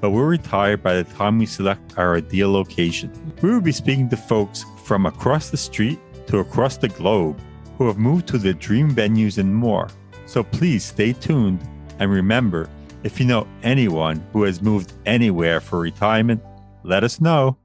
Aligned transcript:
but 0.00 0.10
we'll 0.10 0.24
retire 0.24 0.76
by 0.76 0.94
the 0.94 1.04
time 1.04 1.38
we 1.38 1.46
select 1.46 1.98
our 1.98 2.16
ideal 2.16 2.50
location. 2.50 3.12
We 3.42 3.50
will 3.50 3.60
be 3.60 3.72
speaking 3.72 4.08
to 4.08 4.16
folks 4.16 4.64
from 4.84 5.06
across 5.06 5.50
the 5.50 5.56
street 5.56 5.98
to 6.26 6.38
across 6.38 6.76
the 6.76 6.88
globe 6.88 7.40
who 7.76 7.86
have 7.86 7.98
moved 7.98 8.28
to 8.28 8.38
their 8.38 8.52
dream 8.52 8.94
venues 8.94 9.38
and 9.38 9.54
more. 9.54 9.88
So 10.26 10.42
please 10.42 10.84
stay 10.84 11.12
tuned 11.12 11.60
and 11.98 12.10
remember 12.10 12.68
if 13.02 13.18
you 13.18 13.26
know 13.26 13.46
anyone 13.62 14.24
who 14.32 14.42
has 14.42 14.60
moved 14.60 14.92
anywhere 15.06 15.60
for 15.60 15.80
retirement, 15.80 16.42
let 16.82 17.04
us 17.04 17.20
know. 17.20 17.56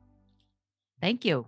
Thank 1.02 1.26
you. 1.26 1.48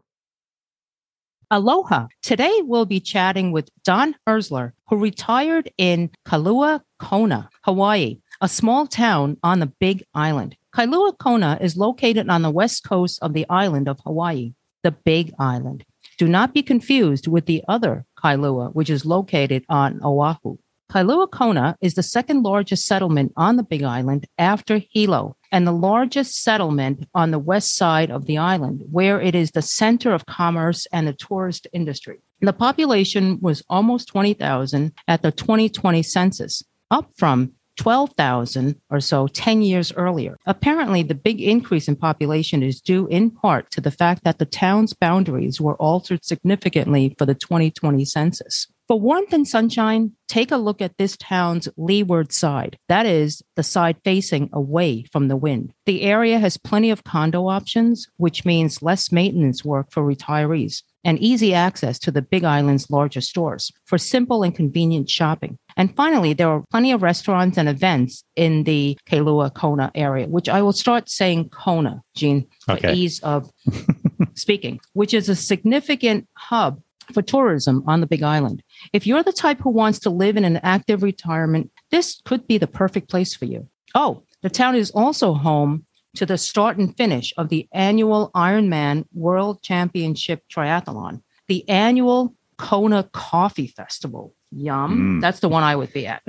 Aloha. 1.49 2.07
Today 2.21 2.59
we'll 2.63 2.85
be 2.85 2.99
chatting 2.99 3.53
with 3.53 3.69
Don 3.85 4.15
Herzler, 4.27 4.73
who 4.89 4.97
retired 4.97 5.71
in 5.77 6.09
Kailua 6.25 6.81
Kona, 6.99 7.49
Hawaii, 7.63 8.19
a 8.41 8.49
small 8.49 8.85
town 8.85 9.37
on 9.43 9.59
the 9.59 9.71
Big 9.79 10.03
Island. 10.13 10.57
Kailua 10.77 11.17
Kona 11.17 11.57
is 11.59 11.75
located 11.75 12.29
on 12.29 12.43
the 12.43 12.51
west 12.51 12.83
coast 12.83 13.17
of 13.23 13.33
the 13.33 13.47
island 13.49 13.89
of 13.89 13.99
Hawaii, 14.05 14.53
the 14.83 14.91
Big 14.91 15.33
Island. 15.39 15.83
Do 16.19 16.27
not 16.27 16.53
be 16.53 16.61
confused 16.61 17.25
with 17.25 17.47
the 17.47 17.63
other 17.67 18.05
Kailua, 18.23 18.75
which 18.75 18.91
is 18.91 19.03
located 19.03 19.65
on 19.69 19.99
Oahu. 20.03 20.59
Kailua 20.91 21.31
Kona 21.31 21.75
is 21.81 21.95
the 21.95 22.03
second 22.03 22.43
largest 22.43 22.85
settlement 22.85 23.33
on 23.35 23.55
the 23.55 23.63
Big 23.63 23.81
Island 23.81 24.27
after 24.37 24.79
Hilo 24.91 25.35
and 25.51 25.65
the 25.65 25.71
largest 25.71 26.43
settlement 26.43 27.07
on 27.15 27.31
the 27.31 27.39
west 27.39 27.75
side 27.75 28.11
of 28.11 28.27
the 28.27 28.37
island, 28.37 28.83
where 28.91 29.19
it 29.19 29.33
is 29.33 29.49
the 29.49 29.63
center 29.63 30.13
of 30.13 30.27
commerce 30.27 30.85
and 30.93 31.07
the 31.07 31.13
tourist 31.13 31.65
industry. 31.73 32.19
The 32.41 32.53
population 32.53 33.39
was 33.41 33.63
almost 33.67 34.09
20,000 34.09 34.93
at 35.07 35.23
the 35.23 35.31
2020 35.31 36.03
census, 36.03 36.63
up 36.91 37.09
from 37.17 37.53
12,000 37.77 38.75
or 38.89 38.99
so 38.99 39.27
10 39.27 39.61
years 39.61 39.93
earlier. 39.93 40.37
Apparently, 40.45 41.03
the 41.03 41.15
big 41.15 41.41
increase 41.41 41.87
in 41.87 41.95
population 41.95 42.63
is 42.63 42.81
due 42.81 43.07
in 43.07 43.31
part 43.31 43.71
to 43.71 43.81
the 43.81 43.91
fact 43.91 44.23
that 44.23 44.39
the 44.39 44.45
town's 44.45 44.93
boundaries 44.93 45.61
were 45.61 45.75
altered 45.75 46.25
significantly 46.25 47.15
for 47.17 47.25
the 47.25 47.35
2020 47.35 48.03
census. 48.05 48.67
For 48.87 48.97
warmth 48.97 49.33
and 49.33 49.45
sunshine, 49.45 50.13
take 50.29 50.49
a 50.49 50.55
look 50.55 50.81
at 50.81 50.97
this 50.97 51.17
town's 51.17 51.67
leeward 51.75 52.31
side. 52.31 52.77
That 52.87 53.05
is 53.05 53.43
the 53.57 53.63
side 53.63 53.97
facing 54.05 54.49
away 54.53 55.03
from 55.11 55.27
the 55.27 55.35
wind. 55.35 55.73
The 55.85 56.03
area 56.03 56.39
has 56.39 56.55
plenty 56.55 56.89
of 56.89 57.03
condo 57.03 57.47
options, 57.47 58.07
which 58.15 58.45
means 58.45 58.81
less 58.81 59.11
maintenance 59.11 59.65
work 59.65 59.91
for 59.91 60.03
retirees 60.03 60.83
and 61.03 61.19
easy 61.19 61.53
access 61.53 61.99
to 61.99 62.11
the 62.11 62.21
Big 62.21 62.45
Island's 62.45 62.89
largest 62.89 63.29
stores 63.29 63.73
for 63.83 63.97
simple 63.97 64.41
and 64.41 64.55
convenient 64.55 65.09
shopping. 65.09 65.57
And 65.75 65.93
finally, 65.93 66.31
there 66.33 66.49
are 66.49 66.63
plenty 66.71 66.93
of 66.93 67.01
restaurants 67.01 67.57
and 67.57 67.67
events 67.67 68.23
in 68.37 68.63
the 68.63 68.97
Kailua 69.05 69.53
Kona 69.53 69.91
area, 69.95 70.27
which 70.27 70.47
I 70.47 70.61
will 70.61 70.73
start 70.73 71.09
saying 71.09 71.49
Kona, 71.49 72.01
Gene, 72.15 72.47
for 72.65 72.79
ease 72.87 73.19
of 73.19 73.51
speaking, 74.35 74.79
which 74.93 75.13
is 75.13 75.27
a 75.27 75.35
significant 75.35 76.27
hub 76.37 76.81
for 77.13 77.21
tourism 77.21 77.83
on 77.87 78.01
the 78.01 78.07
Big 78.07 78.23
Island. 78.23 78.63
If 78.93 79.07
you're 79.07 79.23
the 79.23 79.31
type 79.31 79.59
who 79.59 79.69
wants 79.69 79.99
to 79.99 80.09
live 80.09 80.37
in 80.37 80.45
an 80.45 80.57
active 80.57 81.03
retirement, 81.03 81.71
this 81.91 82.21
could 82.25 82.47
be 82.47 82.57
the 82.57 82.67
perfect 82.67 83.09
place 83.09 83.35
for 83.35 83.45
you. 83.45 83.67
Oh, 83.95 84.23
the 84.41 84.49
town 84.49 84.75
is 84.75 84.91
also 84.91 85.33
home 85.33 85.85
to 86.15 86.25
the 86.25 86.37
start 86.37 86.77
and 86.77 86.95
finish 86.97 87.33
of 87.37 87.49
the 87.49 87.67
annual 87.73 88.31
Ironman 88.35 89.05
World 89.13 89.61
Championship 89.61 90.43
Triathlon, 90.53 91.21
the 91.47 91.67
annual 91.69 92.33
Kona 92.57 93.03
Coffee 93.13 93.67
Festival, 93.67 94.33
Yum. 94.51 95.17
Mm. 95.17 95.21
That's 95.21 95.39
the 95.39 95.49
one 95.49 95.63
I 95.63 95.75
would 95.75 95.93
be 95.93 96.07
at. 96.07 96.23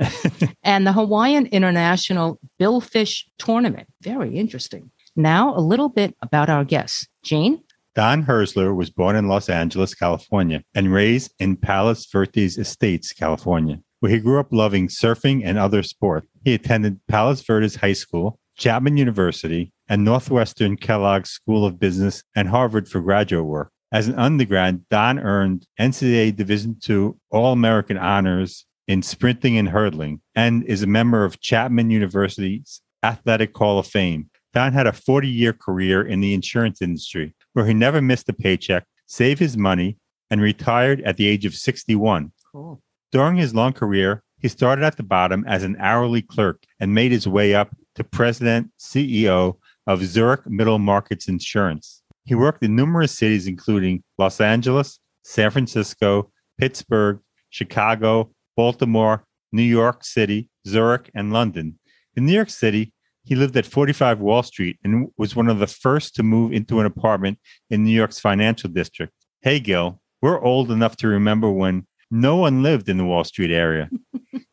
and 0.63 0.85
the 0.85 0.93
Hawaiian 0.93 1.47
International 1.47 2.39
Billfish 2.59 3.23
Tournament. 3.37 3.87
Very 4.01 4.35
interesting. 4.35 4.91
Now, 5.15 5.55
a 5.55 5.59
little 5.59 5.89
bit 5.89 6.15
about 6.21 6.49
our 6.49 6.63
guests. 6.63 7.07
Gene? 7.23 7.63
Don 7.95 8.21
Herzler 8.23 8.73
was 8.73 8.89
born 8.89 9.15
in 9.15 9.27
Los 9.27 9.49
Angeles, 9.49 9.93
California, 9.93 10.63
and 10.75 10.93
raised 10.93 11.33
in 11.39 11.57
Palos 11.57 12.05
Verdes 12.05 12.57
Estates, 12.57 13.13
California, 13.13 13.79
where 13.99 14.11
he 14.11 14.19
grew 14.19 14.39
up 14.39 14.47
loving 14.51 14.87
surfing 14.87 15.41
and 15.43 15.57
other 15.57 15.81
sports. 15.83 16.27
He 16.43 16.53
attended 16.53 16.99
Palos 17.07 17.41
Verdes 17.41 17.75
High 17.75 17.93
School, 17.93 18.39
Chapman 18.57 18.97
University, 18.97 19.71
and 19.87 20.05
Northwestern 20.05 20.77
Kellogg 20.77 21.25
School 21.25 21.65
of 21.65 21.79
Business 21.79 22.23
and 22.35 22.47
Harvard 22.47 22.87
for 22.87 23.01
graduate 23.01 23.45
work. 23.45 23.71
As 23.91 24.07
an 24.07 24.19
undergrad, 24.19 24.87
Don 24.89 25.17
earned 25.17 25.65
NCAA 25.79 26.35
Division 26.35 26.77
II 26.87 27.13
All 27.31 27.53
American 27.53 27.97
honors 27.97 28.65
in 28.87 29.01
sprinting 29.01 29.57
and 29.57 29.69
hurdling 29.69 30.21
and 30.35 30.63
is 30.65 30.83
a 30.83 30.87
member 30.87 31.25
of 31.25 31.39
Chapman 31.39 31.89
University's 31.89 32.81
Athletic 33.03 33.55
Hall 33.57 33.79
of 33.79 33.87
Fame. 33.87 34.29
Don 34.53 34.73
had 34.73 34.87
a 34.87 34.93
40 34.93 35.27
year 35.27 35.53
career 35.53 36.05
in 36.05 36.21
the 36.21 36.33
insurance 36.33 36.81
industry 36.81 37.35
where 37.53 37.65
he 37.65 37.73
never 37.73 38.01
missed 38.01 38.29
a 38.29 38.33
paycheck, 38.33 38.85
saved 39.05 39.39
his 39.39 39.57
money, 39.57 39.97
and 40.29 40.41
retired 40.41 41.01
at 41.01 41.17
the 41.17 41.27
age 41.27 41.45
of 41.45 41.55
61. 41.55 42.31
Cool. 42.51 42.81
During 43.11 43.37
his 43.37 43.55
long 43.55 43.73
career, 43.73 44.23
he 44.39 44.47
started 44.47 44.85
at 44.85 44.97
the 44.97 45.03
bottom 45.03 45.43
as 45.47 45.63
an 45.63 45.75
hourly 45.79 46.21
clerk 46.21 46.63
and 46.79 46.93
made 46.93 47.11
his 47.11 47.27
way 47.27 47.53
up 47.53 47.75
to 47.95 48.03
president, 48.03 48.71
CEO 48.79 49.57
of 49.87 50.03
Zurich 50.03 50.47
Middle 50.47 50.79
Markets 50.79 51.27
Insurance. 51.27 52.01
He 52.23 52.35
worked 52.35 52.63
in 52.63 52.75
numerous 52.75 53.17
cities, 53.17 53.47
including 53.47 54.03
Los 54.17 54.39
Angeles, 54.39 54.99
San 55.23 55.49
Francisco, 55.51 56.31
Pittsburgh, 56.59 57.19
Chicago, 57.49 58.31
Baltimore, 58.55 59.23
New 59.51 59.63
York 59.63 60.03
City, 60.03 60.49
Zurich, 60.67 61.09
and 61.15 61.33
London. 61.33 61.79
In 62.15 62.25
New 62.25 62.33
York 62.33 62.49
City, 62.49 62.93
he 63.29 63.35
lived 63.35 63.55
at 63.55 63.65
45 63.67 64.19
Wall 64.19 64.41
Street 64.41 64.79
and 64.83 65.07
was 65.15 65.35
one 65.35 65.49
of 65.49 65.59
the 65.59 65.67
first 65.67 66.15
to 66.15 66.23
move 66.23 66.51
into 66.51 66.79
an 66.79 66.87
apartment 66.87 67.37
in 67.69 67.83
New 67.83 67.91
York's 67.91 68.19
financial 68.19 68.71
district. 68.71 69.13
Hey, 69.41 69.59
Gil, 69.59 70.01
we're 70.19 70.41
old 70.41 70.71
enough 70.71 70.97
to 70.97 71.07
remember 71.07 71.51
when 71.51 71.85
no 72.09 72.37
one 72.37 72.63
lived 72.63 72.89
in 72.89 72.97
the 72.97 73.05
Wall 73.05 73.23
Street 73.23 73.51
area. 73.51 73.87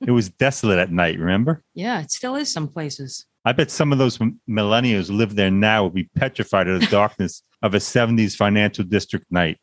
it 0.06 0.10
was 0.10 0.28
desolate 0.28 0.78
at 0.78 0.92
night, 0.92 1.18
remember? 1.18 1.62
Yeah, 1.72 2.02
it 2.02 2.10
still 2.10 2.36
is 2.36 2.52
some 2.52 2.68
places. 2.68 3.24
I 3.46 3.52
bet 3.52 3.70
some 3.70 3.92
of 3.92 3.98
those 3.98 4.18
millennials 4.46 5.08
who 5.08 5.14
live 5.14 5.36
there 5.36 5.50
now 5.50 5.84
will 5.84 5.90
be 5.90 6.10
petrified 6.14 6.68
of 6.68 6.80
the 6.80 6.86
darkness 6.88 7.40
of 7.62 7.72
a 7.72 7.78
70s 7.78 8.36
financial 8.36 8.84
district 8.84 9.24
night. 9.30 9.56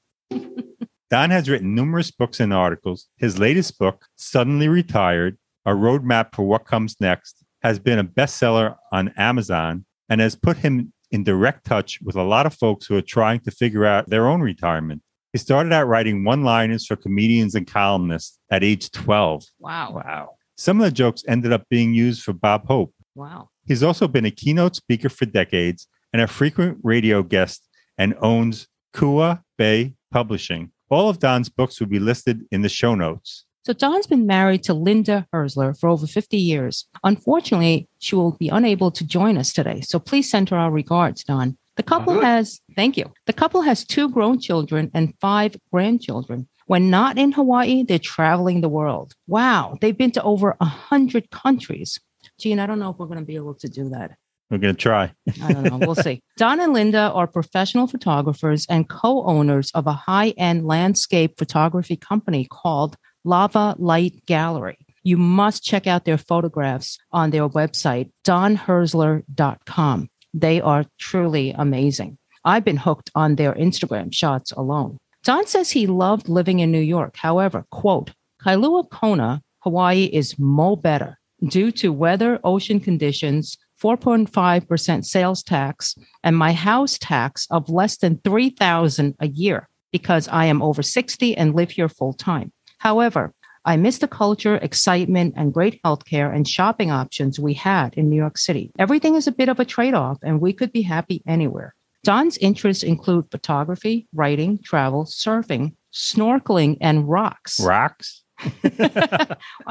Don 1.11 1.29
has 1.29 1.47
written 1.47 1.75
numerous 1.75 2.09
books 2.09 2.39
and 2.39 2.51
articles. 2.51 3.09
His 3.17 3.37
latest 3.37 3.77
book, 3.77 4.07
Suddenly 4.15 4.69
Retired 4.69 5.37
A 5.67 5.71
Roadmap 5.71 6.33
for 6.33 6.47
What 6.47 6.65
Comes 6.65 6.95
Next, 6.99 7.42
has 7.63 7.79
been 7.79 7.99
a 7.99 8.03
bestseller 8.03 8.75
on 8.91 9.13
Amazon 9.17 9.85
and 10.09 10.19
has 10.21 10.35
put 10.35 10.57
him 10.57 10.91
in 11.11 11.23
direct 11.23 11.65
touch 11.65 11.99
with 12.01 12.15
a 12.15 12.23
lot 12.23 12.45
of 12.45 12.53
folks 12.53 12.85
who 12.85 12.97
are 12.97 13.01
trying 13.01 13.39
to 13.41 13.51
figure 13.51 13.85
out 13.85 14.09
their 14.09 14.27
own 14.27 14.41
retirement. 14.41 15.01
He 15.31 15.39
started 15.39 15.71
out 15.71 15.87
writing 15.87 16.23
one 16.23 16.43
liners 16.43 16.85
for 16.85 16.95
comedians 16.95 17.55
and 17.55 17.65
columnists 17.65 18.37
at 18.51 18.63
age 18.63 18.91
12. 18.91 19.45
Wow. 19.59 19.93
Wow. 19.93 20.29
Some 20.57 20.79
of 20.79 20.85
the 20.85 20.91
jokes 20.91 21.23
ended 21.27 21.51
up 21.51 21.63
being 21.69 21.93
used 21.93 22.23
for 22.23 22.33
Bob 22.33 22.67
Hope. 22.67 22.93
Wow. 23.15 23.49
He's 23.65 23.83
also 23.83 24.07
been 24.07 24.25
a 24.25 24.31
keynote 24.31 24.75
speaker 24.75 25.09
for 25.09 25.25
decades 25.25 25.87
and 26.11 26.21
a 26.21 26.27
frequent 26.27 26.79
radio 26.83 27.23
guest 27.23 27.67
and 27.97 28.15
owns 28.21 28.67
Kua 28.93 29.43
Bay 29.57 29.95
Publishing. 30.11 30.71
All 30.89 31.09
of 31.09 31.19
Don's 31.19 31.49
books 31.49 31.79
will 31.79 31.87
be 31.87 31.99
listed 31.99 32.43
in 32.51 32.61
the 32.61 32.69
show 32.69 32.93
notes. 32.93 33.45
So 33.65 33.71
Don's 33.71 34.07
been 34.07 34.27
married 34.27 34.63
to 34.63 34.73
Linda 34.73 35.25
Herzler 35.31 35.73
for 35.73 35.87
over 35.87 36.05
50 36.05 36.35
years. 36.35 36.85
Unfortunately, 37.05 37.87
she 37.99 38.13
will 38.13 38.33
be 38.33 38.49
unable 38.49 38.91
to 38.91 39.05
join 39.05 39.37
us 39.37 39.53
today. 39.53 39.79
So 39.81 39.99
please 39.99 40.29
send 40.29 40.49
her 40.49 40.57
our 40.57 40.69
regards, 40.69 41.23
Don. 41.23 41.57
The 41.77 41.83
couple 41.83 42.19
has, 42.19 42.59
thank 42.75 42.97
you. 42.97 43.11
The 43.25 43.33
couple 43.33 43.61
has 43.61 43.85
two 43.85 44.09
grown 44.09 44.39
children 44.39 44.91
and 44.93 45.13
five 45.21 45.55
grandchildren. 45.71 46.47
When 46.67 46.89
not 46.89 47.17
in 47.17 47.31
Hawaii, 47.31 47.83
they're 47.83 47.99
traveling 47.99 48.59
the 48.59 48.69
world. 48.69 49.13
Wow. 49.27 49.77
They've 49.79 49.97
been 49.97 50.11
to 50.11 50.23
over 50.23 50.57
a 50.59 50.65
hundred 50.65 51.31
countries. 51.31 51.99
Gene, 52.37 52.59
I 52.59 52.65
don't 52.65 52.79
know 52.79 52.89
if 52.89 52.97
we're 52.97 53.07
going 53.07 53.19
to 53.19 53.25
be 53.25 53.37
able 53.37 53.55
to 53.55 53.69
do 53.69 53.89
that. 53.89 54.11
We're 54.51 54.57
going 54.57 54.75
to 54.75 54.81
try. 54.81 55.11
I 55.41 55.53
don't 55.53 55.63
know. 55.63 55.77
We'll 55.77 55.95
see. 55.95 56.21
Don 56.37 56.59
and 56.59 56.73
Linda 56.73 57.11
are 57.11 57.27
professional 57.27 57.87
photographers 57.87 58.67
and 58.69 58.87
co 58.87 59.23
owners 59.23 59.71
of 59.71 59.87
a 59.87 59.93
high 59.93 60.29
end 60.37 60.67
landscape 60.67 61.37
photography 61.37 61.95
company 61.95 62.45
called 62.51 62.97
Lava 63.23 63.75
Light 63.77 64.25
Gallery. 64.25 64.77
You 65.03 65.17
must 65.17 65.63
check 65.63 65.87
out 65.87 66.05
their 66.05 66.17
photographs 66.17 66.97
on 67.11 67.31
their 67.31 67.47
website, 67.49 68.11
donherzler.com. 68.23 70.09
They 70.33 70.61
are 70.61 70.85
truly 70.97 71.51
amazing. 71.51 72.17
I've 72.45 72.65
been 72.65 72.77
hooked 72.77 73.11
on 73.15 73.35
their 73.35 73.53
Instagram 73.53 74.13
shots 74.13 74.51
alone. 74.51 74.97
Don 75.23 75.47
says 75.47 75.71
he 75.71 75.87
loved 75.87 76.27
living 76.27 76.59
in 76.59 76.71
New 76.71 76.81
York. 76.81 77.15
However, 77.15 77.65
quote, 77.71 78.11
Kailua 78.43 78.89
Kona, 78.89 79.41
Hawaii 79.59 80.05
is 80.05 80.37
mo 80.37 80.75
better 80.75 81.17
due 81.47 81.71
to 81.71 81.93
weather, 81.93 82.39
ocean 82.43 82.79
conditions, 82.79 83.57
4.5% 83.81 85.05
sales 85.05 85.43
tax, 85.43 85.95
and 86.23 86.37
my 86.37 86.53
house 86.53 86.97
tax 86.97 87.47
of 87.51 87.69
less 87.69 87.97
than 87.97 88.19
3000 88.23 89.15
a 89.19 89.27
year 89.27 89.67
because 89.91 90.27
I 90.27 90.45
am 90.45 90.61
over 90.61 90.81
60 90.81 91.37
and 91.37 91.55
live 91.55 91.71
here 91.71 91.89
full 91.89 92.13
time. 92.13 92.51
However, 92.83 93.33
I 93.63 93.77
miss 93.77 93.99
the 93.99 94.09
culture, 94.09 94.57
excitement, 94.57 95.35
and 95.37 95.53
great 95.53 95.81
healthcare 95.85 96.35
and 96.35 96.45
shopping 96.45 96.91
options 96.91 97.39
we 97.39 97.53
had 97.53 97.93
in 97.93 98.09
New 98.09 98.17
York 98.17 98.37
City. 98.37 98.73
Everything 98.77 99.15
is 99.15 99.25
a 99.25 99.31
bit 99.31 99.47
of 99.47 99.57
a 99.57 99.63
trade 99.63 99.93
off, 99.93 100.17
and 100.21 100.41
we 100.41 100.51
could 100.51 100.73
be 100.73 100.81
happy 100.81 101.23
anywhere. 101.25 101.73
Don's 102.03 102.37
interests 102.39 102.83
include 102.83 103.31
photography, 103.31 104.05
writing, 104.13 104.59
travel, 104.61 105.05
surfing, 105.05 105.75
snorkeling, 105.93 106.77
and 106.81 107.07
rocks. 107.07 107.57
Rocks? 107.61 108.23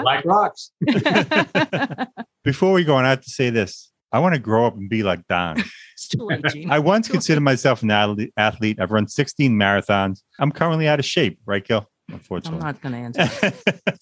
like 0.02 0.24
rocks. 0.24 0.70
Before 2.44 2.72
we 2.72 2.82
go 2.82 2.94
on, 2.94 3.04
I 3.04 3.10
have 3.10 3.20
to 3.20 3.30
say 3.30 3.50
this. 3.50 3.90
I 4.10 4.20
want 4.20 4.34
to 4.34 4.40
grow 4.40 4.66
up 4.66 4.74
and 4.74 4.88
be 4.88 5.02
like 5.02 5.26
Don. 5.28 5.58
it's 5.92 6.08
too 6.08 6.24
late, 6.24 6.42
Gene. 6.46 6.70
I 6.70 6.78
once 6.78 7.08
considered 7.08 7.42
myself 7.42 7.82
an 7.82 7.90
athlete. 7.90 8.80
I've 8.80 8.90
run 8.90 9.06
16 9.06 9.52
marathons. 9.52 10.22
I'm 10.38 10.50
currently 10.50 10.88
out 10.88 10.98
of 10.98 11.04
shape, 11.04 11.38
right, 11.44 11.62
Gil? 11.62 11.86
Unfortunately. 12.12 12.60
I'm 12.60 12.66
not 12.66 12.80
going 12.82 12.92
to 13.12 13.20
answer. 13.20 13.52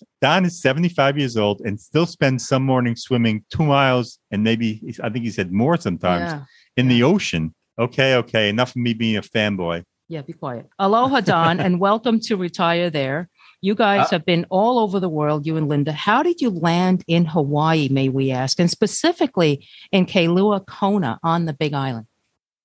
Don 0.21 0.45
is 0.45 0.61
75 0.61 1.17
years 1.19 1.37
old 1.37 1.61
and 1.63 1.81
still 1.81 2.07
spends 2.07 2.47
some 2.47 2.65
mornings 2.65 3.03
swimming 3.03 3.45
two 3.51 3.65
miles 3.65 4.19
and 4.31 4.43
maybe, 4.45 4.83
I 5.03 5.09
think 5.09 5.25
he 5.25 5.31
said 5.31 5.53
more 5.53 5.77
sometimes, 5.77 6.31
Yeah. 6.33 6.45
in 6.77 6.89
the 6.89 7.03
ocean. 7.03 7.55
Okay, 7.79 8.15
okay. 8.17 8.49
Enough 8.49 8.71
of 8.71 8.77
me 8.77 8.93
being 8.95 9.17
a 9.17 9.23
fanboy. 9.23 9.85
Yeah, 10.09 10.23
be 10.23 10.33
quiet. 10.33 10.67
Aloha, 10.79 11.21
Don, 11.21 11.61
and 11.61 11.79
welcome 11.79 12.19
to 12.21 12.37
Retire 12.37 12.91
There. 12.91 13.29
You 13.63 13.75
guys 13.77 14.07
Uh, 14.07 14.11
have 14.13 14.25
been 14.27 14.45
all 14.51 14.79
over 14.81 14.99
the 14.99 15.09
world, 15.09 15.47
you 15.47 15.57
and 15.57 15.69
Linda. 15.69 15.93
How 15.93 16.23
did 16.25 16.41
you 16.41 16.51
land 16.51 17.05
in 17.07 17.27
Hawaii, 17.27 17.89
may 17.91 18.09
we 18.09 18.33
ask, 18.33 18.59
and 18.59 18.69
specifically 18.71 19.67
in 19.93 20.07
Kailua 20.07 20.67
Kona 20.67 21.21
on 21.23 21.45
the 21.45 21.53
Big 21.53 21.75
Island? 21.75 22.07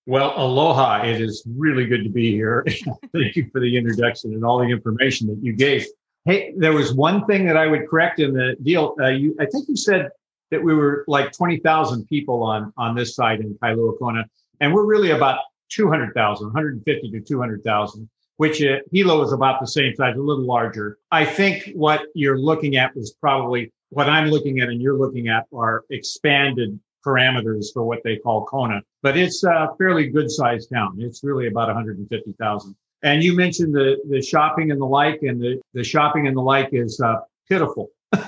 Well, 0.07 0.33
aloha. 0.37 1.03
It 1.03 1.19
is 1.19 1.43
really 1.47 1.85
good 1.85 2.03
to 2.03 2.09
be 2.09 2.31
here. 2.31 2.63
Thank 3.13 3.35
you 3.35 3.49
for 3.51 3.59
the 3.59 3.75
introduction 3.75 4.33
and 4.33 4.45
all 4.45 4.59
the 4.59 4.69
information 4.69 5.27
that 5.27 5.39
you 5.41 5.53
gave. 5.53 5.85
Hey, 6.25 6.53
there 6.57 6.73
was 6.73 6.93
one 6.93 7.25
thing 7.25 7.45
that 7.47 7.57
I 7.57 7.65
would 7.67 7.87
correct 7.87 8.19
in 8.19 8.33
the 8.33 8.55
deal. 8.61 8.95
Uh, 8.99 9.09
you, 9.09 9.35
I 9.39 9.45
think 9.45 9.67
you 9.67 9.75
said 9.75 10.09
that 10.51 10.63
we 10.63 10.75
were 10.75 11.05
like 11.07 11.31
20,000 11.31 12.07
people 12.07 12.43
on, 12.43 12.71
on 12.77 12.95
this 12.95 13.15
side 13.15 13.39
in 13.39 13.55
Kailua 13.55 13.97
Kona, 13.97 14.25
and 14.59 14.73
we're 14.73 14.85
really 14.85 15.11
about 15.11 15.39
200,000, 15.69 16.45
150 16.45 17.11
to 17.11 17.19
200,000, 17.19 18.09
which 18.37 18.61
uh, 18.63 18.77
Hilo 18.91 19.23
is 19.23 19.33
about 19.33 19.59
the 19.59 19.67
same 19.67 19.95
size, 19.95 20.15
a 20.15 20.19
little 20.19 20.45
larger. 20.45 20.99
I 21.11 21.25
think 21.25 21.71
what 21.73 22.03
you're 22.13 22.37
looking 22.37 22.77
at 22.77 22.95
was 22.95 23.13
probably 23.13 23.71
what 23.89 24.07
I'm 24.07 24.29
looking 24.29 24.59
at 24.59 24.69
and 24.69 24.81
you're 24.81 24.97
looking 24.97 25.29
at 25.29 25.45
are 25.53 25.83
expanded 25.89 26.79
parameters 27.05 27.67
for 27.73 27.83
what 27.83 27.99
they 28.03 28.17
call 28.17 28.45
Kona, 28.45 28.81
but 29.03 29.15
it's 29.17 29.43
a 29.43 29.69
fairly 29.77 30.07
good 30.09 30.29
sized 30.31 30.69
town. 30.73 30.95
It's 30.99 31.23
really 31.23 31.47
about 31.47 31.67
150,000. 31.67 32.75
And 33.03 33.23
you 33.23 33.35
mentioned 33.35 33.73
the, 33.75 33.97
the 34.09 34.21
shopping 34.21 34.71
and 34.71 34.81
the 34.81 34.85
like, 34.85 35.21
and 35.21 35.39
the, 35.39 35.61
the 35.73 35.83
shopping 35.83 36.27
and 36.27 36.35
the 36.35 36.41
like 36.41 36.69
is 36.71 36.99
uh, 36.99 37.17
pitiful. 37.47 37.89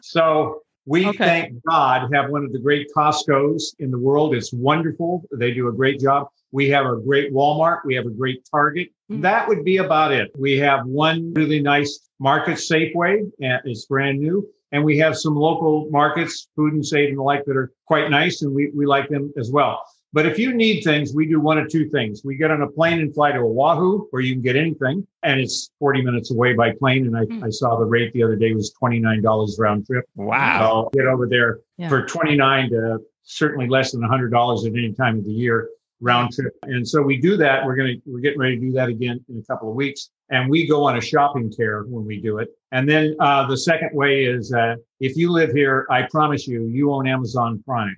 so 0.00 0.60
we 0.84 1.06
Okay. 1.08 1.18
thank 1.18 1.64
God 1.64 2.12
have 2.12 2.30
one 2.30 2.44
of 2.44 2.52
the 2.52 2.58
great 2.58 2.88
Costco's 2.96 3.74
in 3.78 3.90
the 3.90 3.98
world. 3.98 4.34
It's 4.34 4.52
wonderful. 4.52 5.24
They 5.32 5.52
do 5.52 5.68
a 5.68 5.72
great 5.72 6.00
job. 6.00 6.28
We 6.50 6.68
have 6.70 6.86
a 6.86 6.96
great 6.96 7.32
Walmart. 7.32 7.78
We 7.84 7.94
have 7.94 8.06
a 8.06 8.10
great 8.10 8.46
Target. 8.50 8.88
Mm. 9.10 9.22
That 9.22 9.48
would 9.48 9.64
be 9.64 9.76
about 9.78 10.12
it. 10.12 10.30
We 10.36 10.58
have 10.58 10.84
one 10.86 11.32
really 11.34 11.60
nice 11.60 12.08
market 12.18 12.56
Safeway. 12.58 13.30
and 13.40 13.60
It's 13.64 13.86
brand 13.86 14.18
new. 14.20 14.46
And 14.72 14.82
we 14.84 14.96
have 14.98 15.16
some 15.16 15.36
local 15.36 15.88
markets, 15.90 16.48
food 16.56 16.72
and 16.72 16.84
save 16.84 17.10
and 17.10 17.18
the 17.18 17.22
like 17.22 17.44
that 17.44 17.56
are 17.56 17.72
quite 17.86 18.10
nice. 18.10 18.42
And 18.42 18.54
we, 18.54 18.70
we 18.74 18.86
like 18.86 19.08
them 19.08 19.32
as 19.38 19.50
well. 19.52 19.82
But 20.14 20.26
if 20.26 20.38
you 20.38 20.52
need 20.54 20.82
things, 20.82 21.14
we 21.14 21.26
do 21.26 21.40
one 21.40 21.56
of 21.58 21.68
two 21.70 21.88
things. 21.88 22.22
We 22.24 22.36
get 22.36 22.50
on 22.50 22.60
a 22.62 22.68
plane 22.68 23.00
and 23.00 23.14
fly 23.14 23.32
to 23.32 23.38
Oahu 23.38 24.06
where 24.10 24.20
you 24.20 24.34
can 24.34 24.42
get 24.42 24.56
anything. 24.56 25.06
And 25.22 25.40
it's 25.40 25.70
40 25.78 26.02
minutes 26.02 26.30
away 26.30 26.52
by 26.54 26.72
plane. 26.72 27.06
And 27.06 27.16
I, 27.16 27.24
Mm. 27.24 27.44
I 27.44 27.50
saw 27.50 27.78
the 27.78 27.86
rate 27.86 28.12
the 28.12 28.22
other 28.22 28.36
day 28.36 28.52
was 28.52 28.74
$29 28.82 29.58
round 29.58 29.86
trip. 29.86 30.04
Wow. 30.16 30.90
So 30.92 30.98
get 30.98 31.06
over 31.06 31.26
there 31.26 31.60
Yeah. 31.78 31.88
for 31.88 32.04
29 32.06 32.70
to 32.70 32.98
certainly 33.24 33.68
less 33.68 33.92
than 33.92 34.02
$100 34.02 34.66
at 34.66 34.72
any 34.72 34.92
time 34.92 35.18
of 35.18 35.24
the 35.24 35.32
year 35.32 35.68
round 36.00 36.32
trip. 36.32 36.52
And 36.62 36.86
so 36.86 37.00
we 37.00 37.16
do 37.16 37.36
that. 37.38 37.64
We're 37.64 37.76
going 37.76 37.94
to, 37.96 38.02
we're 38.10 38.20
getting 38.20 38.38
ready 38.40 38.56
to 38.56 38.60
do 38.60 38.72
that 38.72 38.88
again 38.88 39.24
in 39.30 39.38
a 39.38 39.42
couple 39.44 39.70
of 39.70 39.76
weeks. 39.76 40.10
And 40.32 40.50
we 40.50 40.66
go 40.66 40.84
on 40.84 40.96
a 40.96 41.00
shopping 41.00 41.50
tear 41.50 41.84
when 41.84 42.04
we 42.04 42.20
do 42.20 42.38
it. 42.38 42.48
And 42.72 42.88
then 42.88 43.14
uh, 43.20 43.46
the 43.46 43.56
second 43.56 43.90
way 43.92 44.24
is 44.24 44.52
uh, 44.52 44.76
if 44.98 45.14
you 45.14 45.30
live 45.30 45.52
here, 45.52 45.86
I 45.90 46.02
promise 46.10 46.48
you, 46.48 46.66
you 46.66 46.90
own 46.92 47.06
Amazon 47.06 47.62
Prime. 47.64 47.96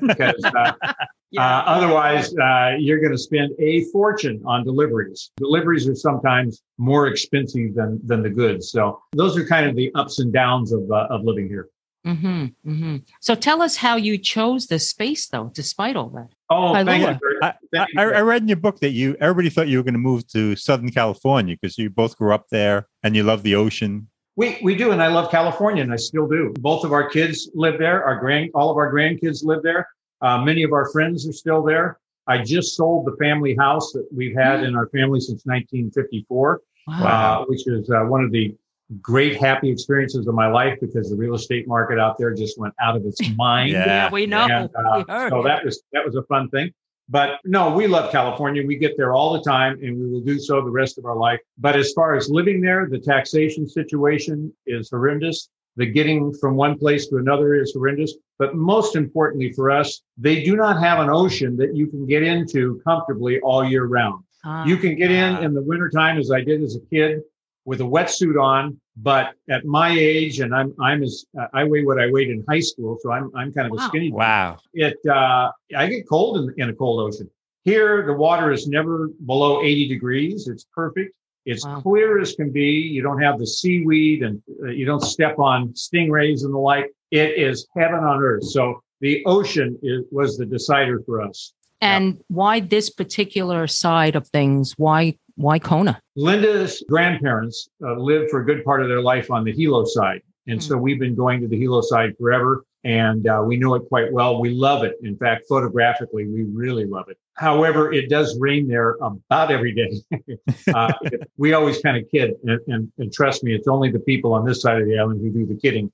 because 0.00 0.44
uh, 0.44 0.72
uh, 0.84 1.40
otherwise, 1.40 2.32
uh, 2.36 2.76
you're 2.78 3.00
going 3.00 3.12
to 3.12 3.18
spend 3.18 3.50
a 3.58 3.82
fortune 3.86 4.40
on 4.46 4.62
deliveries. 4.64 5.32
Deliveries 5.38 5.88
are 5.88 5.96
sometimes 5.96 6.62
more 6.78 7.08
expensive 7.08 7.74
than 7.74 8.00
than 8.04 8.22
the 8.22 8.30
goods. 8.30 8.70
So 8.70 9.02
those 9.12 9.36
are 9.36 9.44
kind 9.44 9.66
of 9.66 9.74
the 9.74 9.90
ups 9.96 10.20
and 10.20 10.32
downs 10.32 10.72
of 10.72 10.88
uh, 10.88 11.08
of 11.10 11.24
living 11.24 11.48
here. 11.48 11.68
Mm-hmm, 12.06 12.44
mm-hmm. 12.70 12.96
So 13.20 13.34
tell 13.34 13.60
us 13.60 13.76
how 13.76 13.96
you 13.96 14.16
chose 14.16 14.68
this 14.68 14.88
space, 14.88 15.26
though, 15.26 15.50
despite 15.52 15.96
all 15.96 16.10
that. 16.10 16.28
Oh, 16.48 16.74
I 16.74 16.84
thank 16.84 17.20
you. 17.20 17.40
I, 17.42 17.54
I, 17.74 18.02
I 18.04 18.20
read 18.20 18.42
in 18.42 18.48
your 18.48 18.56
book 18.56 18.78
that 18.80 18.90
you 18.90 19.16
everybody 19.20 19.50
thought 19.50 19.68
you 19.68 19.78
were 19.78 19.82
going 19.82 19.94
to 19.94 19.98
move 19.98 20.26
to 20.28 20.54
Southern 20.54 20.90
California 20.90 21.56
because 21.60 21.76
you 21.76 21.90
both 21.90 22.16
grew 22.16 22.32
up 22.32 22.46
there 22.50 22.86
and 23.02 23.16
you 23.16 23.24
love 23.24 23.42
the 23.42 23.54
ocean. 23.56 24.08
We 24.36 24.58
we 24.62 24.74
do, 24.76 24.92
and 24.92 25.02
I 25.02 25.08
love 25.08 25.30
California, 25.30 25.82
and 25.82 25.92
I 25.92 25.96
still 25.96 26.28
do. 26.28 26.52
Both 26.60 26.84
of 26.84 26.92
our 26.92 27.08
kids 27.08 27.50
live 27.54 27.78
there. 27.78 28.04
Our 28.04 28.20
grand, 28.20 28.50
all 28.54 28.70
of 28.70 28.76
our 28.76 28.92
grandkids 28.92 29.44
live 29.44 29.62
there. 29.62 29.88
Uh, 30.20 30.38
many 30.44 30.62
of 30.62 30.72
our 30.72 30.90
friends 30.92 31.28
are 31.28 31.32
still 31.32 31.62
there. 31.62 31.98
I 32.28 32.42
just 32.42 32.76
sold 32.76 33.06
the 33.06 33.16
family 33.16 33.56
house 33.56 33.92
that 33.92 34.06
we've 34.14 34.36
had 34.36 34.62
in 34.62 34.74
our 34.76 34.88
family 34.88 35.20
since 35.20 35.46
1954, 35.46 36.60
Wow. 36.88 37.42
uh, 37.42 37.44
which 37.46 37.66
is 37.66 37.88
uh, 37.90 38.02
one 38.04 38.22
of 38.24 38.30
the 38.30 38.54
great 39.00 39.36
happy 39.40 39.70
experiences 39.70 40.26
of 40.26 40.34
my 40.34 40.46
life 40.46 40.78
because 40.80 41.10
the 41.10 41.16
real 41.16 41.34
estate 41.34 41.66
market 41.66 41.98
out 41.98 42.16
there 42.18 42.32
just 42.32 42.58
went 42.58 42.74
out 42.80 42.96
of 42.96 43.04
its 43.04 43.20
mind. 43.36 43.70
Yeah. 43.70 43.86
yeah, 43.86 44.10
we 44.10 44.26
know. 44.26 44.46
And, 44.46 44.70
uh, 44.74 45.04
we 45.08 45.30
so 45.30 45.42
that 45.42 45.64
was 45.64 45.82
that 45.92 46.04
was 46.04 46.16
a 46.16 46.22
fun 46.24 46.48
thing. 46.50 46.72
But 47.08 47.38
no, 47.44 47.72
we 47.72 47.86
love 47.86 48.10
California. 48.10 48.66
We 48.66 48.76
get 48.76 48.96
there 48.96 49.14
all 49.14 49.32
the 49.32 49.42
time 49.42 49.78
and 49.82 49.98
we 49.98 50.10
will 50.10 50.22
do 50.22 50.40
so 50.40 50.60
the 50.60 50.70
rest 50.70 50.98
of 50.98 51.04
our 51.04 51.16
life. 51.16 51.38
But 51.58 51.76
as 51.76 51.92
far 51.92 52.16
as 52.16 52.28
living 52.28 52.60
there, 52.60 52.88
the 52.90 52.98
taxation 52.98 53.68
situation 53.68 54.52
is 54.66 54.90
horrendous. 54.90 55.48
The 55.76 55.86
getting 55.86 56.32
from 56.34 56.56
one 56.56 56.78
place 56.78 57.06
to 57.08 57.18
another 57.18 57.54
is 57.54 57.72
horrendous. 57.74 58.14
But 58.38 58.56
most 58.56 58.96
importantly 58.96 59.52
for 59.52 59.70
us, 59.70 60.02
they 60.16 60.42
do 60.42 60.56
not 60.56 60.80
have 60.80 60.98
an 60.98 61.08
ocean 61.08 61.56
that 61.58 61.76
you 61.76 61.86
can 61.86 62.06
get 62.06 62.24
into 62.24 62.80
comfortably 62.84 63.38
all 63.40 63.64
year 63.64 63.84
round. 63.86 64.24
you 64.64 64.76
can 64.76 64.96
get 64.96 65.10
in 65.10 65.36
in 65.44 65.54
the 65.54 65.62
wintertime, 65.62 66.18
as 66.18 66.30
I 66.32 66.40
did 66.40 66.62
as 66.62 66.76
a 66.76 66.80
kid, 66.92 67.20
with 67.66 67.80
a 67.82 67.84
wetsuit 67.84 68.40
on. 68.42 68.80
But 68.96 69.34
at 69.50 69.66
my 69.66 69.90
age, 69.90 70.40
and 70.40 70.54
I'm 70.54 70.74
I'm 70.80 71.02
as 71.02 71.26
uh, 71.38 71.48
I 71.52 71.64
weigh 71.64 71.84
what 71.84 72.00
I 72.00 72.10
weighed 72.10 72.30
in 72.30 72.42
high 72.48 72.60
school, 72.60 72.96
so 73.02 73.12
I'm 73.12 73.30
I'm 73.36 73.52
kind 73.52 73.66
of 73.66 73.72
Wow. 73.72 73.84
a 73.84 73.88
skinny. 73.88 74.10
Wow. 74.10 74.56
It 74.72 74.96
uh, 75.06 75.50
I 75.76 75.86
get 75.88 76.08
cold 76.08 76.38
in, 76.38 76.54
in 76.56 76.70
a 76.70 76.74
cold 76.74 77.00
ocean. 77.00 77.28
Here, 77.64 78.06
the 78.06 78.14
water 78.14 78.52
is 78.52 78.66
never 78.68 79.08
below 79.26 79.60
80 79.60 79.88
degrees. 79.88 80.48
It's 80.48 80.64
perfect. 80.72 81.12
It's 81.44 81.64
Wow. 81.66 81.80
clear 81.82 82.20
as 82.20 82.34
can 82.34 82.50
be. 82.50 82.70
You 82.70 83.02
don't 83.02 83.20
have 83.20 83.38
the 83.38 83.46
seaweed 83.46 84.22
and 84.22 84.40
uh, 84.64 84.68
you 84.70 84.86
don't 84.86 85.02
step 85.02 85.38
on 85.38 85.68
stingrays 85.74 86.44
and 86.44 86.54
the 86.54 86.58
like. 86.58 86.90
It 87.10 87.36
is 87.36 87.66
heaven 87.76 88.00
on 88.00 88.22
earth. 88.22 88.44
So 88.44 88.80
the 89.00 89.22
ocean 89.26 89.78
is, 89.82 90.04
was 90.10 90.38
the 90.38 90.46
decider 90.46 91.02
for 91.04 91.20
us. 91.20 91.52
And 91.82 92.20
why 92.28 92.60
this 92.60 92.88
particular 92.88 93.66
side 93.66 94.16
of 94.16 94.26
things? 94.28 94.72
Why 94.78 95.18
why 95.36 95.58
Kona? 95.58 96.00
Linda's 96.16 96.82
grandparents 96.88 97.68
uh, 97.84 97.94
lived 97.94 98.30
for 98.30 98.40
a 98.40 98.44
good 98.44 98.64
part 98.64 98.82
of 98.82 98.88
their 98.88 99.00
life 99.00 99.30
on 99.30 99.44
the 99.44 99.52
Hilo 99.52 99.84
side. 99.84 100.22
And 100.48 100.62
so 100.62 100.76
we've 100.76 101.00
been 101.00 101.16
going 101.16 101.40
to 101.40 101.48
the 101.48 101.58
Hilo 101.58 101.80
side 101.80 102.14
forever 102.18 102.64
and 102.86 103.26
uh, 103.26 103.42
we 103.44 103.56
know 103.56 103.74
it 103.74 103.82
quite 103.88 104.12
well. 104.12 104.40
We 104.40 104.50
love 104.50 104.84
it. 104.84 104.94
In 105.02 105.16
fact, 105.16 105.46
photographically, 105.48 106.24
we 106.26 106.44
really 106.44 106.84
love 106.84 107.08
it. 107.08 107.18
However, 107.34 107.92
it 107.92 108.08
does 108.08 108.38
rain 108.38 108.68
there 108.68 108.96
about 109.00 109.50
every 109.50 109.74
day. 109.74 110.38
uh, 110.72 110.92
we 111.36 111.52
always 111.52 111.80
kind 111.80 111.96
of 111.96 112.08
kid, 112.12 112.34
and, 112.44 112.60
and, 112.68 112.92
and 112.98 113.12
trust 113.12 113.42
me, 113.42 113.56
it's 113.56 113.66
only 113.66 113.90
the 113.90 113.98
people 113.98 114.32
on 114.32 114.46
this 114.46 114.62
side 114.62 114.80
of 114.80 114.86
the 114.86 114.96
island 114.96 115.20
who 115.20 115.30
do 115.30 115.44
the 115.44 115.60
kidding. 115.60 115.90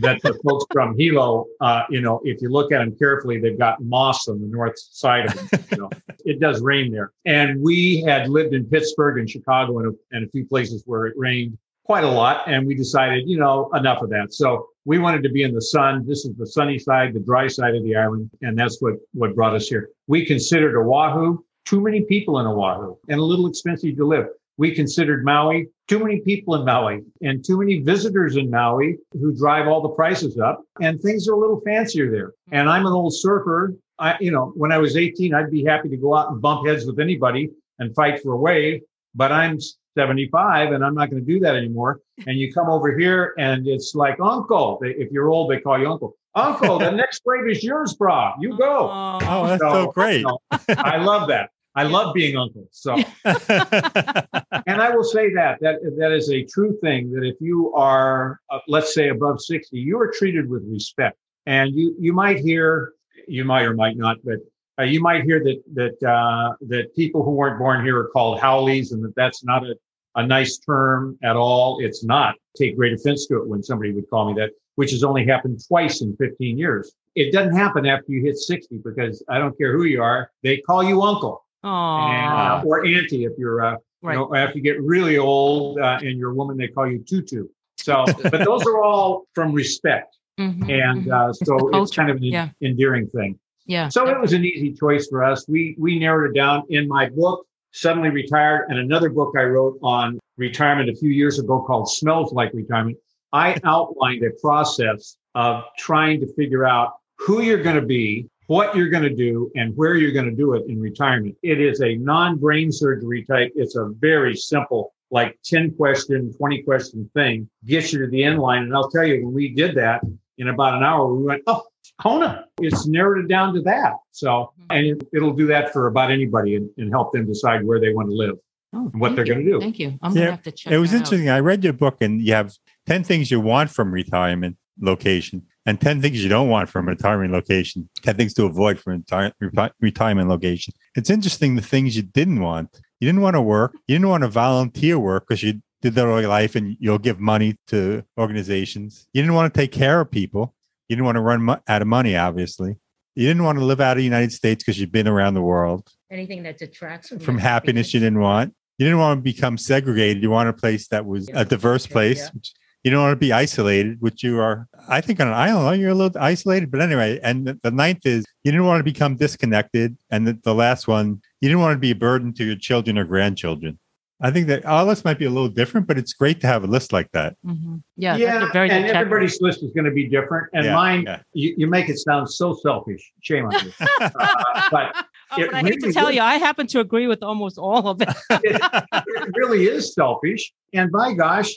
That 0.00 0.20
the 0.22 0.38
folks 0.44 0.64
from 0.72 0.96
Hilo, 0.98 1.46
uh, 1.60 1.82
you 1.90 2.00
know, 2.00 2.20
if 2.24 2.42
you 2.42 2.48
look 2.48 2.72
at 2.72 2.78
them 2.78 2.94
carefully, 2.96 3.40
they've 3.40 3.58
got 3.58 3.82
moss 3.82 4.28
on 4.28 4.40
the 4.40 4.46
north 4.46 4.78
side 4.78 5.26
of 5.26 5.50
them. 5.50 5.64
You 5.70 5.76
know, 5.78 5.90
it 6.24 6.40
does 6.40 6.60
rain 6.60 6.90
there. 6.92 7.12
And 7.24 7.60
we 7.62 8.02
had 8.02 8.28
lived 8.28 8.54
in 8.54 8.64
Pittsburgh 8.64 9.18
and 9.18 9.28
Chicago 9.28 9.78
and 9.78 9.94
a, 9.94 10.16
and 10.16 10.26
a 10.26 10.30
few 10.30 10.46
places 10.46 10.82
where 10.86 11.06
it 11.06 11.14
rained 11.16 11.56
quite 11.84 12.04
a 12.04 12.10
lot. 12.10 12.42
And 12.46 12.66
we 12.66 12.74
decided, 12.74 13.28
you 13.28 13.38
know, 13.38 13.70
enough 13.74 14.02
of 14.02 14.10
that. 14.10 14.32
So 14.32 14.68
we 14.84 14.98
wanted 14.98 15.22
to 15.24 15.28
be 15.28 15.42
in 15.42 15.54
the 15.54 15.62
sun. 15.62 16.06
This 16.06 16.24
is 16.24 16.36
the 16.36 16.46
sunny 16.46 16.78
side, 16.78 17.14
the 17.14 17.20
dry 17.20 17.48
side 17.48 17.74
of 17.74 17.84
the 17.84 17.96
island. 17.96 18.30
And 18.42 18.58
that's 18.58 18.80
what, 18.80 18.94
what 19.12 19.34
brought 19.34 19.54
us 19.54 19.68
here. 19.68 19.90
We 20.06 20.24
considered 20.24 20.78
Oahu, 20.78 21.38
too 21.64 21.80
many 21.80 22.02
people 22.02 22.38
in 22.40 22.46
Oahu 22.46 22.96
and 23.08 23.20
a 23.20 23.24
little 23.24 23.46
expensive 23.46 23.96
to 23.96 24.06
live. 24.06 24.26
We 24.60 24.74
considered 24.74 25.24
Maui, 25.24 25.68
too 25.88 25.98
many 25.98 26.20
people 26.20 26.54
in 26.54 26.66
Maui 26.66 27.00
and 27.22 27.42
too 27.42 27.58
many 27.58 27.78
visitors 27.78 28.36
in 28.36 28.50
Maui 28.50 28.98
who 29.12 29.34
drive 29.34 29.66
all 29.66 29.80
the 29.80 29.88
prices 29.88 30.38
up 30.38 30.62
and 30.82 31.00
things 31.00 31.26
are 31.26 31.32
a 31.32 31.38
little 31.38 31.62
fancier 31.62 32.10
there. 32.10 32.34
And 32.52 32.68
I'm 32.68 32.84
an 32.84 32.92
old 32.92 33.14
surfer. 33.14 33.74
I, 33.98 34.18
you 34.20 34.30
know, 34.30 34.52
when 34.56 34.70
I 34.70 34.76
was 34.76 34.98
18, 34.98 35.32
I'd 35.32 35.50
be 35.50 35.64
happy 35.64 35.88
to 35.88 35.96
go 35.96 36.14
out 36.14 36.30
and 36.30 36.42
bump 36.42 36.66
heads 36.66 36.84
with 36.84 37.00
anybody 37.00 37.48
and 37.78 37.94
fight 37.94 38.22
for 38.22 38.34
a 38.34 38.36
wave, 38.36 38.82
but 39.14 39.32
I'm 39.32 39.58
75 39.96 40.72
and 40.72 40.84
I'm 40.84 40.94
not 40.94 41.08
going 41.08 41.24
to 41.24 41.26
do 41.26 41.40
that 41.40 41.56
anymore. 41.56 42.02
And 42.26 42.38
you 42.38 42.52
come 42.52 42.68
over 42.68 42.98
here 42.98 43.32
and 43.38 43.66
it's 43.66 43.94
like, 43.94 44.20
uncle, 44.20 44.78
if 44.82 45.10
you're 45.10 45.30
old, 45.30 45.50
they 45.50 45.60
call 45.60 45.80
you 45.80 45.90
uncle. 45.90 46.16
Uncle, 46.34 46.78
the 46.78 46.90
next 47.02 47.22
wave 47.24 47.48
is 47.48 47.64
yours, 47.64 47.94
bra. 47.94 48.34
You 48.38 48.58
go. 48.58 48.90
Oh, 49.22 49.46
that's 49.46 49.62
so 49.62 49.90
great. 49.90 50.18
you 50.18 50.26
know, 50.26 50.38
I 50.68 50.98
love 50.98 51.28
that. 51.28 51.48
I 51.74 51.84
love 51.84 52.14
being 52.14 52.36
uncle. 52.36 52.66
So 52.72 52.94
and 53.24 54.82
I 54.82 54.90
will 54.94 55.04
say 55.04 55.32
that 55.34 55.58
that 55.60 55.76
that 55.98 56.12
is 56.12 56.30
a 56.30 56.44
true 56.44 56.76
thing. 56.82 57.12
That 57.12 57.24
if 57.24 57.36
you 57.40 57.72
are, 57.74 58.40
uh, 58.50 58.58
let's 58.66 58.94
say, 58.94 59.08
above 59.08 59.40
sixty, 59.40 59.78
you 59.78 59.98
are 60.00 60.10
treated 60.10 60.48
with 60.48 60.64
respect. 60.66 61.16
And 61.46 61.74
you 61.74 61.94
you 61.98 62.12
might 62.12 62.38
hear, 62.38 62.94
you 63.28 63.44
might 63.44 63.62
or 63.62 63.74
might 63.74 63.96
not, 63.96 64.18
but 64.24 64.38
uh, 64.78 64.82
you 64.82 65.00
might 65.00 65.24
hear 65.24 65.42
that 65.44 65.62
that 65.74 66.08
uh, 66.08 66.54
that 66.68 66.94
people 66.96 67.22
who 67.22 67.32
weren't 67.32 67.58
born 67.58 67.84
here 67.84 67.98
are 67.98 68.08
called 68.08 68.40
haoles, 68.40 68.92
and 68.92 69.04
that 69.04 69.14
that's 69.14 69.44
not 69.44 69.64
a 69.64 69.74
a 70.16 70.26
nice 70.26 70.58
term 70.58 71.18
at 71.22 71.36
all. 71.36 71.78
It's 71.80 72.04
not. 72.04 72.34
Take 72.56 72.76
great 72.76 72.92
offense 72.92 73.26
to 73.26 73.36
it 73.36 73.48
when 73.48 73.62
somebody 73.62 73.92
would 73.92 74.08
call 74.10 74.32
me 74.32 74.40
that, 74.40 74.50
which 74.74 74.90
has 74.90 75.04
only 75.04 75.24
happened 75.24 75.60
twice 75.66 76.02
in 76.02 76.16
15 76.16 76.58
years. 76.58 76.92
It 77.14 77.32
doesn't 77.32 77.54
happen 77.54 77.86
after 77.86 78.10
you 78.12 78.22
hit 78.22 78.36
60 78.36 78.78
because 78.78 79.22
I 79.28 79.38
don't 79.38 79.56
care 79.56 79.72
who 79.72 79.84
you 79.84 80.02
are, 80.02 80.30
they 80.42 80.58
call 80.58 80.82
you 80.82 81.02
uncle 81.02 81.44
and, 81.68 82.62
uh, 82.62 82.62
or 82.66 82.84
auntie 82.86 83.24
if 83.24 83.32
you're 83.38 83.62
uh, 83.64 83.76
right. 84.02 84.14
you 84.14 84.18
know, 84.18 84.34
after 84.34 84.58
you 84.58 84.62
get 84.64 84.80
really 84.82 85.18
old 85.18 85.78
uh, 85.78 85.98
and 86.00 86.18
you're 86.18 86.30
a 86.30 86.34
woman, 86.34 86.56
they 86.56 86.68
call 86.68 86.90
you 86.90 86.98
tutu. 87.06 87.46
So, 87.76 88.04
but 88.22 88.44
those 88.44 88.66
are 88.66 88.82
all 88.82 89.26
from 89.34 89.52
respect. 89.52 90.16
Mhm, 90.38 90.70
And 90.70 91.04
mhm. 91.04 91.12
uh, 91.12 91.32
so 91.34 91.68
the 91.70 91.82
it's 91.82 91.94
kind 91.94 92.08
of 92.10 92.16
an 92.16 92.22
yeah. 92.24 92.48
endearing 92.62 93.08
thing. 93.08 93.38
yeah. 93.66 93.88
So 93.88 94.08
it 94.08 94.18
was 94.18 94.32
an 94.32 94.44
easy 94.44 94.72
choice 94.72 95.06
for 95.08 95.22
us. 95.22 95.46
We 95.48 95.76
we 95.78 95.98
narrowed 95.98 96.30
it 96.30 96.34
down 96.38 96.62
in 96.70 96.88
my 96.88 97.10
book, 97.10 97.46
Suddenly 97.72 98.08
Retired, 98.08 98.66
and 98.70 98.78
another 98.78 99.10
book 99.10 99.34
I 99.36 99.42
wrote 99.42 99.78
on 99.82 100.18
retirement 100.38 100.88
a 100.88 100.94
few 100.94 101.10
years 101.10 101.38
ago 101.38 101.62
called 101.66 101.90
Smells 101.90 102.32
Like 102.32 102.54
Retirement. 102.54 102.96
I 103.34 103.58
outlined 103.64 104.24
a 104.24 104.30
process 104.40 105.16
of 105.34 105.64
trying 105.78 106.20
to 106.20 106.34
figure 106.34 106.64
out 106.64 106.94
who 107.18 107.42
you're 107.42 107.62
going 107.62 107.76
to 107.76 107.82
be, 107.82 108.26
what 108.50 108.74
you're 108.74 108.88
going 108.88 109.04
to 109.04 109.14
do, 109.14 109.48
and 109.54 109.76
where 109.76 109.94
you're 109.94 110.10
going 110.10 110.28
to 110.28 110.34
do 110.34 110.54
it 110.54 110.64
in 110.68 110.80
retirement. 110.80 111.36
It 111.40 111.60
is 111.60 111.80
a 111.82 111.94
non-brain 111.94 112.72
surgery 112.72 113.24
type. 113.24 113.52
It's 113.54 113.76
a 113.76 113.92
very 114.00 114.34
simple, 114.34 114.92
like 115.12 115.38
10 115.44 115.76
question, 115.76 116.34
20 116.36 116.62
question 116.62 117.08
thing, 117.14 117.48
gets 117.64 117.92
you 117.92 118.00
to 118.00 118.08
the 118.08 118.24
end 118.24 118.40
line. 118.40 118.64
And 118.64 118.74
I'll 118.74 118.90
tell 118.90 119.04
you, 119.04 119.24
when 119.24 119.32
we 119.32 119.54
did 119.54 119.76
that 119.76 120.00
in 120.38 120.48
about 120.48 120.74
an 120.74 120.82
hour, 120.82 121.14
we 121.14 121.22
went, 121.22 121.44
oh, 121.46 121.62
Kona. 122.02 122.46
It's 122.60 122.88
narrowed 122.88 123.24
it 123.24 123.28
down 123.28 123.54
to 123.54 123.60
that. 123.60 123.92
So, 124.10 124.28
mm-hmm. 124.28 124.66
and 124.70 124.86
it, 124.86 125.08
it'll 125.14 125.32
do 125.32 125.46
that 125.46 125.72
for 125.72 125.86
about 125.86 126.10
anybody 126.10 126.56
and, 126.56 126.68
and 126.76 126.90
help 126.90 127.12
them 127.12 127.26
decide 127.26 127.64
where 127.64 127.78
they 127.78 127.92
want 127.92 128.08
to 128.08 128.16
live. 128.16 128.34
Oh, 128.72 128.90
what 128.94 129.14
they're 129.14 129.24
gonna 129.24 129.44
do. 129.44 129.60
Thank 129.60 129.78
you. 129.78 129.96
I'm 130.02 130.10
Yeah, 130.12 130.22
gonna 130.22 130.30
have 130.32 130.42
to 130.42 130.52
check. 130.52 130.72
it 130.72 130.78
was 130.78 130.90
that 130.90 130.96
out. 130.96 131.00
interesting. 131.02 131.28
I 131.28 131.38
read 131.38 131.62
your 131.62 131.72
book, 131.72 131.98
and 132.00 132.20
you 132.20 132.32
have 132.34 132.52
10 132.86 133.04
things 133.04 133.30
you 133.30 133.38
want 133.38 133.70
from 133.70 133.92
retirement 133.92 134.56
location 134.80 135.46
and 135.66 135.80
10 135.80 136.00
things 136.00 136.22
you 136.22 136.28
don't 136.28 136.48
want 136.48 136.68
from 136.68 136.88
a 136.88 136.92
retirement 136.92 137.32
location, 137.32 137.88
10 138.02 138.16
things 138.16 138.34
to 138.34 138.44
avoid 138.44 138.78
from 138.78 138.92
a 138.94 138.96
retire- 138.96 139.32
reti- 139.42 139.70
retirement 139.80 140.28
location. 140.28 140.72
It's 140.96 141.10
interesting 141.10 141.56
the 141.56 141.62
things 141.62 141.96
you 141.96 142.02
didn't 142.02 142.40
want. 142.40 142.80
You 143.00 143.06
didn't 143.08 143.20
want 143.22 143.34
to 143.36 143.42
work, 143.42 143.72
you 143.86 143.94
didn't 143.96 144.08
want 144.08 144.22
to 144.22 144.28
volunteer 144.28 144.98
work 144.98 145.26
because 145.28 145.42
you 145.42 145.60
did 145.82 145.94
that 145.94 146.06
all 146.06 146.20
your 146.20 146.28
life 146.28 146.54
and 146.56 146.76
you'll 146.78 146.98
give 146.98 147.18
money 147.20 147.56
to 147.68 148.02
organizations. 148.18 149.06
You 149.12 149.22
didn't 149.22 149.34
want 149.34 149.52
to 149.52 149.58
take 149.60 149.72
care 149.72 150.00
of 150.00 150.10
people. 150.10 150.54
You 150.88 150.96
didn't 150.96 151.06
want 151.06 151.16
to 151.16 151.22
run 151.22 151.42
mo- 151.42 151.60
out 151.68 151.82
of 151.82 151.88
money, 151.88 152.16
obviously. 152.16 152.76
You 153.14 153.26
didn't 153.26 153.44
want 153.44 153.58
to 153.58 153.64
live 153.64 153.80
out 153.80 153.92
of 153.92 153.96
the 153.98 154.04
United 154.04 154.32
States 154.32 154.62
because 154.62 154.78
you've 154.80 154.92
been 154.92 155.08
around 155.08 155.34
the 155.34 155.42
world 155.42 155.88
anything 156.10 156.42
that 156.42 156.58
detracts 156.58 157.08
from, 157.08 157.18
from 157.20 157.38
happiness 157.38 157.94
you 157.94 158.00
didn't 158.00 158.18
want. 158.20 158.52
You 158.78 158.86
didn't 158.86 158.98
want 158.98 159.18
to 159.18 159.22
become 159.22 159.56
segregated. 159.58 160.22
You 160.22 160.30
want 160.30 160.48
a 160.48 160.52
place 160.52 160.88
that 160.88 161.06
was 161.06 161.28
Yeah. 161.28 161.42
a 161.42 161.44
diverse 161.44 161.86
place. 161.86 162.18
Yeah. 162.18 162.30
which- 162.34 162.52
You 162.82 162.90
don't 162.90 163.02
want 163.02 163.12
to 163.12 163.16
be 163.16 163.32
isolated, 163.32 164.00
which 164.00 164.22
you 164.22 164.40
are. 164.40 164.66
I 164.88 165.00
think 165.02 165.20
on 165.20 165.28
an 165.28 165.34
island, 165.34 165.80
you're 165.82 165.90
a 165.90 165.94
little 165.94 166.20
isolated. 166.20 166.70
But 166.70 166.80
anyway, 166.80 167.20
and 167.22 167.46
the, 167.46 167.58
the 167.62 167.70
ninth 167.70 168.06
is 168.06 168.24
you 168.42 168.52
didn't 168.52 168.66
want 168.66 168.80
to 168.80 168.84
become 168.84 169.16
disconnected. 169.16 169.96
And 170.10 170.26
the, 170.26 170.38
the 170.44 170.54
last 170.54 170.88
one, 170.88 171.20
you 171.40 171.48
didn't 171.48 171.60
want 171.60 171.74
to 171.74 171.78
be 171.78 171.90
a 171.90 171.94
burden 171.94 172.32
to 172.34 172.44
your 172.44 172.56
children 172.56 172.96
or 172.96 173.04
grandchildren. 173.04 173.78
I 174.22 174.30
think 174.30 174.48
that 174.48 174.66
our 174.66 174.84
list 174.84 175.04
might 175.04 175.18
be 175.18 175.24
a 175.24 175.30
little 175.30 175.48
different, 175.48 175.86
but 175.86 175.96
it's 175.96 176.12
great 176.12 176.40
to 176.42 176.46
have 176.46 176.62
a 176.62 176.66
list 176.66 176.92
like 176.92 177.10
that. 177.12 177.36
Mhm. 177.46 177.82
Yeah, 177.96 178.16
yeah, 178.16 178.38
that's 178.38 178.50
a 178.50 178.52
very 178.52 178.68
and 178.70 178.84
good 178.84 178.92
check. 178.92 178.96
everybody's 179.00 179.40
list 179.40 179.62
is 179.62 179.70
going 179.72 179.86
to 179.86 179.90
be 179.90 180.08
different. 180.08 180.48
And 180.52 180.66
Yeah, 180.66 180.74
mine, 180.74 181.02
yeah. 181.06 181.20
you, 181.32 181.54
you 181.56 181.66
make 181.66 181.88
it 181.88 181.96
sound 181.98 182.30
so 182.30 182.54
selfish. 182.62 183.10
Shame 183.22 183.46
on 183.46 183.52
you. 183.64 183.72
Uh, 184.00 184.68
but 184.70 184.94
Oh, 185.32 185.40
it 185.40 185.46
but 185.52 185.54
I 185.54 185.60
hate 185.60 185.80
to 185.80 185.92
tell 185.92 186.08
is. 186.08 186.16
you, 186.16 186.20
I 186.22 186.36
happen 186.38 186.66
to 186.68 186.80
agree 186.80 187.06
with 187.06 187.22
almost 187.22 187.56
all 187.56 187.86
of 187.88 188.02
it. 188.02 188.08
it, 188.30 188.60
it 188.92 189.28
really 189.36 189.66
is 189.68 189.94
selfish. 189.94 190.52
And 190.74 190.90
by 190.90 191.12
gosh, 191.14 191.50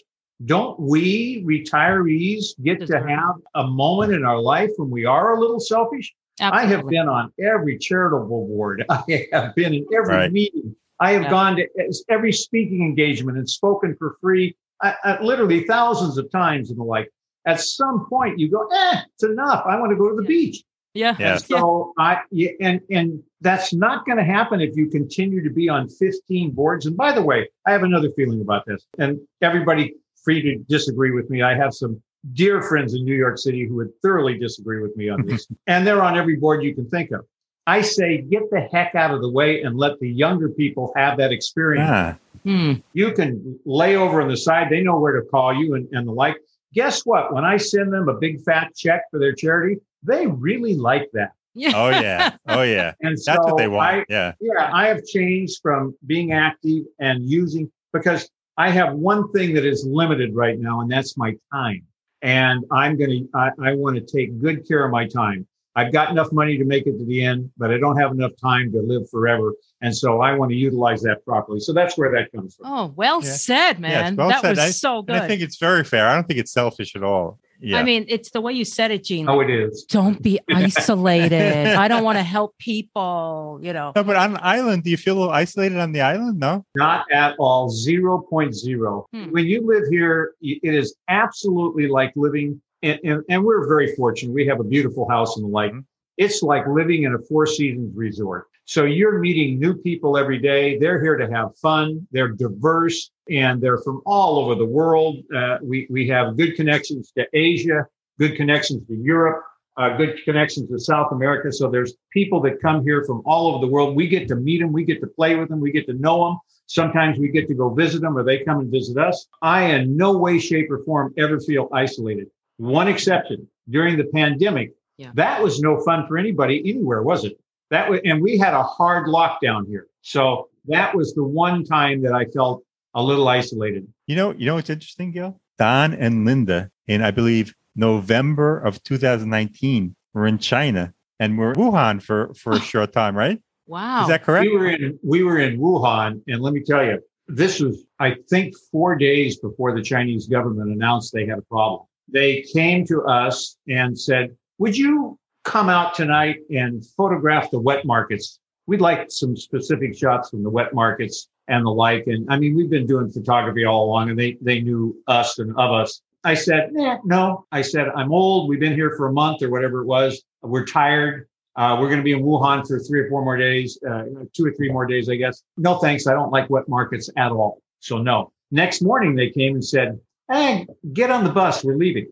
don't 0.46 0.80
we 0.80 1.44
retirees 1.46 2.48
get 2.64 2.80
to 2.80 2.86
Deserve 2.86 3.08
have 3.10 3.36
a 3.56 3.68
moment 3.68 4.14
in 4.14 4.26
our 4.26 4.40
life 4.40 4.70
when 4.78 4.90
we 4.90 5.06
are 5.06 5.36
a 5.36 5.40
little 5.40 5.60
selfish? 5.60 6.14
I 6.42 6.66
have 6.66 6.88
been 6.88 7.08
on 7.08 7.32
every 7.40 7.78
charitable 7.78 8.48
board. 8.48 8.84
I 8.90 9.28
have 9.32 9.54
been 9.56 9.74
in 9.74 9.86
every 9.96 10.16
Right. 10.16 10.32
meeting. 10.32 10.76
I 11.00 11.12
have 11.12 11.24
Yeah. 11.24 11.30
gone 11.30 11.56
to 11.58 11.68
every 12.10 12.32
speaking 12.32 12.82
engagement 12.82 13.38
and 13.38 13.48
spoken 13.50 13.96
for 13.98 14.18
free, 14.22 14.56
I, 14.82 14.96
I, 15.04 15.22
literally 15.22 15.66
thousands 15.66 16.18
of 16.18 16.30
times 16.32 16.70
and 16.70 16.80
the 16.80 16.84
like. 16.84 17.10
At 17.46 17.60
some 17.60 18.08
point, 18.10 18.40
you 18.40 18.50
go, 18.50 18.68
eh, 18.68 19.02
it's 19.14 19.24
enough. 19.24 19.64
I 19.68 19.78
want 19.80 19.92
to 19.92 19.98
go 19.98 20.10
to 20.10 20.16
the 20.16 20.24
Yeah. 20.24 20.28
beach. 20.28 20.64
Yeah. 20.96 21.16
Yeah. 21.20 21.38
So 21.38 21.94
I 21.98 22.20
and 22.62 22.80
and 22.92 23.22
that's 23.42 23.74
not 23.74 24.06
going 24.06 24.18
to 24.20 24.24
happen 24.24 24.62
if 24.62 24.76
you 24.76 24.90
continue 24.90 25.44
to 25.44 25.50
be 25.50 25.68
on 25.68 25.90
15 25.90 26.52
boards. 26.52 26.86
And 26.86 26.96
by 26.96 27.12
the 27.12 27.22
way, 27.22 27.50
I 27.66 27.72
have 27.72 27.84
another 27.84 28.12
feeling 28.16 28.42
about 28.42 28.66
this. 28.66 28.86
And 29.00 29.20
everybody 29.42 29.96
free 30.24 30.42
to 30.42 30.58
disagree 30.70 31.12
with 31.12 31.30
me. 31.30 31.42
I 31.42 31.56
have 31.56 31.74
some 31.74 32.02
dear 32.34 32.62
friends 32.62 32.94
in 32.94 33.04
New 33.04 33.16
York 33.16 33.38
City 33.38 33.66
who 33.68 33.76
would 33.76 33.90
thoroughly 34.02 34.38
disagree 34.38 34.82
with 34.82 34.96
me 34.96 35.10
on 35.10 35.26
this. 35.26 35.48
and 35.68 35.86
they're 35.86 36.02
on 36.04 36.18
every 36.18 36.36
board 36.38 36.64
you 36.64 36.74
can 36.74 36.90
think 36.90 37.12
of. 37.12 37.26
I 37.66 37.82
say, 37.82 38.22
get 38.22 38.44
the 38.52 38.68
heck 38.74 38.94
out 38.96 39.14
of 39.14 39.22
the 39.22 39.30
way 39.30 39.62
and 39.62 39.78
let 39.78 39.98
the 40.00 40.10
younger 40.10 40.50
people 40.50 40.92
have 40.98 41.18
that 41.18 41.32
experience. 41.32 41.90
Ah, 41.92 42.18
Hmm. 42.44 42.74
You 42.92 43.14
can 43.14 43.58
lay 43.66 43.96
over 43.96 44.22
on 44.22 44.28
the 44.28 44.36
side. 44.36 44.68
They 44.70 44.82
know 44.82 45.00
where 45.00 45.14
to 45.18 45.26
call 45.30 45.54
you 45.54 45.76
and, 45.76 45.88
and 45.94 46.06
the 46.06 46.12
like. 46.12 46.36
Guess 46.74 47.06
what? 47.06 47.34
When 47.34 47.46
I 47.46 47.56
send 47.56 47.94
them 47.94 48.10
a 48.10 48.16
big 48.16 48.42
fat 48.44 48.76
check 48.76 49.04
for 49.12 49.18
their 49.18 49.32
charity, 49.34 49.78
they 50.04 50.28
really 50.28 50.76
like 50.76 51.10
that. 51.14 51.32
Yeah. 51.54 51.72
oh 51.74 51.88
yeah, 51.90 52.36
oh 52.50 52.64
yeah. 52.64 52.94
And 53.02 53.18
That's 53.26 53.40
what 53.46 53.56
they 53.58 53.64
I, 53.66 53.68
want. 53.68 54.06
yeah. 54.10 54.34
yeah, 54.42 54.70
I 54.74 54.88
have 54.88 55.06
changed 55.06 55.60
from 55.62 55.96
being 56.06 56.34
active 56.34 56.84
and 57.00 57.24
using 57.30 57.72
because 57.94 58.30
I 58.58 58.70
have 58.70 58.94
one 58.94 59.32
thing 59.32 59.54
that 59.56 59.66
is 59.66 59.86
limited 59.86 60.36
right 60.36 60.60
now, 60.60 60.82
and 60.82 60.92
that's 60.92 61.18
my 61.18 61.36
time. 61.52 61.84
And 62.22 62.64
I'm 62.72 62.98
going 62.98 63.10
to, 63.10 63.30
I, 63.38 63.50
I 63.70 63.74
want 63.74 63.96
to 63.96 64.02
take 64.02 64.40
good 64.40 64.68
care 64.68 64.86
of 64.86 64.92
my 64.92 65.08
time. 65.08 65.48
I've 65.76 65.92
got 65.92 66.12
enough 66.12 66.32
money 66.32 66.58
to 66.60 66.66
make 66.66 66.86
it 66.86 66.98
to 67.00 67.06
the 67.06 67.24
end, 67.26 67.50
but 67.58 67.72
I 67.72 67.80
don't 67.80 67.98
have 67.98 68.12
enough 68.12 68.32
time 68.40 68.72
to 68.74 68.80
live 68.80 69.10
forever. 69.10 69.54
And 69.82 69.96
so 69.96 70.22
I 70.22 70.34
want 70.34 70.52
to 70.52 70.56
utilize 70.56 71.02
that 71.02 71.26
properly. 71.26 71.60
So 71.60 71.74
that's 71.74 71.98
where 71.98 72.12
that 72.12 72.32
comes 72.32 72.56
from. 72.56 72.68
Oh, 72.68 72.94
well 72.96 73.24
Yeah. 73.24 73.32
said, 73.32 73.80
man. 73.80 74.14
it's 74.14 74.18
well 74.18 74.30
that 74.30 74.42
said. 74.42 74.50
was 74.52 74.60
I- 74.60 74.70
so 74.70 75.02
good. 75.02 75.16
I 75.16 75.28
think 75.28 75.42
it's 75.42 75.58
very 75.58 75.84
fair. 75.84 76.08
I 76.08 76.14
don't 76.14 76.28
think 76.28 76.40
it's 76.40 76.52
selfish 76.54 76.96
at 76.96 77.04
all. 77.04 77.40
Yeah. 77.60 77.78
I 77.80 77.84
mean, 77.84 78.06
it's 78.10 78.32
the 78.32 78.42
way 78.42 78.52
you 78.54 78.66
said 78.66 78.92
it, 78.92 79.04
Gene. 79.06 79.30
Oh, 79.30 79.40
it 79.40 79.50
is. 79.50 79.84
Don't 79.86 80.22
be 80.22 80.40
isolated. 80.54 81.68
I 81.76 81.88
don't 81.88 82.04
want 82.04 82.18
to 82.18 82.24
help 82.24 82.58
people, 82.58 83.60
you 83.62 83.72
know. 83.74 83.94
no, 83.96 84.04
but 84.04 84.16
on 84.16 84.32
an 84.32 84.40
island, 84.42 84.84
do 84.84 84.90
you 84.90 84.98
feel 84.98 85.18
a 85.18 85.20
little 85.20 85.34
isolated 85.34 85.78
on 85.80 85.92
the 85.94 86.02
island? 86.02 86.40
No. 86.40 86.66
Not 86.76 87.06
at 87.12 87.36
all. 87.40 87.70
0.0. 87.70 89.06
Hmm. 89.14 89.32
When 89.32 89.46
you 89.46 89.62
live 89.66 89.84
here, 89.90 90.34
it 90.42 90.60
is 90.76 90.96
absolutely 91.08 91.88
like 91.88 92.12
living, 92.16 92.62
in, 92.82 93.00
in, 93.04 93.24
and 93.30 93.44
we're 93.44 93.68
very 93.68 93.96
fortunate. 93.96 94.34
We 94.34 94.46
have 94.48 94.60
a 94.60 94.64
beautiful 94.64 95.08
house 95.10 95.38
in 95.38 95.44
the 95.44 95.50
lake. 95.50 95.72
Mhm. 95.74 95.86
It's 96.18 96.44
like 96.44 96.68
living 96.68 97.04
in 97.04 97.14
a 97.16 97.20
Four 97.20 97.46
Seasons 97.48 97.96
resort. 97.96 98.48
So 98.66 98.86
you're 98.86 99.20
meeting 99.20 99.60
new 99.60 99.74
people 99.74 100.18
every 100.18 100.40
day. 100.40 100.78
They're 100.78 101.02
here 101.02 101.18
to 101.18 101.30
have 101.30 101.56
fun. 101.58 102.08
They're 102.12 102.30
diverse 102.30 103.12
and 103.30 103.62
they're 103.62 103.80
from 103.80 104.02
all 104.06 104.40
over 104.40 104.56
the 104.56 104.66
world. 104.66 105.18
Uh, 105.36 105.58
we, 105.62 105.88
we 105.90 106.08
have 106.08 106.38
good 106.38 106.56
connections 106.56 107.12
to 107.18 107.26
Asia, 107.34 107.86
good 108.20 108.36
connections 108.36 108.88
to 108.88 108.96
Europe, 108.96 109.44
uh, 109.76 109.98
good 109.98 110.18
connections 110.24 110.70
to 110.70 110.80
South 110.80 111.12
America. 111.12 111.52
So 111.52 111.70
there's 111.70 111.94
people 112.12 112.40
that 112.42 112.62
come 112.62 112.84
here 112.84 113.04
from 113.06 113.22
all 113.26 113.48
over 113.48 113.66
the 113.66 113.72
world. 113.72 113.96
We 113.96 114.08
get 114.08 114.28
to 114.30 114.36
meet 114.36 114.62
them. 114.62 114.72
We 114.72 114.86
get 114.86 115.02
to 115.02 115.08
play 115.08 115.36
with 115.36 115.50
them. 115.50 115.60
We 115.60 115.72
get 115.72 115.86
to 115.88 115.94
know 115.94 116.26
them. 116.26 116.38
Sometimes 116.68 117.18
we 117.20 117.28
get 117.28 117.48
to 117.50 117.54
go 117.54 117.70
visit 117.70 118.02
them 118.02 118.18
or 118.18 118.24
they 118.24 118.44
come 118.44 118.60
and 118.60 118.72
visit 118.72 118.98
us. 118.98 119.28
I, 119.42 119.66
in 119.66 119.98
no 119.98 120.18
way, 120.18 120.40
shape, 120.40 120.72
or 120.72 120.84
form, 120.86 121.14
ever 121.18 121.40
feel 121.40 121.68
isolated. 121.74 122.28
One 122.58 122.88
exception 122.88 123.48
during 123.70 123.98
the 123.98 124.06
pandemic. 124.06 124.74
Yeah. 124.98 125.12
That 125.16 125.42
was 125.44 125.60
no 125.60 125.82
fun 125.82 126.08
for 126.08 126.18
anybody 126.18 126.62
anywhere, 126.66 127.04
was 127.04 127.26
it? 127.26 127.38
That 127.74 127.90
was, 127.90 128.02
and 128.06 128.22
we 128.22 128.38
had 128.38 128.54
a 128.54 128.62
hard 128.62 129.08
lockdown 129.08 129.68
here. 129.68 129.88
So 130.02 130.50
that 130.68 130.96
was 130.96 131.16
the 131.16 131.24
one 131.24 131.64
time 131.64 132.04
that 132.04 132.14
I 132.14 132.26
felt 132.26 132.64
a 132.94 133.02
little 133.02 133.28
isolated. 133.28 133.92
You 134.06 134.16
know, 134.16 134.32
you 134.34 134.46
know 134.46 134.54
what's 134.56 134.70
interesting, 134.70 135.12
Gil? 135.12 135.42
Don 135.58 135.96
and 135.96 136.24
Linda 136.24 136.70
in 136.86 137.02
I 137.02 137.10
believe 137.10 137.56
November 137.76 138.60
of 138.60 138.84
2019 138.84 139.96
were 140.14 140.28
in 140.28 140.38
China 140.38 140.94
and 141.20 141.36
we're 141.36 141.54
in 141.54 141.58
Wuhan 141.58 142.00
for 142.00 142.32
for 142.36 142.54
a 142.54 142.60
short 142.72 142.94
time, 142.94 143.18
right? 143.18 143.42
Wow. 143.66 144.04
Is 144.04 144.10
that 144.10 144.24
correct? 144.24 144.46
We 144.46 144.56
were 144.56 144.68
in 144.68 145.00
we 145.02 145.24
were 145.24 145.40
in 145.40 145.60
Wuhan, 145.60 146.22
and 146.28 146.44
let 146.44 146.54
me 146.54 146.62
tell 146.62 146.86
you, 146.86 147.02
this 147.28 147.60
was 147.60 147.86
I 148.00 148.18
think 148.30 148.54
four 148.72 148.96
days 148.96 149.40
before 149.40 149.74
the 149.74 149.82
Chinese 149.82 150.28
government 150.28 150.70
announced 150.72 151.12
they 151.12 151.26
had 151.26 151.40
a 151.40 151.48
problem. 151.50 151.88
They 152.08 152.46
came 152.54 152.86
to 152.86 153.02
us 153.06 153.58
and 153.68 154.00
said, 154.00 154.38
"Would 154.60 154.78
you 154.78 155.18
come 155.44 155.70
out 155.70 155.94
tonight 155.94 156.38
and 156.50 156.86
photograph 156.98 157.52
the 157.52 157.60
wet 157.60 157.86
markets? 157.86 158.40
We'd 158.68 158.82
like 158.82 159.12
some 159.12 159.36
specific 159.36 159.98
shots 159.98 160.30
from 160.30 160.44
the 160.44 160.50
wet 160.50 160.74
markets 160.74 161.30
and 161.48 161.66
the 161.66 161.72
like." 161.72 162.08
And 162.08 162.26
I 162.30 162.38
mean, 162.38 162.56
we've 162.56 162.70
been 162.70 162.88
doing 162.88 163.10
photography 163.10 163.66
all 163.66 163.86
along, 163.86 164.10
and 164.10 164.20
they 164.20 164.38
they 164.42 164.62
knew 164.62 164.96
us 165.08 165.40
and 165.40 165.52
of 165.58 165.72
us. 165.72 166.02
I 166.24 166.34
said, 166.34 166.72
"No." 167.04 167.46
I 167.52 167.62
said, 167.62 167.88
"I'm 167.96 168.12
old. 168.12 168.50
We've 168.50 168.60
been 168.60 168.76
here 168.76 168.94
for 168.96 169.08
a 169.08 169.14
month 169.14 169.44
or 169.44 169.50
whatever 169.50 169.82
it 169.82 169.86
was. 169.86 170.24
We're 170.42 170.66
tired." 170.66 171.28
Uh, 171.56 171.78
we're 171.80 171.88
going 171.88 172.00
to 172.00 172.04
be 172.04 172.14
in 172.14 172.24
Wuhan 172.24 172.68
for 172.68 172.80
three 172.80 173.02
or 173.02 173.10
four 173.10 173.24
more 173.24 173.38
days, 173.38 173.78
uh, 173.88 174.06
two 174.34 174.44
or 174.44 174.52
three 174.54 174.72
more 174.72 174.88
days, 174.88 175.08
I 175.08 175.16
guess. 175.16 175.44
No, 175.56 175.78
thanks. 175.78 176.08
I 176.08 176.14
don't 176.14 176.32
like 176.32 176.50
wet 176.50 176.68
markets 176.68 177.12
at 177.16 177.32
all. 177.32 177.62
So 177.80 178.00
no. 178.00 178.32
Next 178.50 178.82
morning 178.82 179.16
they 179.16 179.30
came 179.30 179.54
and 179.54 179.64
said, 179.64 180.00
"Hey, 180.32 180.66
get 180.94 181.12
on 181.12 181.24
the 181.24 181.30
bus. 181.30 181.64
We're 181.64 181.76
leaving." 181.76 182.08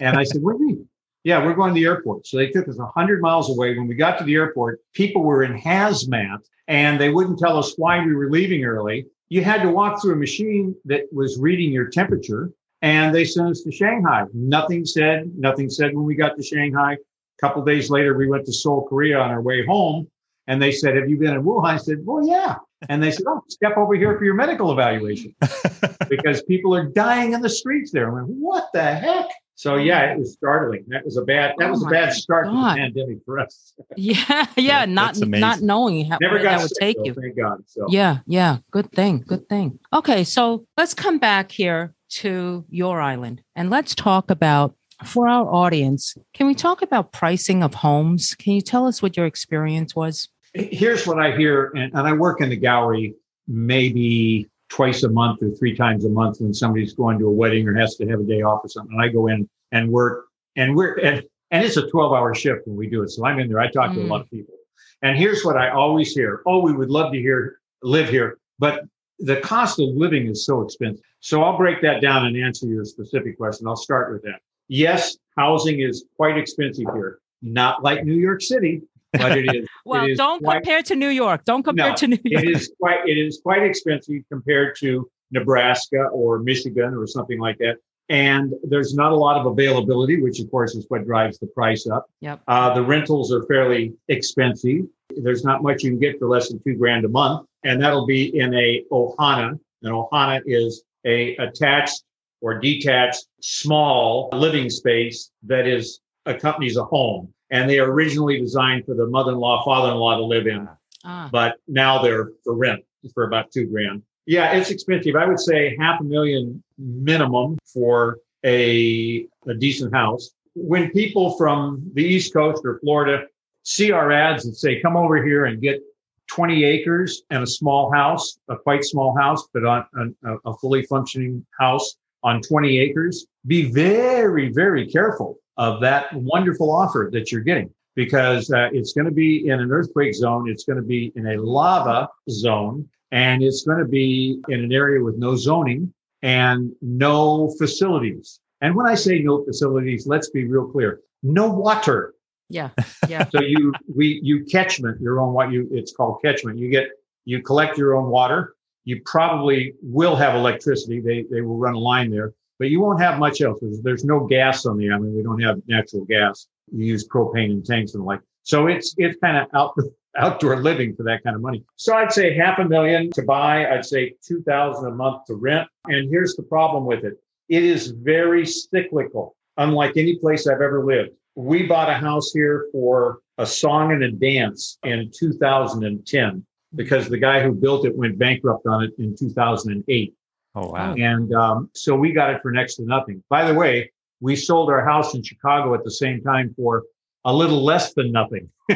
And 0.00 0.16
I 0.16 0.24
said, 0.24 0.42
"What 0.42 0.56
do 0.56 0.64
you 0.64 0.68
mean?" 0.68 0.88
Yeah, 1.24 1.44
we're 1.44 1.54
going 1.54 1.74
to 1.74 1.74
the 1.74 1.86
airport. 1.86 2.26
So 2.26 2.38
they 2.38 2.48
took 2.48 2.66
us 2.68 2.78
100 2.78 3.20
miles 3.20 3.50
away. 3.50 3.76
When 3.76 3.86
we 3.86 3.94
got 3.94 4.18
to 4.18 4.24
the 4.24 4.34
airport, 4.34 4.80
people 4.94 5.22
were 5.22 5.42
in 5.42 5.58
hazmat 5.58 6.38
and 6.66 6.98
they 6.98 7.10
wouldn't 7.10 7.38
tell 7.38 7.58
us 7.58 7.74
why 7.76 8.04
we 8.04 8.14
were 8.14 8.30
leaving 8.30 8.64
early. 8.64 9.06
You 9.28 9.44
had 9.44 9.62
to 9.62 9.70
walk 9.70 10.00
through 10.00 10.14
a 10.14 10.16
machine 10.16 10.74
that 10.86 11.02
was 11.12 11.38
reading 11.38 11.72
your 11.72 11.88
temperature 11.88 12.50
and 12.82 13.14
they 13.14 13.24
sent 13.24 13.50
us 13.50 13.60
to 13.62 13.72
Shanghai. 13.72 14.24
Nothing 14.32 14.86
said, 14.86 15.30
nothing 15.36 15.68
said 15.68 15.94
when 15.94 16.04
we 16.04 16.14
got 16.14 16.36
to 16.36 16.42
Shanghai. 16.42 16.94
A 16.94 17.46
couple 17.46 17.62
days 17.64 17.90
later, 17.90 18.16
we 18.16 18.26
went 18.26 18.46
to 18.46 18.52
Seoul, 18.52 18.86
Korea 18.88 19.18
on 19.18 19.30
our 19.30 19.42
way 19.42 19.64
home. 19.64 20.08
And 20.46 20.60
they 20.60 20.72
said, 20.72 20.96
Have 20.96 21.08
you 21.08 21.16
been 21.16 21.34
in 21.34 21.44
Wuhan? 21.44 21.66
I 21.66 21.76
said, 21.76 21.98
Well, 22.04 22.26
yeah. 22.26 22.56
And 22.88 23.02
they 23.02 23.10
said, 23.10 23.26
Oh, 23.28 23.42
step 23.48 23.76
over 23.76 23.94
here 23.94 24.18
for 24.18 24.24
your 24.24 24.34
medical 24.34 24.72
evaluation 24.72 25.34
because 26.08 26.42
people 26.42 26.74
are 26.74 26.88
dying 26.88 27.34
in 27.34 27.40
the 27.40 27.48
streets 27.48 27.92
there. 27.92 28.10
I 28.10 28.14
went, 28.14 28.28
What 28.28 28.68
the 28.72 28.82
heck? 28.82 29.28
So 29.60 29.76
yeah, 29.76 30.12
it 30.12 30.18
was 30.18 30.32
startling. 30.32 30.86
That 30.88 31.04
was 31.04 31.18
a 31.18 31.22
bad 31.22 31.52
that 31.58 31.68
Oh 31.68 31.72
was 31.72 31.82
a 31.82 31.86
oh 31.86 31.90
bad 31.90 32.14
start 32.14 32.46
to 32.46 32.50
the 32.50 32.56
pandemic 32.56 33.18
for 33.26 33.38
us. 33.38 33.74
Yeah, 33.94 34.46
yeah, 34.56 34.86
not 34.86 35.18
not 35.18 35.60
knowing 35.60 36.06
how 36.06 36.16
Never 36.18 36.38
got 36.38 36.60
that 36.60 36.62
would 36.62 36.70
take 36.80 36.96
though, 36.96 37.04
you. 37.04 37.12
Thank 37.14 37.36
God. 37.36 37.58
So 37.66 37.84
Yeah, 37.90 38.20
yeah. 38.26 38.58
Good 38.70 38.90
thing. 38.92 39.22
Good 39.26 39.46
thing. 39.50 39.78
Okay, 39.92 40.24
so 40.24 40.64
let's 40.78 40.94
come 40.94 41.18
back 41.18 41.52
here 41.52 41.92
to 42.20 42.64
your 42.70 43.02
island 43.02 43.42
and 43.54 43.68
let's 43.68 43.94
talk 43.94 44.30
about 44.30 44.74
for 45.04 45.28
our 45.28 45.46
audience. 45.46 46.16
Can 46.32 46.46
we 46.46 46.54
talk 46.54 46.80
about 46.80 47.12
pricing 47.12 47.62
of 47.62 47.74
homes? 47.74 48.34
Can 48.36 48.54
you 48.54 48.62
tell 48.62 48.86
us 48.86 49.02
what 49.02 49.14
your 49.14 49.26
experience 49.26 49.94
was? 49.94 50.30
here's 50.54 51.06
what 51.06 51.20
I 51.20 51.36
hear, 51.36 51.70
and, 51.76 51.92
and 51.94 52.08
I 52.08 52.12
work 52.12 52.40
in 52.40 52.48
the 52.48 52.56
gallery 52.56 53.14
maybe 53.46 54.48
twice 54.70 55.02
a 55.02 55.08
month 55.10 55.42
or 55.42 55.50
three 55.50 55.76
times 55.76 56.04
a 56.04 56.08
month 56.08 56.40
when 56.40 56.54
somebody's 56.54 56.94
going 56.94 57.18
to 57.18 57.26
a 57.26 57.30
wedding 57.30 57.68
or 57.68 57.74
has 57.74 57.96
to 57.96 58.06
have 58.08 58.20
a 58.20 58.24
day 58.24 58.40
off 58.42 58.64
or 58.64 58.68
something. 58.68 58.94
And 58.94 59.02
I 59.02 59.08
go 59.08 59.26
in 59.26 59.48
and 59.72 59.90
work, 59.90 60.26
and 60.56 60.74
we're 60.74 60.94
and, 61.00 61.22
and 61.50 61.64
it's 61.64 61.76
a 61.76 61.88
12 61.90 62.12
hour 62.12 62.34
shift 62.34 62.66
when 62.66 62.76
we 62.76 62.88
do 62.88 63.02
it. 63.02 63.10
So 63.10 63.26
I'm 63.26 63.38
in 63.38 63.48
there. 63.48 63.60
I 63.60 63.68
talk 63.70 63.92
to 63.94 64.00
a 64.00 64.04
Mm. 64.04 64.08
lot 64.08 64.20
of 64.22 64.30
people, 64.30 64.54
and 65.02 65.18
here's 65.18 65.44
what 65.44 65.56
I 65.56 65.70
always 65.70 66.12
hear: 66.12 66.42
Oh, 66.46 66.60
we 66.60 66.72
would 66.72 66.90
love 66.90 67.12
to 67.12 67.18
hear 67.18 67.58
live 67.82 68.08
here, 68.08 68.38
but 68.58 68.84
the 69.18 69.40
cost 69.40 69.78
of 69.80 69.88
living 69.90 70.26
is 70.28 70.46
so 70.46 70.62
expensive. 70.62 71.04
So 71.20 71.42
I'll 71.42 71.58
break 71.58 71.82
that 71.82 72.00
down 72.00 72.24
and 72.26 72.36
answer 72.36 72.66
your 72.66 72.84
specific 72.86 73.36
question. 73.36 73.66
I'll 73.66 73.76
start 73.76 74.10
with 74.12 74.22
that. 74.22 74.40
Yes, 74.68 75.18
housing 75.36 75.80
is 75.80 76.04
quite 76.16 76.38
expensive 76.38 76.86
here. 76.94 77.18
Not 77.42 77.82
like 77.82 78.04
New 78.04 78.14
York 78.14 78.40
City, 78.40 78.82
but 79.12 79.36
it 79.38 79.54
is. 79.54 79.68
Well, 79.84 80.04
it 80.04 80.12
is 80.12 80.18
don't 80.18 80.42
quite- 80.42 80.56
compare 80.62 80.82
to 80.82 80.96
New 80.96 81.08
York. 81.08 81.44
Don't 81.44 81.62
compare 81.62 81.90
No, 81.90 81.96
to 81.96 82.06
New 82.08 82.18
York. 82.24 82.44
it 82.44 82.50
is 82.56 82.72
quite 82.80 83.00
it 83.06 83.18
is 83.18 83.40
quite 83.42 83.62
expensive 83.62 84.22
compared 84.30 84.76
to 84.80 85.08
Nebraska 85.32 86.04
or 86.12 86.38
Michigan 86.40 86.94
or 86.94 87.06
something 87.06 87.38
like 87.40 87.58
that. 87.58 87.76
And 88.08 88.52
there's 88.64 88.94
not 88.94 89.12
a 89.12 89.16
lot 89.16 89.36
of 89.40 89.46
availability, 89.46 90.20
which 90.20 90.40
of 90.40 90.50
course 90.50 90.74
is 90.74 90.84
what 90.88 91.04
drives 91.06 91.38
the 91.38 91.46
price 91.48 91.86
up. 91.88 92.06
Yep. 92.20 92.40
Uh, 92.48 92.74
the 92.74 92.82
rentals 92.82 93.32
are 93.32 93.44
fairly 93.46 93.92
expensive. 94.08 94.82
There's 95.16 95.44
not 95.44 95.62
much 95.62 95.82
you 95.84 95.90
can 95.90 96.00
get 96.00 96.18
for 96.18 96.28
less 96.28 96.48
than 96.48 96.60
two 96.62 96.74
grand 96.74 97.04
a 97.04 97.08
month, 97.08 97.46
and 97.64 97.80
that'll 97.80 98.06
be 98.06 98.36
in 98.38 98.52
a 98.54 98.82
ohana. 98.92 99.58
An 99.82 99.92
ohana 99.92 100.40
is 100.44 100.82
a 101.06 101.36
attached 101.36 102.02
or 102.40 102.58
detached 102.58 103.26
small 103.40 104.28
living 104.32 104.68
space 104.70 105.30
that 105.44 105.66
is 105.66 106.00
accompanies 106.26 106.76
a 106.76 106.84
home, 106.84 107.32
and 107.50 107.68
they 107.68 107.78
are 107.78 107.90
originally 107.90 108.38
designed 108.38 108.84
for 108.86 108.94
the 108.94 109.06
mother-in-law, 109.06 109.64
father-in-law 109.64 110.16
to 110.16 110.24
live 110.24 110.46
in 110.46 110.68
Ah, 111.04 111.28
but 111.32 111.56
now 111.66 112.02
they're 112.02 112.30
for 112.44 112.54
rent 112.54 112.84
for 113.14 113.24
about 113.24 113.50
two 113.50 113.66
grand. 113.66 114.02
Yeah, 114.26 114.52
it's 114.52 114.70
expensive. 114.70 115.16
I 115.16 115.26
would 115.26 115.40
say 115.40 115.76
half 115.78 116.00
a 116.00 116.04
million 116.04 116.62
minimum 116.78 117.58
for 117.64 118.18
a, 118.44 119.26
a 119.46 119.54
decent 119.54 119.94
house. 119.94 120.30
When 120.54 120.90
people 120.90 121.36
from 121.36 121.82
the 121.94 122.04
East 122.04 122.32
Coast 122.32 122.62
or 122.64 122.78
Florida 122.80 123.26
see 123.62 123.92
our 123.92 124.12
ads 124.12 124.44
and 124.44 124.56
say, 124.56 124.80
come 124.80 124.96
over 124.96 125.24
here 125.24 125.46
and 125.46 125.60
get 125.60 125.80
20 126.28 126.64
acres 126.64 127.22
and 127.30 127.42
a 127.42 127.46
small 127.46 127.92
house, 127.92 128.38
a 128.48 128.56
quite 128.56 128.84
small 128.84 129.16
house, 129.16 129.48
but 129.52 129.64
on, 129.64 129.84
on 129.96 130.14
a, 130.24 130.50
a 130.50 130.56
fully 130.58 130.82
functioning 130.84 131.44
house 131.58 131.96
on 132.22 132.42
20 132.42 132.78
acres, 132.78 133.26
be 133.46 133.70
very, 133.72 134.52
very 134.52 134.86
careful 134.86 135.38
of 135.60 135.78
that 135.78 136.10
wonderful 136.14 136.70
offer 136.70 137.10
that 137.12 137.30
you're 137.30 137.42
getting 137.42 137.70
because 137.94 138.50
uh, 138.50 138.70
it's 138.72 138.94
going 138.94 139.04
to 139.04 139.12
be 139.12 139.46
in 139.46 139.60
an 139.60 139.70
earthquake 139.70 140.14
zone. 140.14 140.48
It's 140.48 140.64
going 140.64 140.78
to 140.78 140.82
be 140.82 141.12
in 141.16 141.26
a 141.26 141.36
lava 141.36 142.08
zone 142.30 142.88
and 143.12 143.42
it's 143.42 143.62
going 143.64 143.78
to 143.78 143.84
be 143.84 144.40
in 144.48 144.64
an 144.64 144.72
area 144.72 145.04
with 145.04 145.18
no 145.18 145.36
zoning 145.36 145.92
and 146.22 146.72
no 146.80 147.54
facilities. 147.58 148.40
And 148.62 148.74
when 148.74 148.86
I 148.86 148.94
say 148.94 149.18
no 149.18 149.44
facilities, 149.44 150.06
let's 150.06 150.30
be 150.30 150.46
real 150.46 150.66
clear. 150.66 151.00
No 151.22 151.48
water. 151.50 152.14
Yeah. 152.48 152.70
Yeah. 153.08 153.28
So 153.30 153.40
you 153.40 153.72
we 153.94 154.20
you 154.22 154.44
catchment 154.44 155.00
your 155.00 155.20
own 155.20 155.32
what 155.32 155.50
you 155.50 155.68
it's 155.72 155.92
called 155.92 156.20
catchment. 156.24 156.58
You 156.58 156.70
get 156.70 156.88
you 157.24 157.42
collect 157.42 157.76
your 157.76 157.96
own 157.96 158.08
water. 158.08 158.54
You 158.84 159.02
probably 159.04 159.74
will 159.82 160.14
have 160.16 160.34
electricity. 160.36 161.00
They 161.00 161.24
they 161.30 161.40
will 161.40 161.56
run 161.56 161.74
a 161.74 161.78
line 161.78 162.10
there, 162.10 162.32
but 162.60 162.68
you 162.68 162.78
won't 162.78 163.00
have 163.00 163.18
much 163.18 163.40
else. 163.40 163.58
There's, 163.60 163.80
there's 163.80 164.04
no 164.04 164.26
gas 164.26 164.66
on 164.66 164.76
the 164.76 164.90
island. 164.90 165.16
We 165.16 165.22
don't 165.22 165.42
have 165.42 165.60
natural 165.66 166.04
gas. 166.04 166.46
You 166.70 166.84
use 166.84 167.08
propane 167.08 167.50
and 167.50 167.64
tanks 167.64 167.94
and 167.94 168.04
like. 168.04 168.20
So 168.42 168.68
it's 168.68 168.94
it's 168.98 169.18
kind 169.18 169.38
of 169.38 169.48
out 169.54 169.74
outdoor 170.16 170.60
living 170.60 170.94
for 170.94 171.02
that 171.04 171.24
kind 171.24 171.34
of 171.34 171.42
money. 171.42 171.64
So 171.76 171.96
I'd 171.96 172.12
say 172.12 172.34
half 172.34 172.58
a 172.58 172.64
million 172.64 173.10
to 173.12 173.22
buy. 173.22 173.66
I'd 173.66 173.86
say 173.86 174.14
two 174.22 174.42
thousand 174.42 174.86
a 174.86 174.94
month 174.94 175.24
to 175.26 175.34
rent. 175.34 175.68
And 175.86 176.10
here's 176.10 176.36
the 176.36 176.42
problem 176.42 176.84
with 176.84 177.02
it: 177.02 177.14
it 177.48 177.64
is 177.64 177.88
very 177.88 178.46
cyclical, 178.46 179.34
unlike 179.56 179.96
any 179.96 180.16
place 180.16 180.46
I've 180.46 180.60
ever 180.60 180.84
lived. 180.84 181.10
We 181.36 181.62
bought 181.62 181.88
a 181.88 181.94
house 181.94 182.30
here 182.32 182.66
for 182.72 183.20
a 183.38 183.46
song 183.46 183.92
and 183.92 184.02
a 184.02 184.12
dance 184.12 184.78
in 184.84 185.10
2010 185.18 186.44
because 186.74 187.08
the 187.08 187.18
guy 187.18 187.42
who 187.42 187.52
built 187.52 187.86
it 187.86 187.96
went 187.96 188.18
bankrupt 188.18 188.66
on 188.66 188.84
it 188.84 188.92
in 188.98 189.16
2008. 189.16 190.14
Oh 190.54 190.68
wow. 190.70 190.94
And 190.94 191.32
um, 191.34 191.70
so 191.74 191.94
we 191.94 192.12
got 192.12 192.30
it 192.34 192.42
for 192.42 192.50
next 192.50 192.76
to 192.76 192.84
nothing. 192.84 193.22
By 193.28 193.44
the 193.50 193.54
way, 193.54 193.92
we 194.20 194.36
sold 194.36 194.68
our 194.70 194.84
house 194.84 195.14
in 195.14 195.22
Chicago 195.22 195.74
at 195.74 195.84
the 195.84 195.90
same 195.90 196.20
time 196.22 196.52
for 196.56 196.82
a 197.24 197.32
little 197.34 197.62
less 197.62 197.92
than 197.94 198.10
nothing. 198.12 198.48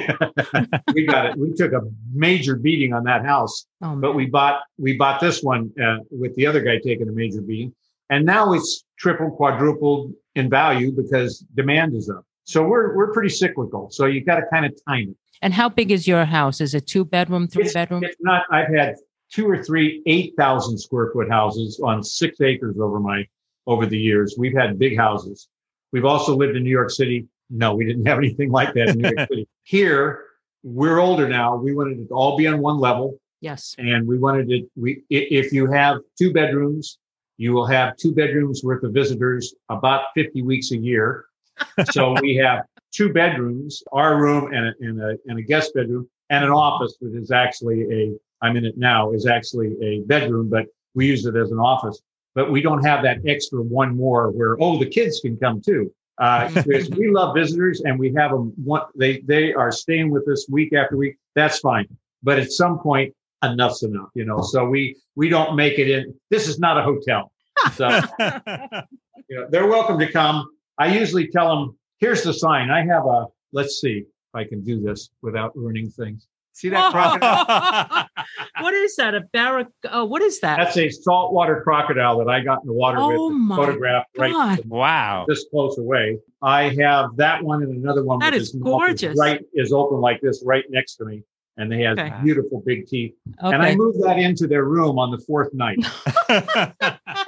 we 0.95 1.07
got 1.07 1.27
it. 1.27 1.37
We 1.37 1.53
took 1.55 1.73
a 1.73 1.81
major 2.13 2.57
beating 2.57 2.93
on 2.93 3.05
that 3.05 3.25
house, 3.25 3.67
Oh, 3.83 3.97
but 3.97 4.15
we 4.15 4.27
bought 4.27 4.61
we 4.79 4.97
bought 4.97 5.21
this 5.21 5.43
one 5.43 5.73
uh, 5.83 5.99
with 6.11 6.35
the 6.37 6.47
other 6.47 6.61
guy 6.61 6.79
taking 6.79 7.09
a 7.09 7.13
major 7.13 7.41
beating, 7.41 7.75
and 8.11 8.25
now 8.25 8.53
it's 8.53 8.85
triple 8.99 9.31
quadrupled 9.31 10.13
in 10.35 10.51
value 10.51 10.93
because 10.93 11.41
demand 11.55 11.95
is 11.95 12.09
up. 12.11 12.25
So 12.45 12.63
we're 12.63 12.95
we're 12.95 13.13
pretty 13.13 13.31
cyclical. 13.31 13.91
So 13.91 14.07
you 14.07 14.23
got 14.25 14.37
to 14.37 14.43
kind 14.53 14.67
of 14.67 14.73
time 14.87 15.11
it. 15.11 15.17
and 15.43 15.55
how 15.55 15.69
big 15.69 15.91
is 15.91 16.07
your 16.07 16.25
house? 16.25 16.61
Is 16.61 16.75
it 16.75 16.87
two 16.87 17.05
bedroom, 17.05 17.49
three 17.49 17.65
It's, 17.65 17.75
bedroom? 17.75 18.05
it's 18.05 18.17
not. 18.21 18.43
I've 18.51 18.73
had 18.75 18.97
two 19.35 19.49
or 19.49 19.63
three 19.63 20.03
eight 20.07 20.35
thousand 20.37 20.79
square 20.79 21.11
foot 21.13 21.29
houses 21.31 21.81
on 21.83 22.03
six 22.03 22.41
acres 22.41 22.77
over 22.79 23.01
my 23.01 23.27
over 23.67 23.87
the 23.87 23.99
years. 23.99 24.37
We've 24.39 24.57
had 24.57 24.79
big 24.79 24.97
houses. 24.97 25.49
We've 25.93 26.05
also 26.05 26.37
lived 26.37 26.57
in 26.57 26.63
New 26.63 26.71
York 26.71 26.91
City. 26.91 27.27
No, 27.51 27.75
we 27.75 27.85
didn't 27.85 28.07
have 28.07 28.19
anything 28.19 28.51
like 28.51 28.75
that 28.75 28.91
in 28.91 28.99
New 28.99 29.11
York 29.11 29.29
City. 29.31 29.49
Here, 29.65 30.25
we're 30.63 30.99
older 30.99 31.29
now. 31.29 31.57
We 31.57 31.75
wanted 31.75 31.99
it 31.99 32.09
to 32.09 32.15
all 32.15 32.37
be 32.37 32.47
on 32.47 32.61
one 32.61 32.79
level, 32.79 33.19
Yes. 33.41 33.75
and 33.79 34.07
we 34.07 34.19
wanted 34.19 34.51
it. 34.51 34.65
We 34.77 35.03
if 35.11 35.53
you 35.53 35.71
have 35.71 35.99
two 36.19 36.33
bedrooms, 36.33 36.99
you 37.37 37.53
will 37.53 37.67
have 37.67 37.97
two 37.97 38.15
bedrooms 38.15 38.63
worth 38.63 38.83
of 38.85 38.93
visitors 38.93 39.55
about 39.69 40.05
fifty 40.15 40.43
weeks 40.43 40.71
a 40.71 40.77
year. 40.77 41.27
so 41.91 42.15
we 42.21 42.37
have 42.37 42.65
two 42.93 43.13
bedrooms, 43.13 43.83
our 43.93 44.21
room 44.21 44.53
and 44.53 44.67
a, 44.67 44.73
and 44.81 45.01
a 45.03 45.17
and 45.27 45.39
a 45.39 45.43
guest 45.43 45.75
bedroom 45.75 46.09
and 46.31 46.45
an 46.45 46.51
office 46.51 46.97
which 47.01 47.15
is 47.15 47.31
actually 47.31 47.83
a 47.93 48.15
I'm 48.43 48.57
in 48.57 48.65
it 48.65 48.77
now 48.77 49.13
is 49.13 49.27
actually 49.27 49.75
a 49.83 50.01
bedroom, 50.01 50.51
but 50.51 50.67
we 50.95 51.07
use 51.07 51.25
it 51.25 51.35
as 51.35 51.51
an 51.51 51.59
office. 51.59 52.01
But 52.35 52.51
we 52.51 52.61
don't 52.61 52.85
have 52.85 53.03
that 53.05 53.19
extra 53.27 53.63
one 53.63 53.97
more 53.97 54.31
where 54.31 54.57
oh 54.61 54.79
the 54.79 54.87
kids 54.87 55.21
can 55.21 55.37
come 55.37 55.61
too. 55.61 55.93
Uh, 56.19 56.49
because 56.55 56.91
we 56.91 57.11
love 57.11 57.35
visitors 57.35 57.81
and 57.81 57.99
we 57.99 58.13
have 58.15 58.31
them. 58.31 58.53
One, 58.63 58.83
they 58.97 59.21
they 59.21 59.55
are 59.55 59.73
staying 59.73 60.11
with 60.11 60.29
us 60.29 60.47
week 60.51 60.73
after 60.75 60.97
week. 60.97 61.17
That's 61.35 61.59
fine. 61.61 61.87
But 62.23 62.39
at 62.39 62.53
some 62.53 62.79
point, 62.79 63.15
enough's 63.43 63.83
enough. 63.83 64.11
You 64.15 64.25
know. 64.25 64.43
So 64.43 64.65
we 64.67 64.97
we 65.15 65.29
don't 65.29 65.57
make 65.57 65.79
it 65.79 65.89
in. 65.89 66.15
This 66.31 66.49
is 66.49 66.59
not 66.59 66.79
a 66.79 66.83
hotel. 66.83 67.33
So 67.75 67.89
you 69.29 69.37
know, 69.39 69.47
they're 69.49 69.69
welcome 69.69 69.99
to 70.01 70.11
come. 70.11 70.47
I 70.77 70.93
usually 70.99 71.29
tell 71.29 71.55
them, 71.55 71.79
here's 71.99 72.25
the 72.25 72.35
sign. 72.35 72.69
I 72.69 72.85
have 72.85 73.07
a, 73.07 73.27
let's 73.53 73.81
see 73.81 74.07
I 74.35 74.45
can 74.45 74.63
do 74.63 74.81
this 74.81 75.11
without 75.23 75.57
ruining 75.57 75.91
things. 75.91 76.27
See 76.53 76.69
that 76.69 76.91
crocodile? 76.93 78.07
what 78.61 78.75
is 78.75 78.95
that? 78.97 79.15
A 79.15 79.23
barrack? 79.33 79.67
Oh, 79.91 80.05
what 80.05 80.23
is 80.23 80.39
that? 80.41 80.57
That's 80.59 80.77
a 80.77 80.89
saltwater 80.89 81.63
crocodile 81.63 82.19
that 82.19 82.29
I 82.29 82.41
got 82.41 82.61
in 82.63 82.69
the 82.69 82.73
water 82.73 82.99
Oh 83.01 83.29
with, 83.29 83.37
my 83.39 83.57
photographed 83.57 84.11
right 84.17 84.33
God. 84.33 84.61
wow. 84.67 85.25
this 85.27 85.47
close 85.51 85.79
away. 85.79 86.19
I 86.43 86.71
have 86.81 87.17
that 87.17 87.43
one 87.43 87.63
and 87.65 87.73
another 87.77 88.05
one. 88.05 88.21
That 88.21 88.35
is 88.35 88.53
with 88.55 88.61
is 88.61 88.63
gorgeous. 88.63 89.19
Right 89.19 89.41
is 89.53 89.73
open 89.73 89.99
like 90.01 90.21
this 90.21 90.45
right 90.47 90.65
next 90.71 90.97
to 90.97 91.05
me. 91.07 91.25
And 91.57 91.71
they 91.71 91.83
have 91.83 91.99
Okay. 91.99 92.15
beautiful 92.23 92.63
big 92.65 92.87
teeth. 92.87 93.15
And 93.41 93.61
I 93.63 93.69
Okay. 93.71 93.77
moved 93.77 94.01
that 94.03 94.19
into 94.19 94.47
their 94.47 94.65
room 94.65 94.99
on 94.99 95.11
the 95.11 95.19
fourth 95.19 95.53
night. 95.55 95.79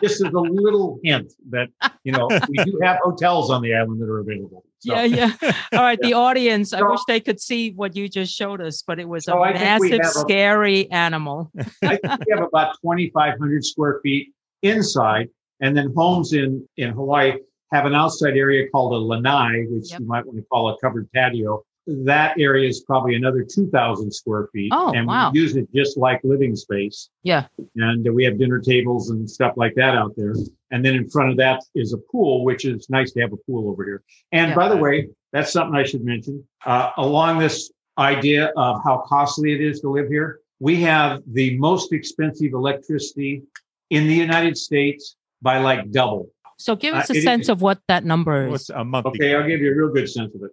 This 0.01 0.21
is 0.21 0.33
a 0.33 0.41
little 0.41 0.99
hint 1.03 1.33
that, 1.51 1.69
you 2.05 2.13
know, 2.13 2.29
we 2.49 2.59
do 2.65 2.79
have 2.83 2.99
hotels 3.03 3.51
on 3.51 3.63
the 3.63 3.75
island 3.75 4.01
that 4.03 4.09
are 4.09 4.19
available. 4.19 4.65
So- 4.81 4.95
Yeah, 4.95 5.05
yeah. 5.05 5.33
All 5.73 5.81
right, 5.81 5.99
the 6.01 6.13
audience. 6.15 6.73
I 6.73 6.83
wish 6.83 7.01
they 7.09 7.21
could 7.21 7.41
see 7.41 7.73
what 7.73 7.97
you 7.97 8.09
just 8.09 8.35
showed 8.35 8.61
us, 8.61 8.83
but 8.87 8.99
it 8.99 9.09
was 9.09 9.25
So 9.25 9.43
a 9.43 9.53
massive, 9.53 10.01
a- 10.01 10.05
scary 10.09 10.91
animal. 10.91 11.51
I 11.83 11.97
think 11.97 12.03
we 12.27 12.33
have 12.35 12.43
about 12.47 12.77
2,500 12.83 13.65
square 13.65 14.01
feet 14.03 14.33
inside, 14.63 15.29
and 15.61 15.77
then 15.77 15.93
homes 15.97 16.33
in 16.33 16.67
in 16.77 16.91
Hawaii 16.91 17.33
have 17.73 17.85
an 17.87 17.95
outside 17.95 18.37
area 18.37 18.69
called 18.71 18.93
a 18.93 18.97
lanai, 18.97 19.65
which 19.69 19.91
Yep. 19.91 20.01
you 20.01 20.07
might 20.07 20.25
want 20.27 20.39
to 20.39 20.45
call 20.45 20.69
a 20.69 20.79
covered 20.79 21.11
patio. 21.13 21.63
That 21.87 22.39
area 22.39 22.69
is 22.69 22.81
probably 22.81 23.15
another 23.15 23.45
2,000 23.45 24.11
square 24.11 24.49
feet, 24.53 24.71
Oh, 24.75 24.93
and 24.93 25.07
wow. 25.07 25.31
we 25.33 25.39
use 25.41 25.55
it 25.55 25.69
just 25.73 25.97
like 25.97 26.21
living 26.25 26.57
space. 26.57 27.11
Yeah. 27.23 27.47
and 27.77 28.13
we 28.15 28.25
have 28.25 28.39
dinner 28.39 28.59
tables 28.61 29.11
and 29.11 29.29
stuff 29.31 29.53
like 29.57 29.75
that 29.77 29.95
out 29.95 30.13
there. 30.17 30.35
And 30.73 30.85
then 30.85 30.95
in 30.95 31.09
front 31.09 31.31
of 31.31 31.37
that 31.37 31.61
is 31.77 31.93
a 31.93 31.99
pool, 32.11 32.45
which 32.45 32.65
is 32.65 32.91
nice 32.91 33.13
to 33.13 33.21
have 33.21 33.33
a 33.33 33.37
pool 33.37 33.69
over 33.71 33.85
here. 33.85 34.03
And 34.33 34.51
Yeah. 34.51 34.57
by 34.57 34.69
the 34.69 34.77
way, 34.77 35.09
that's 35.33 35.53
something 35.53 35.77
I 35.77 35.85
should 35.85 36.05
mention. 36.05 36.43
Uh, 36.65 36.91
along 36.97 37.39
this 37.39 37.71
idea 37.99 38.53
of 38.57 38.81
how 38.85 39.05
costly 39.07 39.53
it 39.53 39.61
is 39.61 39.81
to 39.83 39.89
live 39.91 40.09
here, 40.09 40.41
we 40.59 40.77
have 40.83 41.23
the 41.33 41.57
most 41.59 41.93
expensive 41.93 42.53
electricity 42.53 43.43
in 43.91 44.09
the 44.09 44.15
United 44.15 44.57
States 44.57 45.17
by 45.43 45.59
like 45.59 45.91
double. 45.93 46.31
So 46.59 46.75
give 46.75 46.95
us 46.95 47.11
Uh, 47.11 47.15
a 47.15 47.17
it 47.19 47.23
sense 47.23 47.43
is- 47.45 47.49
of 47.51 47.63
what 47.63 47.79
that 47.89 48.05
number 48.05 48.49
What's 48.49 48.65
is. 48.65 48.71
a 48.71 48.85
month? 48.85 49.07
Okay, 49.07 49.35
I'll 49.35 49.47
give 49.47 49.61
you 49.61 49.71
a 49.73 49.75
real 49.77 49.91
good 49.93 50.09
sense 50.09 50.35
of 50.35 50.43
it. 50.43 50.51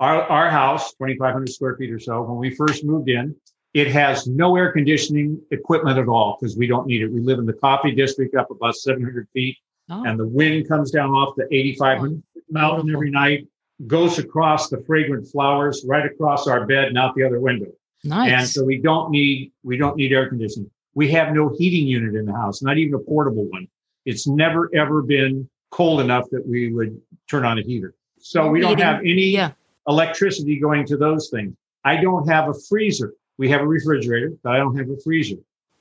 Our, 0.00 0.22
our 0.22 0.50
house, 0.50 0.92
2,500 0.94 1.48
square 1.48 1.76
feet 1.76 1.92
or 1.92 2.00
so, 2.00 2.22
when 2.22 2.38
we 2.38 2.54
first 2.54 2.84
moved 2.84 3.08
in, 3.08 3.34
it 3.74 3.88
has 3.88 4.26
no 4.26 4.56
air 4.56 4.72
conditioning 4.72 5.40
equipment 5.50 5.98
at 5.98 6.08
all 6.08 6.36
because 6.38 6.56
we 6.56 6.66
don't 6.66 6.86
need 6.86 7.02
it. 7.02 7.12
We 7.12 7.20
live 7.20 7.38
in 7.38 7.46
the 7.46 7.54
coffee 7.54 7.92
district 7.92 8.34
up 8.34 8.50
about 8.50 8.76
700 8.76 9.28
feet 9.32 9.56
Oh, 9.90 10.04
and 10.04 10.18
the 10.18 10.26
wind 10.26 10.66
comes 10.68 10.90
down 10.90 11.10
off 11.10 11.34
the 11.36 11.46
8,500 11.54 12.22
mountain 12.50 12.86
Beautiful. 12.86 12.98
every 12.98 13.10
night, 13.10 13.48
goes 13.86 14.18
across 14.18 14.68
the 14.68 14.82
fragrant 14.86 15.26
flowers 15.28 15.84
right 15.86 16.06
across 16.06 16.46
our 16.46 16.64
bed 16.66 16.84
and 16.84 16.96
out 16.96 17.14
the 17.14 17.24
other 17.24 17.40
window. 17.40 17.70
Nice. 18.02 18.30
And 18.30 18.48
so 18.48 18.64
we 18.64 18.78
don't 18.78 19.10
need 19.10 19.52
we 19.62 19.76
don't 19.76 19.96
need 19.96 20.12
air 20.12 20.28
conditioning. 20.28 20.70
We 20.94 21.10
have 21.10 21.34
no 21.34 21.54
heating 21.58 21.86
unit 21.86 22.14
in 22.14 22.24
the 22.24 22.32
house, 22.32 22.62
not 22.62 22.78
even 22.78 22.94
a 22.94 22.98
portable 22.98 23.44
one. 23.44 23.66
It's 24.04 24.26
never 24.26 24.70
ever 24.74 25.02
been 25.02 25.48
cold 25.70 26.00
enough 26.00 26.30
that 26.30 26.46
we 26.46 26.72
would 26.72 27.00
turn 27.28 27.44
on 27.44 27.58
a 27.58 27.62
heater. 27.62 27.94
So 28.20 28.48
we 28.48 28.60
don't 28.60 28.80
have 28.80 29.00
any 29.00 29.26
yeah. 29.26 29.52
Electricity 29.88 30.58
going 30.58 30.86
to 30.86 30.96
those 30.96 31.30
things. 31.30 31.54
I 31.84 31.96
don't 32.00 32.26
have 32.28 32.48
a 32.48 32.54
freezer. 32.68 33.14
We 33.38 33.48
have 33.50 33.60
a 33.60 33.66
refrigerator, 33.66 34.32
but 34.42 34.52
I 34.52 34.58
don't 34.58 34.76
have 34.76 34.88
a 34.88 34.96
freezer. 35.02 35.36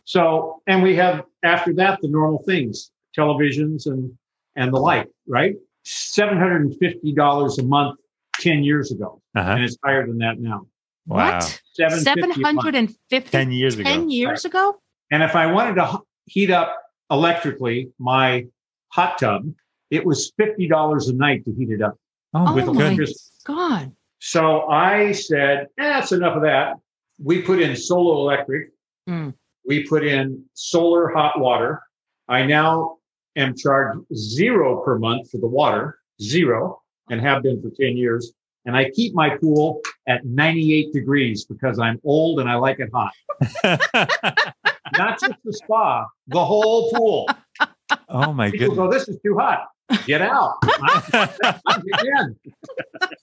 So, 0.05 0.61
and 0.67 0.83
we 0.83 0.95
have 0.97 1.23
after 1.43 1.73
that 1.75 1.99
the 2.01 2.09
normal 2.09 2.43
things, 2.45 2.91
televisions 3.17 3.85
and 3.85 4.11
and 4.55 4.73
the 4.73 4.79
like, 4.79 5.07
right? 5.27 5.55
Seven 5.83 6.37
hundred 6.37 6.61
and 6.63 6.75
fifty 6.79 7.13
dollars 7.13 7.57
a 7.59 7.63
month 7.63 7.99
ten 8.39 8.63
years 8.63 8.91
ago, 8.91 9.21
Uh-huh. 9.35 9.51
and 9.51 9.63
it's 9.63 9.77
higher 9.83 10.05
than 10.05 10.17
that 10.19 10.39
now. 10.39 10.67
Wow. 11.07 11.35
What? 11.35 11.61
Seven 11.73 11.99
Seven 11.99 12.31
hundred 12.31 12.75
and 12.75 12.93
fifty. 13.09 13.29
10 13.29 13.51
years 13.51 13.75
ago. 13.75 13.83
Ten 13.83 14.09
years 14.09 14.45
ago? 14.45 14.75
And 15.11 15.21
if 15.23 15.35
I 15.35 15.45
wanted 15.51 15.75
to 15.75 15.99
heat 16.25 16.49
up 16.51 16.75
electrically 17.11 17.89
my 17.99 18.45
hot 18.91 19.17
tub, 19.19 19.43
it 19.91 20.05
was 20.05 20.31
fifty 20.37 20.67
dollars 20.67 21.07
a 21.07 21.13
night 21.13 21.45
to 21.45 21.53
heat 21.53 21.69
it 21.69 21.81
up. 21.81 21.95
Oh 22.33 22.53
with 22.55 22.65
my 22.65 22.71
electricity. 22.85 23.19
God. 23.43 23.91
So 24.19 24.67
I 24.69 25.11
said, 25.11 25.67
eh, 25.77 25.83
that's 25.83 26.11
enough 26.11 26.35
of 26.35 26.43
that. 26.43 26.75
We 27.21 27.41
put 27.41 27.61
in 27.61 27.75
solar 27.75 28.15
Electric. 28.15 28.69
Mm. 29.09 29.33
We 29.67 29.85
put 29.87 30.05
in 30.05 30.43
solar 30.53 31.09
hot 31.09 31.39
water. 31.39 31.81
I 32.27 32.45
now 32.45 32.97
am 33.35 33.55
charged 33.55 33.99
zero 34.15 34.83
per 34.83 34.97
month 34.97 35.29
for 35.31 35.37
the 35.37 35.47
water, 35.47 35.99
zero, 36.21 36.81
and 37.09 37.19
have 37.21 37.43
been 37.43 37.61
for 37.61 37.69
10 37.69 37.97
years. 37.97 38.33
And 38.65 38.77
I 38.77 38.89
keep 38.91 39.13
my 39.13 39.35
pool 39.37 39.81
at 40.07 40.25
98 40.25 40.93
degrees 40.93 41.45
because 41.45 41.79
I'm 41.79 41.99
old 42.05 42.39
and 42.39 42.49
I 42.49 42.55
like 42.55 42.79
it 42.79 42.89
hot. 42.93 43.11
Not 44.97 45.19
just 45.19 45.33
the 45.43 45.51
spa, 45.53 46.07
the 46.27 46.43
whole 46.43 46.89
pool. 46.91 47.27
oh 48.09 48.31
my 48.31 48.51
People 48.51 48.75
goodness. 48.75 48.77
go, 48.77 48.91
this 48.91 49.09
is 49.09 49.19
too 49.21 49.37
hot. 49.37 49.67
Get 50.05 50.21
out. 50.21 50.55
I'm, 50.81 51.83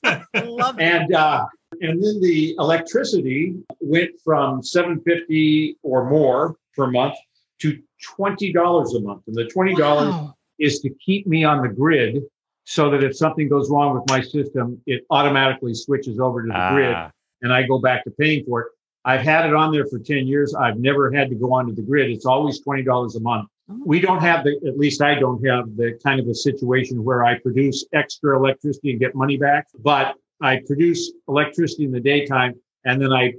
I'm. 0.05 0.79
And 0.79 1.15
uh, 1.15 1.47
and 1.81 2.03
then 2.03 2.21
the 2.21 2.55
electricity 2.59 3.55
went 3.81 4.11
from 4.25 4.63
seven 4.63 5.01
fifty 5.01 5.77
or 5.83 6.09
more 6.09 6.57
per 6.77 6.87
month 6.91 7.15
to 7.61 7.79
twenty 8.03 8.53
dollars 8.53 8.95
a 8.95 9.01
month, 9.01 9.23
and 9.27 9.37
the 9.37 9.47
twenty 9.47 9.75
dollars 9.75 10.13
Wow. 10.15 10.35
is 10.59 10.81
to 10.81 10.91
keep 11.05 11.27
me 11.27 11.45
on 11.45 11.63
the 11.63 11.69
grid 11.69 12.23
so 12.65 12.91
that 12.91 13.03
if 13.03 13.17
something 13.17 13.49
goes 13.49 13.71
wrong 13.71 13.95
with 13.95 14.05
my 14.09 14.21
system, 14.21 14.81
it 14.87 15.05
automatically 15.11 15.75
switches 15.75 16.21
over 16.21 16.43
to 16.43 16.49
the 16.49 16.69
grid 16.73 16.95
Ah, 16.95 17.11
and 17.43 17.53
I 17.53 17.63
go 17.65 17.79
back 17.79 18.05
to 18.05 18.11
paying 18.11 18.45
for 18.45 18.61
it. 18.63 18.67
I've 19.05 19.23
had 19.23 19.47
it 19.47 19.55
on 19.55 19.73
there 19.73 19.87
for 19.87 19.99
10 19.99 20.27
years. 20.27 20.55
I've 20.55 20.79
never 20.79 21.11
had 21.11 21.31
to 21.31 21.35
go 21.35 21.53
onto 21.55 21.75
the 21.75 21.81
grid. 21.83 22.11
It's 22.11 22.27
always 22.27 22.63
$20 22.63 23.17
a 23.17 23.21
month. 23.21 23.49
We 23.85 24.01
don't 24.01 24.21
have 24.21 24.45
the, 24.45 24.59
at 24.67 24.79
least 24.79 25.01
I 25.03 25.15
don't 25.19 25.45
have 25.47 25.77
the 25.77 25.99
kind 26.03 26.19
of 26.21 26.27
a 26.29 26.35
situation 26.35 27.05
where 27.05 27.25
I 27.25 27.39
produce 27.39 27.85
extra 27.93 28.37
electricity 28.37 28.91
and 28.93 29.01
get 29.01 29.15
money 29.15 29.37
back, 29.37 29.67
but 29.83 30.15
I 30.41 30.61
produce 30.67 31.13
electricity 31.29 31.85
in 31.85 31.93
the 31.93 32.01
daytime 32.01 32.55
and 32.85 33.01
then 33.01 33.13
I 33.13 33.35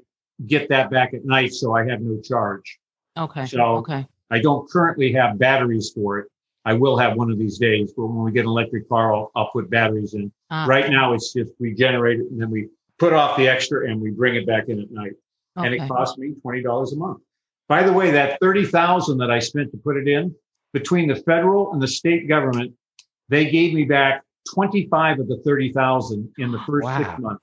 get 0.47 0.69
that 0.69 0.89
back 0.89 1.13
at 1.13 1.25
night. 1.25 1.53
So 1.53 1.75
I 1.75 1.85
have 1.87 2.01
no 2.01 2.19
charge. 2.21 2.79
Okay. 3.17 3.45
So- 3.45 3.61
okay. 3.77 4.07
I 4.29 4.39
don't 4.39 4.69
currently 4.69 5.11
have 5.13 5.37
batteries 5.37 5.91
for 5.93 6.19
it. 6.19 6.27
I 6.63 6.71
will 6.73 6.95
have 6.97 7.17
one 7.17 7.29
of 7.29 7.37
these 7.37 7.57
days, 7.57 7.91
but 7.97 8.05
when 8.05 8.23
we 8.23 8.31
get 8.31 8.41
an 8.45 8.47
electric 8.51 8.87
car, 8.87 9.13
I'll, 9.13 9.31
I'll 9.35 9.49
put 9.51 9.69
batteries 9.69 10.13
in. 10.13 10.31
Ah, 10.51 10.65
Right 10.67 10.89
now, 10.89 11.11
it's 11.13 11.33
just 11.33 11.51
we 11.59 11.73
generate 11.73 12.19
it 12.21 12.27
and 12.31 12.39
then 12.39 12.49
we 12.49 12.69
put 12.97 13.11
off 13.13 13.35
the 13.35 13.47
extra 13.49 13.89
and 13.89 13.99
we 13.99 14.11
bring 14.11 14.35
it 14.35 14.45
back 14.47 14.69
in 14.69 14.79
at 14.79 14.89
night. 14.91 15.13
And 15.65 15.73
it 15.73 15.79
costs 15.89 16.17
me 16.17 16.33
twenty 16.41 16.61
dollars 16.61 16.93
a 16.93 16.97
month. 16.97 17.19
By 17.71 17.83
the 17.83 17.93
way, 17.93 18.11
that 18.11 18.37
thirty 18.41 18.65
thousand 18.65 19.17
that 19.19 19.31
I 19.31 19.39
spent 19.39 19.71
to 19.71 19.77
put 19.77 19.95
it 19.95 20.05
in, 20.05 20.35
between 20.73 21.07
the 21.07 21.15
federal 21.15 21.71
and 21.71 21.81
the 21.81 21.87
state 21.87 22.27
government, 22.27 22.73
they 23.29 23.49
gave 23.49 23.73
me 23.73 23.85
back 23.85 24.23
twenty-five 24.53 25.21
of 25.21 25.29
the 25.29 25.37
thirty 25.45 25.71
thousand 25.71 26.29
in 26.37 26.51
the 26.51 26.59
first 26.67 26.83
Wow. 26.83 26.97
six 26.97 27.09
months. 27.21 27.41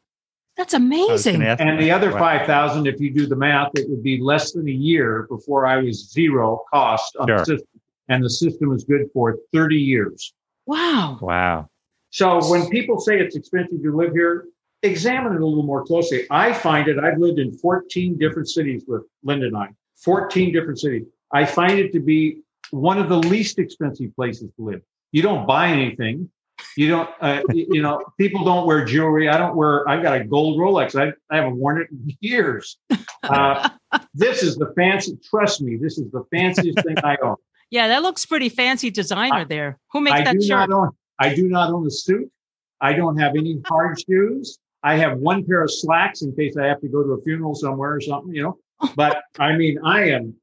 That's 0.58 0.74
amazing. 0.74 1.40
And 1.42 1.80
the 1.80 1.90
other 1.90 2.10
Wow. 2.12 2.18
five 2.18 2.46
thousand, 2.46 2.86
if 2.86 3.00
you 3.00 3.10
do 3.10 3.26
the 3.26 3.36
math, 3.36 3.70
it 3.74 3.88
would 3.88 4.02
be 4.02 4.20
less 4.20 4.52
than 4.52 4.68
a 4.68 4.70
year 4.70 5.26
before 5.30 5.64
I 5.64 5.78
was 5.78 6.10
zero 6.12 6.60
cost 6.70 7.16
on 7.16 7.26
the 7.28 7.38
system. 7.38 7.80
And 8.10 8.22
the 8.22 8.28
system 8.28 8.68
was 8.68 8.84
good 8.84 9.06
for 9.14 9.38
thirty 9.54 9.78
years. 9.78 10.34
Wow. 10.66 11.16
Wow. 11.22 11.70
So 12.10 12.46
when 12.50 12.68
people 12.68 13.00
say 13.00 13.18
it's 13.18 13.34
expensive 13.34 13.82
to 13.82 13.96
live 13.96 14.12
here, 14.12 14.44
examine 14.82 15.32
it 15.32 15.40
a 15.40 15.46
little 15.46 15.64
more 15.64 15.86
closely. 15.86 16.26
I 16.30 16.52
find 16.52 16.86
it, 16.86 16.98
I've 16.98 17.16
lived 17.16 17.38
in 17.38 17.50
14 17.56 18.18
different 18.18 18.50
cities 18.50 18.84
with 18.86 19.04
Linda 19.24 19.46
and 19.46 19.56
I, 19.56 19.68
14 20.04 20.52
different 20.52 20.78
cities. 20.78 21.04
I 21.32 21.44
find 21.44 21.78
it 21.78 21.92
to 21.92 22.00
be 22.00 22.42
one 22.70 22.98
of 22.98 23.08
the 23.08 23.16
least 23.16 23.58
expensive 23.58 24.14
places 24.16 24.50
to 24.56 24.64
live. 24.64 24.80
You 25.12 25.22
don't 25.22 25.46
buy 25.46 25.68
anything. 25.68 26.30
You 26.76 26.88
don't, 26.88 27.10
uh, 27.20 27.42
you 27.52 27.82
know, 27.82 28.02
people 28.18 28.44
don't 28.44 28.66
wear 28.66 28.84
jewelry. 28.84 29.28
I 29.28 29.38
don't 29.38 29.56
wear, 29.56 29.88
I've 29.88 30.02
got 30.02 30.20
a 30.20 30.24
gold 30.24 30.58
Rolex. 30.58 31.00
I, 31.00 31.12
I 31.32 31.36
haven't 31.36 31.56
worn 31.56 31.80
it 31.80 31.88
in 31.90 32.16
years. 32.20 32.78
Uh, 33.24 33.68
this 34.14 34.42
is 34.44 34.56
the 34.56 34.72
fancy, 34.76 35.18
trust 35.28 35.60
me, 35.60 35.76
this 35.76 35.98
is 35.98 36.10
the 36.12 36.22
fanciest 36.32 36.78
thing 36.82 36.96
I 37.04 37.16
own. 37.22 37.34
Yeah, 37.70 37.88
that 37.88 38.02
looks 38.02 38.24
pretty 38.24 38.48
fancy 38.48 38.90
designer 38.90 39.40
I- 39.40 39.44
there. 39.44 39.78
Who 39.92 40.00
makes 40.00 40.20
I 40.20 40.24
that 40.24 40.34
do 40.34 40.40
shirt? 40.40 40.70
not 40.70 40.70
own. 40.70 40.90
I 41.18 41.34
do 41.34 41.48
not 41.48 41.70
own 41.70 41.86
a 41.86 41.90
suit. 41.90 42.30
I 42.80 42.94
don't 42.94 43.18
have 43.18 43.32
any 43.36 43.60
hard 43.66 43.98
shoes. 44.08 44.58
I 44.82 44.96
have 44.96 45.18
one 45.18 45.44
pair 45.44 45.62
of 45.64 45.70
slacks 45.70 46.22
in 46.22 46.34
case 46.34 46.56
I 46.56 46.64
have 46.66 46.80
to 46.80 46.88
go 46.88 47.02
to 47.02 47.10
a 47.10 47.22
funeral 47.22 47.54
somewhere 47.54 47.92
or 47.92 48.00
something, 48.00 48.34
you 48.34 48.44
know. 48.44 48.58
But 48.94 49.22
I 49.38 49.56
mean, 49.56 49.78
I 49.84 50.10
am. 50.10 50.34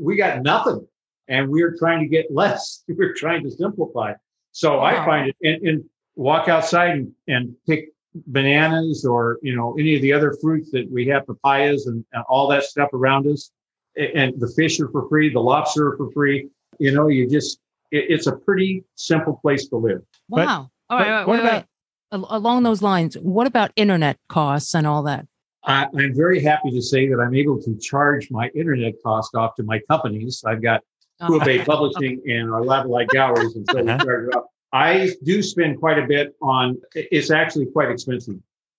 We 0.00 0.16
got 0.16 0.42
nothing, 0.42 0.86
and 1.28 1.48
we're 1.48 1.76
trying 1.76 2.00
to 2.00 2.06
get 2.08 2.26
less. 2.30 2.82
We're 2.88 3.14
trying 3.14 3.42
to 3.44 3.50
simplify. 3.50 4.14
So 4.52 4.80
I 4.80 5.04
find 5.04 5.28
it 5.28 5.36
and, 5.42 5.68
and 5.68 5.84
walk 6.16 6.48
outside 6.48 6.90
and, 6.90 7.12
and 7.28 7.54
pick 7.66 7.90
bananas 8.26 9.04
or 9.04 9.38
you 9.42 9.54
know 9.54 9.76
any 9.78 9.94
of 9.94 10.02
the 10.02 10.12
other 10.12 10.36
fruits 10.40 10.70
that 10.72 10.90
we 10.90 11.06
have, 11.06 11.26
papayas 11.26 11.86
and, 11.86 12.04
and 12.12 12.24
all 12.28 12.48
that 12.48 12.64
stuff 12.64 12.88
around 12.92 13.26
us. 13.26 13.50
And 13.96 14.38
the 14.38 14.52
fish 14.56 14.78
are 14.80 14.88
for 14.88 15.08
free, 15.08 15.32
the 15.32 15.40
lobster 15.40 15.88
are 15.88 15.96
for 15.96 16.10
free. 16.12 16.48
You 16.78 16.92
know, 16.92 17.08
you 17.08 17.28
just 17.28 17.58
it, 17.90 18.06
it's 18.08 18.26
a 18.26 18.36
pretty 18.36 18.84
simple 18.96 19.38
place 19.42 19.68
to 19.68 19.76
live. 19.76 20.02
Wow. 20.28 20.70
All 20.90 20.98
but 20.98 21.06
right. 21.06 21.26
what 21.26 21.28
wait, 21.28 21.42
wait. 21.42 21.48
about- 21.48 21.64
Al- 22.10 22.26
Along 22.30 22.62
those 22.62 22.80
lines, 22.80 23.18
what 23.18 23.46
about 23.46 23.70
internet 23.76 24.16
costs 24.28 24.74
and 24.74 24.86
all 24.86 25.02
that? 25.02 25.26
I, 25.64 25.86
I'm 25.96 26.14
very 26.14 26.40
happy 26.40 26.70
to 26.70 26.80
say 26.82 27.08
that 27.08 27.18
I'm 27.20 27.34
able 27.34 27.60
to 27.62 27.76
charge 27.78 28.30
my 28.30 28.48
internet 28.54 28.94
cost 29.02 29.34
off 29.34 29.54
to 29.56 29.62
my 29.62 29.80
companies. 29.90 30.42
I've 30.46 30.62
got 30.62 30.82
Oh, 31.20 31.40
Bay 31.40 31.64
Publishing 31.64 32.22
and 32.28 32.48
our 32.48 32.64
Light 32.64 33.10
Galleries, 33.10 33.56
and 33.56 33.68
so 33.68 33.82
we 33.82 33.90
Uh-huh. 33.90 34.04
charge 34.04 34.28
it 34.28 34.34
off. 34.36 34.44
I 34.72 35.10
do 35.24 35.42
spend 35.42 35.80
quite 35.80 35.98
a 35.98 36.06
bit 36.06 36.34
on. 36.40 36.76
It's 36.94 37.30
actually 37.32 37.66
quite 37.66 37.90
expensive. 37.90 38.36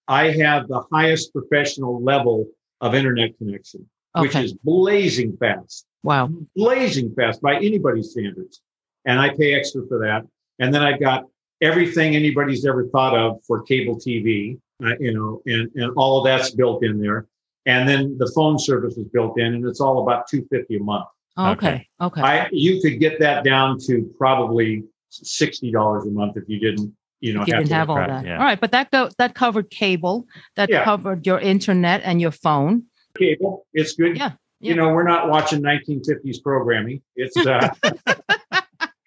I 0.07 0.31
have 0.31 0.67
the 0.69 0.83
highest 0.91 1.33
professional 1.33 2.01
level 2.01 2.47
of 2.79 2.95
internet 2.95 3.37
connection, 3.37 3.89
which 4.17 4.35
is 4.37 4.53
blazing 4.53 5.35
fast, 5.37 5.85
Wow. 6.03 6.29
blazing 6.55 7.13
fast 7.13 7.41
by 7.41 7.57
anybody's 7.57 8.11
standards, 8.11 8.61
and 9.05 9.19
I 9.19 9.29
pay 9.35 9.53
extra 9.53 9.85
for 9.87 9.99
that. 9.99 10.25
And 10.59 10.73
then 10.73 10.81
I've 10.81 10.99
got 11.01 11.25
everything 11.61 12.15
anybody's 12.15 12.65
ever 12.65 12.87
thought 12.87 13.15
of 13.17 13.43
for 13.45 13.63
cable 13.63 13.97
TV, 13.97 14.57
uh, 14.83 14.95
you 14.99 15.13
know, 15.13 15.41
and, 15.45 15.69
and 15.75 15.91
all 15.95 16.19
of 16.19 16.25
that's 16.25 16.51
built 16.51 16.83
in 16.83 16.99
there. 17.01 17.27
And 17.65 17.87
then 17.87 18.17
the 18.17 18.31
phone 18.35 18.57
service 18.57 18.97
is 18.97 19.07
built 19.09 19.39
in, 19.39 19.53
and 19.53 19.65
it's 19.65 19.81
all 19.81 20.01
about 20.03 20.27
two 20.27 20.45
fifty 20.49 20.77
a 20.77 20.79
month. 20.79 21.05
Okay. 21.37 21.87
Okay. 22.01 22.21
I 22.21 22.47
you 22.51 22.81
could 22.81 22.99
get 22.99 23.19
that 23.19 23.43
down 23.43 23.77
to 23.87 24.11
probably 24.17 24.83
sixty 25.09 25.71
dollars 25.71 26.05
a 26.05 26.09
month 26.11 26.37
if 26.37 26.43
you 26.47 26.59
didn't, 26.59 26.93
you 27.21 27.33
know, 27.33 27.43
you 27.45 27.53
have 27.53 27.63
didn't 27.63 27.69
to 27.69 27.75
have 27.75 27.89
all 27.89 27.97
right, 27.97 28.07
that. 28.09 28.25
yeah. 28.25 28.37
All 28.37 28.43
right, 28.45 28.59
but 28.59 28.71
that 28.71 28.91
go 28.91 29.09
that 29.17 29.35
covered 29.35 29.69
cable, 29.69 30.25
that 30.55 30.69
Yeah. 30.69 30.83
covered 30.83 31.25
your 31.25 31.39
internet 31.39 32.01
and 32.03 32.19
your 32.21 32.31
phone. 32.31 32.83
cable. 33.17 33.65
It's 33.73 33.93
good. 33.93 34.17
Yeah, 34.17 34.31
yeah. 34.59 34.69
You 34.71 34.75
know, 34.75 34.89
we're 34.93 35.07
not 35.07 35.29
watching 35.29 35.61
1950s 35.61 36.41
programming. 36.41 37.01
It's 37.15 37.35
uh, 37.37 37.69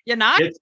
You're 0.05 0.17
not? 0.17 0.41
it's 0.41 0.59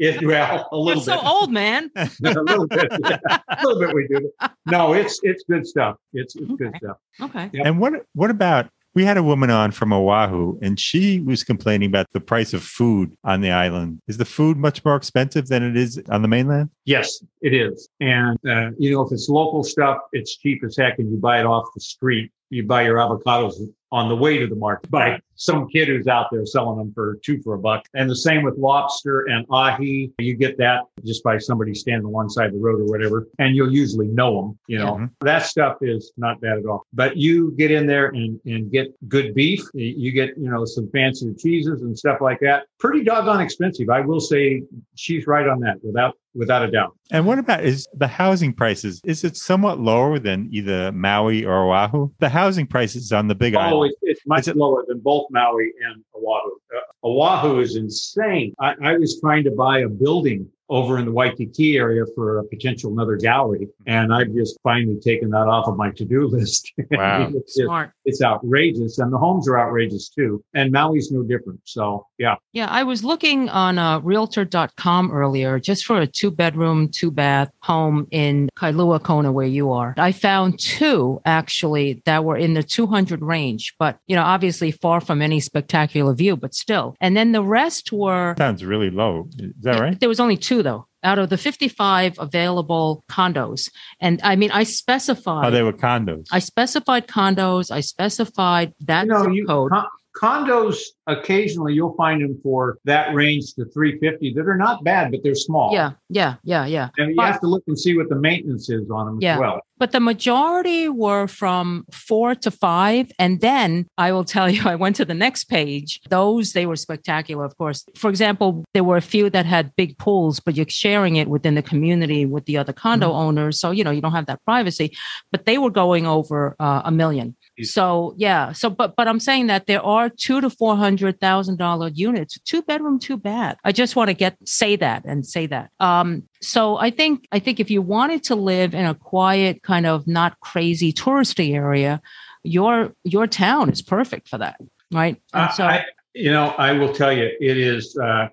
it, 0.00 0.26
well 0.26 0.68
a 0.72 0.76
You're 0.76 0.84
little 0.84 1.02
so 1.02 1.20
old, 1.20 1.52
man. 1.52 1.90
a 1.96 2.08
little 2.24 2.66
bit, 2.66 2.90
a 2.92 3.40
little 3.62 3.80
bit. 3.80 3.94
We 3.94 4.06
do. 4.08 4.30
No, 4.66 4.94
it's 4.94 5.20
it's 5.22 5.44
good 5.48 5.66
stuff. 5.66 5.96
It's 6.12 6.34
it's 6.36 6.46
good 6.52 6.68
Okay. 6.68 6.78
stuff. 6.78 6.96
Okay. 7.20 7.50
Yep. 7.52 7.66
And 7.66 7.78
what 7.80 7.92
what 8.14 8.30
about 8.30 8.70
we 8.94 9.04
had 9.04 9.16
a 9.18 9.22
woman 9.22 9.50
on 9.50 9.70
from 9.70 9.92
Oahu 9.92 10.58
and 10.62 10.80
she 10.80 11.20
was 11.20 11.44
complaining 11.44 11.88
about 11.88 12.06
the 12.12 12.20
price 12.20 12.52
of 12.54 12.62
food 12.64 13.14
on 13.22 13.42
the 13.42 13.50
island. 13.50 14.00
Is 14.08 14.16
the 14.16 14.24
food 14.24 14.56
much 14.56 14.84
more 14.84 14.96
expensive 14.96 15.46
than 15.48 15.62
it 15.62 15.76
is 15.76 16.02
on 16.08 16.22
the 16.22 16.28
mainland? 16.28 16.70
Yes, 16.84 17.22
it 17.42 17.54
is. 17.54 17.88
And, 18.00 18.38
uh, 18.48 18.70
you 18.78 18.90
know, 18.92 19.02
if 19.02 19.12
it's 19.12 19.28
local 19.28 19.62
stuff, 19.62 19.98
it's 20.12 20.36
cheap 20.38 20.64
as 20.64 20.76
heck 20.76 20.98
and 20.98 21.12
you 21.12 21.16
buy 21.18 21.38
it 21.38 21.46
off 21.46 21.66
the 21.74 21.80
street. 21.80 22.32
You 22.50 22.64
buy 22.64 22.84
your 22.86 22.96
avocados 22.96 23.54
on 23.92 24.08
the 24.08 24.16
way 24.16 24.38
to 24.38 24.48
the 24.48 24.56
market 24.56 24.90
by 24.90 25.20
some 25.38 25.68
kid 25.68 25.88
who's 25.88 26.06
out 26.08 26.26
there 26.32 26.44
selling 26.44 26.76
them 26.78 26.92
for 26.92 27.18
two 27.24 27.40
for 27.42 27.54
a 27.54 27.58
buck. 27.58 27.84
And 27.94 28.10
the 28.10 28.16
same 28.16 28.42
with 28.42 28.58
lobster 28.58 29.20
and 29.28 29.46
ahi. 29.50 30.10
You 30.18 30.34
get 30.36 30.58
that 30.58 30.82
just 31.06 31.22
by 31.24 31.38
somebody 31.38 31.74
standing 31.74 32.04
on 32.04 32.12
one 32.12 32.28
side 32.28 32.46
of 32.48 32.52
the 32.54 32.58
road 32.58 32.80
or 32.80 32.84
whatever. 32.86 33.28
And 33.38 33.54
you'll 33.56 33.72
usually 33.72 34.08
know 34.08 34.42
them, 34.42 34.58
you 34.66 34.78
know, 34.78 34.96
Mhm. 34.96 35.10
that 35.20 35.44
stuff 35.46 35.76
is 35.80 36.12
not 36.16 36.40
bad 36.40 36.58
at 36.58 36.66
all. 36.66 36.82
But 36.92 37.16
you 37.16 37.52
get 37.56 37.70
in 37.70 37.86
there 37.86 38.08
and, 38.08 38.38
and 38.46 38.70
get 38.70 38.88
good 39.08 39.32
beef. 39.34 39.60
You 39.74 40.10
get, 40.12 40.30
you 40.36 40.50
know, 40.50 40.64
some 40.64 40.90
fancy 40.92 41.32
cheeses 41.38 41.82
and 41.82 41.96
stuff 41.96 42.20
like 42.20 42.40
that. 42.40 42.64
Pretty 42.80 43.04
doggone 43.04 43.40
expensive. 43.40 43.88
I 43.90 44.00
will 44.00 44.20
say 44.20 44.62
she's 44.96 45.26
right 45.28 45.46
on 45.46 45.60
that 45.60 45.76
without, 45.84 46.14
without 46.34 46.62
a 46.64 46.70
doubt. 46.70 46.96
And 47.10 47.26
what 47.26 47.38
about 47.38 47.64
is 47.64 47.86
the 47.94 48.06
housing 48.08 48.52
prices? 48.52 49.00
Is 49.04 49.24
it 49.24 49.36
somewhat 49.36 49.80
lower 49.80 50.18
than 50.18 50.48
either 50.50 50.92
Maui 50.92 51.44
or 51.44 51.72
Oahu? 51.72 52.10
The 52.18 52.28
housing 52.28 52.66
prices 52.66 53.12
on 53.12 53.28
the 53.28 53.34
Big 53.34 53.54
Oh, 53.54 53.60
Island. 53.60 53.92
it's, 54.02 54.18
it's 54.20 54.26
much 54.26 54.48
it- 54.48 54.56
lower 54.56 54.84
than 54.86 54.98
both 55.00 55.27
Maui 55.30 55.72
and 55.86 56.04
Oahu. 56.14 56.50
Uh, 56.74 57.06
Oahu 57.06 57.60
is 57.60 57.76
insane. 57.76 58.54
I, 58.58 58.74
I 58.82 58.98
was 58.98 59.20
trying 59.20 59.44
to 59.44 59.50
buy 59.50 59.80
a 59.80 59.88
building 59.88 60.48
over 60.68 60.98
in 60.98 61.04
the 61.06 61.12
Waikiki 61.12 61.76
area 61.76 62.04
for 62.14 62.38
a 62.38 62.44
potential 62.44 62.92
another 62.92 63.16
gallery, 63.16 63.68
and 63.86 64.12
I've 64.12 64.32
just 64.34 64.58
finally 64.62 64.98
taken 65.00 65.30
that 65.30 65.46
off 65.48 65.66
of 65.68 65.76
my 65.76 65.90
to-do 65.92 66.26
list. 66.26 66.72
Wow. 66.90 67.30
it's, 67.34 67.54
just- 67.54 67.66
Smart. 67.66 67.92
it's 68.04 68.22
outrageous, 68.22 68.98
and 68.98 69.12
the 69.12 69.18
homes 69.18 69.46
are 69.48 69.58
outrageous 69.58 70.08
too. 70.08 70.42
And 70.54 70.72
Maui's 70.72 71.12
no 71.12 71.22
different. 71.22 71.60
So 71.64 72.06
yeah, 72.18 72.36
Yeah, 72.52 72.66
I 72.70 72.82
was 72.82 73.04
looking 73.04 73.48
on 73.50 73.78
uh, 73.78 74.00
realtor.com 74.00 75.10
earlier 75.12 75.58
just 75.58 75.84
for 75.84 76.00
a 76.00 76.06
two 76.06 76.30
bedroom, 76.30 76.88
two 76.88 77.10
bath 77.10 77.50
home 77.62 78.06
in 78.10 78.48
Kailua 78.56 79.02
Kona, 79.02 79.30
where 79.32 79.46
you 79.46 79.72
are. 79.72 79.94
I 79.98 80.12
found 80.12 80.58
two 80.58 81.20
actually 81.24 82.02
that 82.06 82.24
were 82.24 82.36
in 82.36 82.54
the 82.54 82.62
200 82.62 83.22
range, 83.22 83.74
but, 83.78 83.98
you 84.06 84.16
know, 84.16 84.22
obviously 84.22 84.70
far 84.70 85.00
from 85.00 85.20
any 85.22 85.40
spectacular 85.40 86.14
view, 86.14 86.36
but 86.36 86.54
still. 86.54 86.94
And 87.00 87.16
then 87.16 87.32
the 87.32 87.42
rest 87.42 87.92
were, 87.92 88.34
Sounds 88.38 88.64
really 88.64 88.90
low. 88.90 89.28
Is 89.38 89.52
that 89.62 89.80
right? 89.80 89.98
there 90.00 90.08
was 90.08 90.20
only 90.20 90.36
two 90.36 90.57
though. 90.62 90.86
Out 91.04 91.18
of 91.18 91.28
the 91.30 91.36
55 91.38 92.18
available 92.18 93.04
condos. 93.10 93.70
And 94.00 94.20
I 94.24 94.34
mean, 94.36 94.50
I 94.50 94.64
specified, 94.64 95.46
Oh, 95.46 95.50
they 95.50 95.62
were 95.62 95.72
condos. 95.72 96.26
I 96.32 96.40
specified 96.40 97.06
condos, 97.06 97.70
I 97.70 97.80
specified 97.80 98.74
that 98.80 99.06
you 99.06 99.12
know, 99.12 99.22
zip 99.24 99.32
you, 99.32 99.46
code. 99.46 99.70
con- 99.70 99.86
condos 100.20 100.78
occasionally 101.06 101.74
you'll 101.74 101.94
find 101.94 102.20
them 102.22 102.38
for 102.42 102.78
that 102.84 103.14
range 103.14 103.54
to 103.54 103.64
350 103.66 104.34
that 104.34 104.48
are 104.48 104.56
not 104.56 104.82
bad, 104.82 105.12
but 105.12 105.20
they're 105.22 105.36
small. 105.36 105.72
Yeah, 105.72 105.92
yeah, 106.08 106.34
yeah, 106.42 106.66
yeah. 106.66 106.88
And 106.98 107.10
you 107.10 107.16
But- 107.16 107.26
have 107.26 107.40
to 107.42 107.46
look 107.46 107.62
and 107.68 107.78
see 107.78 107.96
what 107.96 108.08
the 108.08 108.16
maintenance 108.16 108.68
is 108.68 108.90
on 108.90 109.06
them 109.06 109.18
Yeah. 109.20 109.34
as 109.34 109.40
well. 109.40 109.60
But 109.78 109.92
the 109.92 110.00
majority 110.00 110.88
were 110.88 111.26
from 111.26 111.84
four 111.92 112.34
to 112.36 112.50
five. 112.50 113.10
And 113.18 113.40
then 113.40 113.86
I 113.96 114.12
will 114.12 114.24
tell 114.24 114.50
you, 114.50 114.62
I 114.68 114.74
went 114.74 114.96
to 114.96 115.04
the 115.04 115.14
next 115.14 115.44
page. 115.44 116.00
Those, 116.08 116.52
they 116.52 116.66
were 116.66 116.76
spectacular, 116.76 117.44
of 117.44 117.56
course. 117.56 117.84
For 117.94 118.10
example, 118.10 118.64
there 118.74 118.84
were 118.84 118.96
a 118.96 119.02
few 119.02 119.30
that 119.30 119.46
had 119.46 119.74
big 119.76 119.96
pools, 119.98 120.40
but 120.40 120.56
you're 120.56 120.66
sharing 120.68 121.16
it 121.16 121.28
within 121.28 121.54
the 121.54 121.62
community 121.62 122.26
with 122.26 122.46
the 122.46 122.56
other 122.56 122.72
condo 122.72 123.12
owners. 123.12 123.60
So, 123.60 123.70
you 123.70 123.84
know, 123.84 123.90
you 123.90 124.00
don't 124.00 124.12
have 124.12 124.26
that 124.26 124.44
privacy, 124.44 124.96
but 125.30 125.46
they 125.46 125.58
were 125.58 125.70
going 125.70 126.06
over 126.06 126.56
uh, 126.58 126.82
a 126.84 126.90
million. 126.90 127.36
So 127.64 128.14
yeah, 128.16 128.52
so 128.52 128.70
but 128.70 128.96
but 128.96 129.08
I'm 129.08 129.20
saying 129.20 129.48
that 129.48 129.66
there 129.66 129.82
are 129.82 130.08
two 130.08 130.40
to 130.40 130.50
four 130.50 130.76
hundred 130.76 131.20
thousand 131.20 131.58
dollar 131.58 131.88
units, 131.88 132.38
two 132.40 132.62
bedroom, 132.62 132.98
too 132.98 133.16
bad. 133.16 133.56
I 133.64 133.72
just 133.72 133.96
want 133.96 134.08
to 134.08 134.14
get 134.14 134.36
say 134.44 134.76
that 134.76 135.04
and 135.04 135.26
say 135.26 135.46
that. 135.46 135.70
Um, 135.80 136.24
so 136.40 136.76
I 136.76 136.90
think 136.90 137.26
I 137.32 137.38
think 137.38 137.60
if 137.60 137.70
you 137.70 137.82
wanted 137.82 138.22
to 138.24 138.34
live 138.34 138.74
in 138.74 138.84
a 138.84 138.94
quiet, 138.94 139.62
kind 139.62 139.86
of 139.86 140.06
not 140.06 140.38
crazy 140.40 140.92
touristy 140.92 141.54
area, 141.54 142.00
your 142.42 142.94
your 143.04 143.26
town 143.26 143.70
is 143.70 143.82
perfect 143.82 144.28
for 144.28 144.38
that, 144.38 144.60
right? 144.92 145.20
And 145.32 145.52
so 145.52 145.64
I, 145.64 145.84
you 146.14 146.30
know, 146.30 146.48
I 146.58 146.72
will 146.72 146.92
tell 146.92 147.12
you, 147.12 147.30
it 147.40 147.58
is 147.58 147.96
uh, 147.96 148.28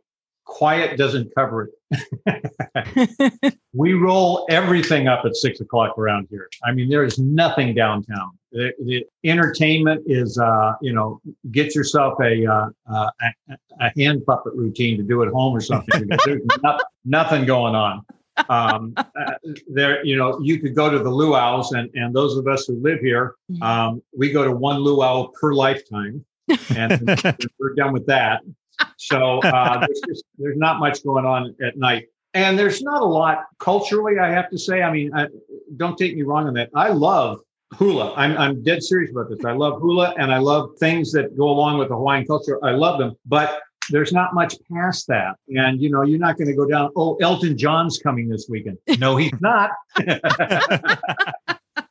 quiet 0.45 0.97
doesn't 0.97 1.33
cover 1.35 1.69
it. 2.23 3.55
we 3.73 3.93
roll 3.93 4.45
everything 4.49 5.07
up 5.07 5.25
at 5.25 5.35
six 5.35 5.59
o'clock 5.59 5.97
around 5.97 6.27
here. 6.29 6.49
I 6.63 6.71
mean, 6.71 6.89
there 6.89 7.03
is 7.03 7.19
nothing 7.19 7.73
downtown. 7.73 8.31
The, 8.51 8.71
the 8.85 9.05
entertainment 9.29 10.03
is, 10.05 10.37
uh, 10.37 10.73
you 10.81 10.93
know, 10.93 11.19
get 11.51 11.75
yourself 11.75 12.17
a, 12.21 12.45
uh, 12.45 12.69
uh, 12.91 13.09
a 13.49 13.57
a 13.81 13.91
hand 13.97 14.25
puppet 14.25 14.53
routine 14.55 14.97
to 14.97 15.03
do 15.03 15.21
at 15.23 15.29
home 15.29 15.53
or 15.55 15.61
something. 15.61 16.07
There's 16.25 16.41
no, 16.63 16.79
nothing 17.03 17.45
going 17.45 17.75
on. 17.75 18.05
Um, 18.49 18.93
uh, 18.97 19.05
there, 19.67 20.05
you 20.05 20.17
know, 20.17 20.39
you 20.41 20.59
could 20.59 20.75
go 20.75 20.89
to 20.89 20.99
the 20.99 21.09
luau's, 21.09 21.71
and 21.71 21.89
and 21.95 22.13
those 22.15 22.37
of 22.37 22.47
us 22.47 22.65
who 22.65 22.79
live 22.81 22.99
here, 22.99 23.35
Mhm. 23.51 23.61
um, 23.61 24.01
we 24.17 24.31
go 24.31 24.43
to 24.43 24.51
one 24.51 24.77
luau 24.79 25.27
per 25.39 25.53
lifetime, 25.53 26.23
and 26.75 27.01
we're 27.59 27.73
done 27.75 27.93
with 27.93 28.05
that. 28.07 28.41
So 28.97 29.39
uh, 29.39 29.79
there's 29.85 30.01
just 30.07 30.23
there's 30.37 30.57
not 30.57 30.79
much 30.79 31.03
going 31.03 31.25
on 31.25 31.55
at 31.65 31.77
night, 31.77 32.05
and 32.33 32.57
there's 32.57 32.81
not 32.81 33.01
a 33.01 33.05
lot 33.05 33.45
culturally. 33.59 34.19
I 34.19 34.29
have 34.29 34.49
to 34.49 34.57
say. 34.57 34.81
I 34.81 34.91
mean, 34.91 35.13
I, 35.13 35.27
don't 35.77 35.97
take 35.97 36.15
me 36.15 36.23
wrong 36.23 36.47
on 36.47 36.53
that. 36.55 36.69
I 36.75 36.89
love 36.89 37.39
hula. 37.73 38.13
I'm 38.15 38.37
I'm 38.37 38.63
dead 38.63 38.83
serious 38.83 39.11
about 39.11 39.29
this. 39.29 39.43
I 39.45 39.51
love 39.51 39.81
hula, 39.81 40.13
and 40.17 40.33
I 40.33 40.37
love 40.37 40.71
things 40.79 41.11
that 41.13 41.37
go 41.37 41.49
along 41.49 41.77
with 41.77 41.89
the 41.89 41.95
Hawaiian 41.95 42.25
culture. 42.25 42.63
I 42.63 42.71
love 42.71 42.99
them, 42.99 43.15
but 43.25 43.61
there's 43.89 44.11
not 44.11 44.33
much 44.33 44.55
past 44.71 45.07
that. 45.07 45.35
And 45.55 45.81
you 45.81 45.89
know, 45.89 46.03
you're 46.03 46.19
not 46.19 46.37
going 46.37 46.47
to 46.47 46.55
go 46.55 46.65
down. 46.65 46.91
Oh, 46.95 47.15
Elton 47.21 47.57
John's 47.57 47.99
coming 47.99 48.27
this 48.27 48.47
weekend. 48.49 48.77
No, 48.99 49.15
he's 49.15 49.31
not. 49.41 49.71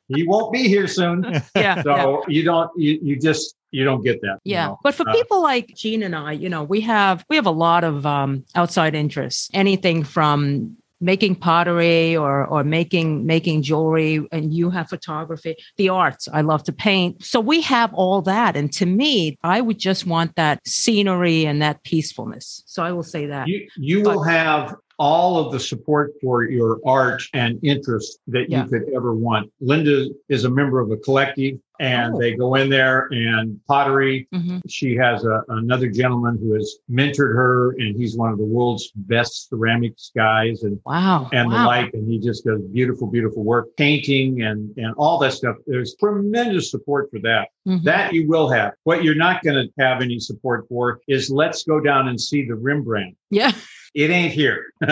he 0.08 0.26
won't 0.26 0.52
be 0.52 0.68
here 0.68 0.86
soon. 0.86 1.24
yeah, 1.56 1.82
So 1.82 1.96
yeah. 1.96 2.16
you 2.28 2.42
don't. 2.44 2.70
You 2.76 2.98
you 3.02 3.16
just 3.18 3.54
you 3.70 3.84
don't 3.84 4.02
get 4.04 4.20
that. 4.22 4.38
you 4.44 4.52
Yeah, 4.54 4.66
know. 4.68 4.78
but 4.82 4.94
for 4.94 5.08
Uh, 5.08 5.12
people 5.12 5.42
like 5.42 5.68
Gene 5.74 6.02
and 6.02 6.14
I, 6.14 6.32
you 6.32 6.48
know, 6.48 6.62
we 6.62 6.80
have 6.82 7.24
we 7.28 7.36
have 7.36 7.46
a 7.46 7.50
lot 7.50 7.84
of 7.84 8.04
um, 8.06 8.44
outside 8.54 8.94
interests. 8.94 9.48
Anything 9.54 10.04
from 10.04 10.76
making 11.00 11.34
pottery 11.34 12.16
or 12.16 12.46
or 12.46 12.62
making 12.64 13.26
making 13.26 13.62
jewelry, 13.62 14.24
and 14.32 14.54
you 14.54 14.70
have 14.70 14.88
photography, 14.88 15.56
the 15.76 15.88
arts. 15.88 16.28
I 16.32 16.40
love 16.42 16.62
to 16.64 16.72
paint, 16.72 17.24
so 17.24 17.40
we 17.40 17.60
have 17.62 17.92
all 17.94 18.22
that. 18.22 18.56
And 18.56 18.72
to 18.74 18.86
me, 18.86 19.36
I 19.42 19.60
would 19.60 19.78
just 19.78 20.06
want 20.06 20.36
that 20.36 20.60
scenery 20.66 21.44
and 21.46 21.60
that 21.62 21.82
peacefulness. 21.82 22.62
So 22.66 22.82
I 22.84 22.92
will 22.92 23.02
say 23.02 23.26
that. 23.26 23.48
You 23.48 23.66
you 23.76 24.02
will 24.02 24.22
have 24.22 24.74
all 24.98 25.38
of 25.38 25.52
the 25.52 25.60
support 25.60 26.12
for 26.22 26.44
your 26.44 26.78
art 26.86 27.22
and 27.34 27.58
interest 27.62 28.18
that 28.28 28.48
Yeah. 28.48 28.64
you 28.64 28.70
could 28.70 28.82
ever 28.94 29.14
want. 29.14 29.50
Linda 29.60 30.08
is 30.28 30.44
a 30.44 30.50
member 30.50 30.80
of 30.80 30.90
a 30.90 30.96
collective 30.98 31.58
and 31.80 32.14
Oh. 32.14 32.18
they 32.20 32.34
go 32.36 32.54
in 32.54 32.70
there 32.70 33.08
and 33.10 33.58
pottery. 33.66 34.28
Mhm. 34.32 34.60
She 34.68 34.94
has 34.94 35.24
a, 35.24 35.42
another 35.48 35.88
gentleman 35.88 36.38
who 36.40 36.52
has 36.54 36.76
mentored 36.88 37.34
her 37.34 37.72
and 37.72 37.96
he's 37.96 38.16
one 38.16 38.30
of 38.30 38.38
the 38.38 38.44
world's 38.44 38.92
best 38.94 39.48
ceramics 39.48 40.12
guys 40.16 40.62
and 40.62 40.78
Wow, 40.86 41.28
and 41.32 41.50
the 41.50 41.56
like 41.56 41.92
and 41.92 42.08
he 42.08 42.20
just 42.20 42.44
does 42.44 42.60
beautiful 42.72 43.08
beautiful 43.08 43.42
work 43.42 43.76
painting 43.76 44.42
and 44.42 44.70
and 44.76 44.94
all 44.96 45.18
that 45.18 45.32
stuff 45.32 45.56
there's 45.66 45.96
tremendous 45.96 46.70
support 46.70 47.10
for 47.10 47.18
that 47.20 47.48
Mhm. 47.66 47.82
that 47.82 48.12
you 48.12 48.28
will 48.28 48.48
have 48.48 48.74
what 48.84 49.02
you're 49.02 49.14
not 49.16 49.42
going 49.42 49.56
to 49.56 49.72
have 49.82 50.00
any 50.00 50.20
support 50.20 50.66
for 50.68 51.00
is 51.08 51.28
let's 51.30 51.64
go 51.64 51.80
down 51.80 52.06
and 52.06 52.20
see 52.20 52.46
the 52.46 52.54
rembrandt 52.54 53.16
yeah. 53.30 53.50
It 53.94 54.10
ain't 54.10 54.32
here 54.32 54.66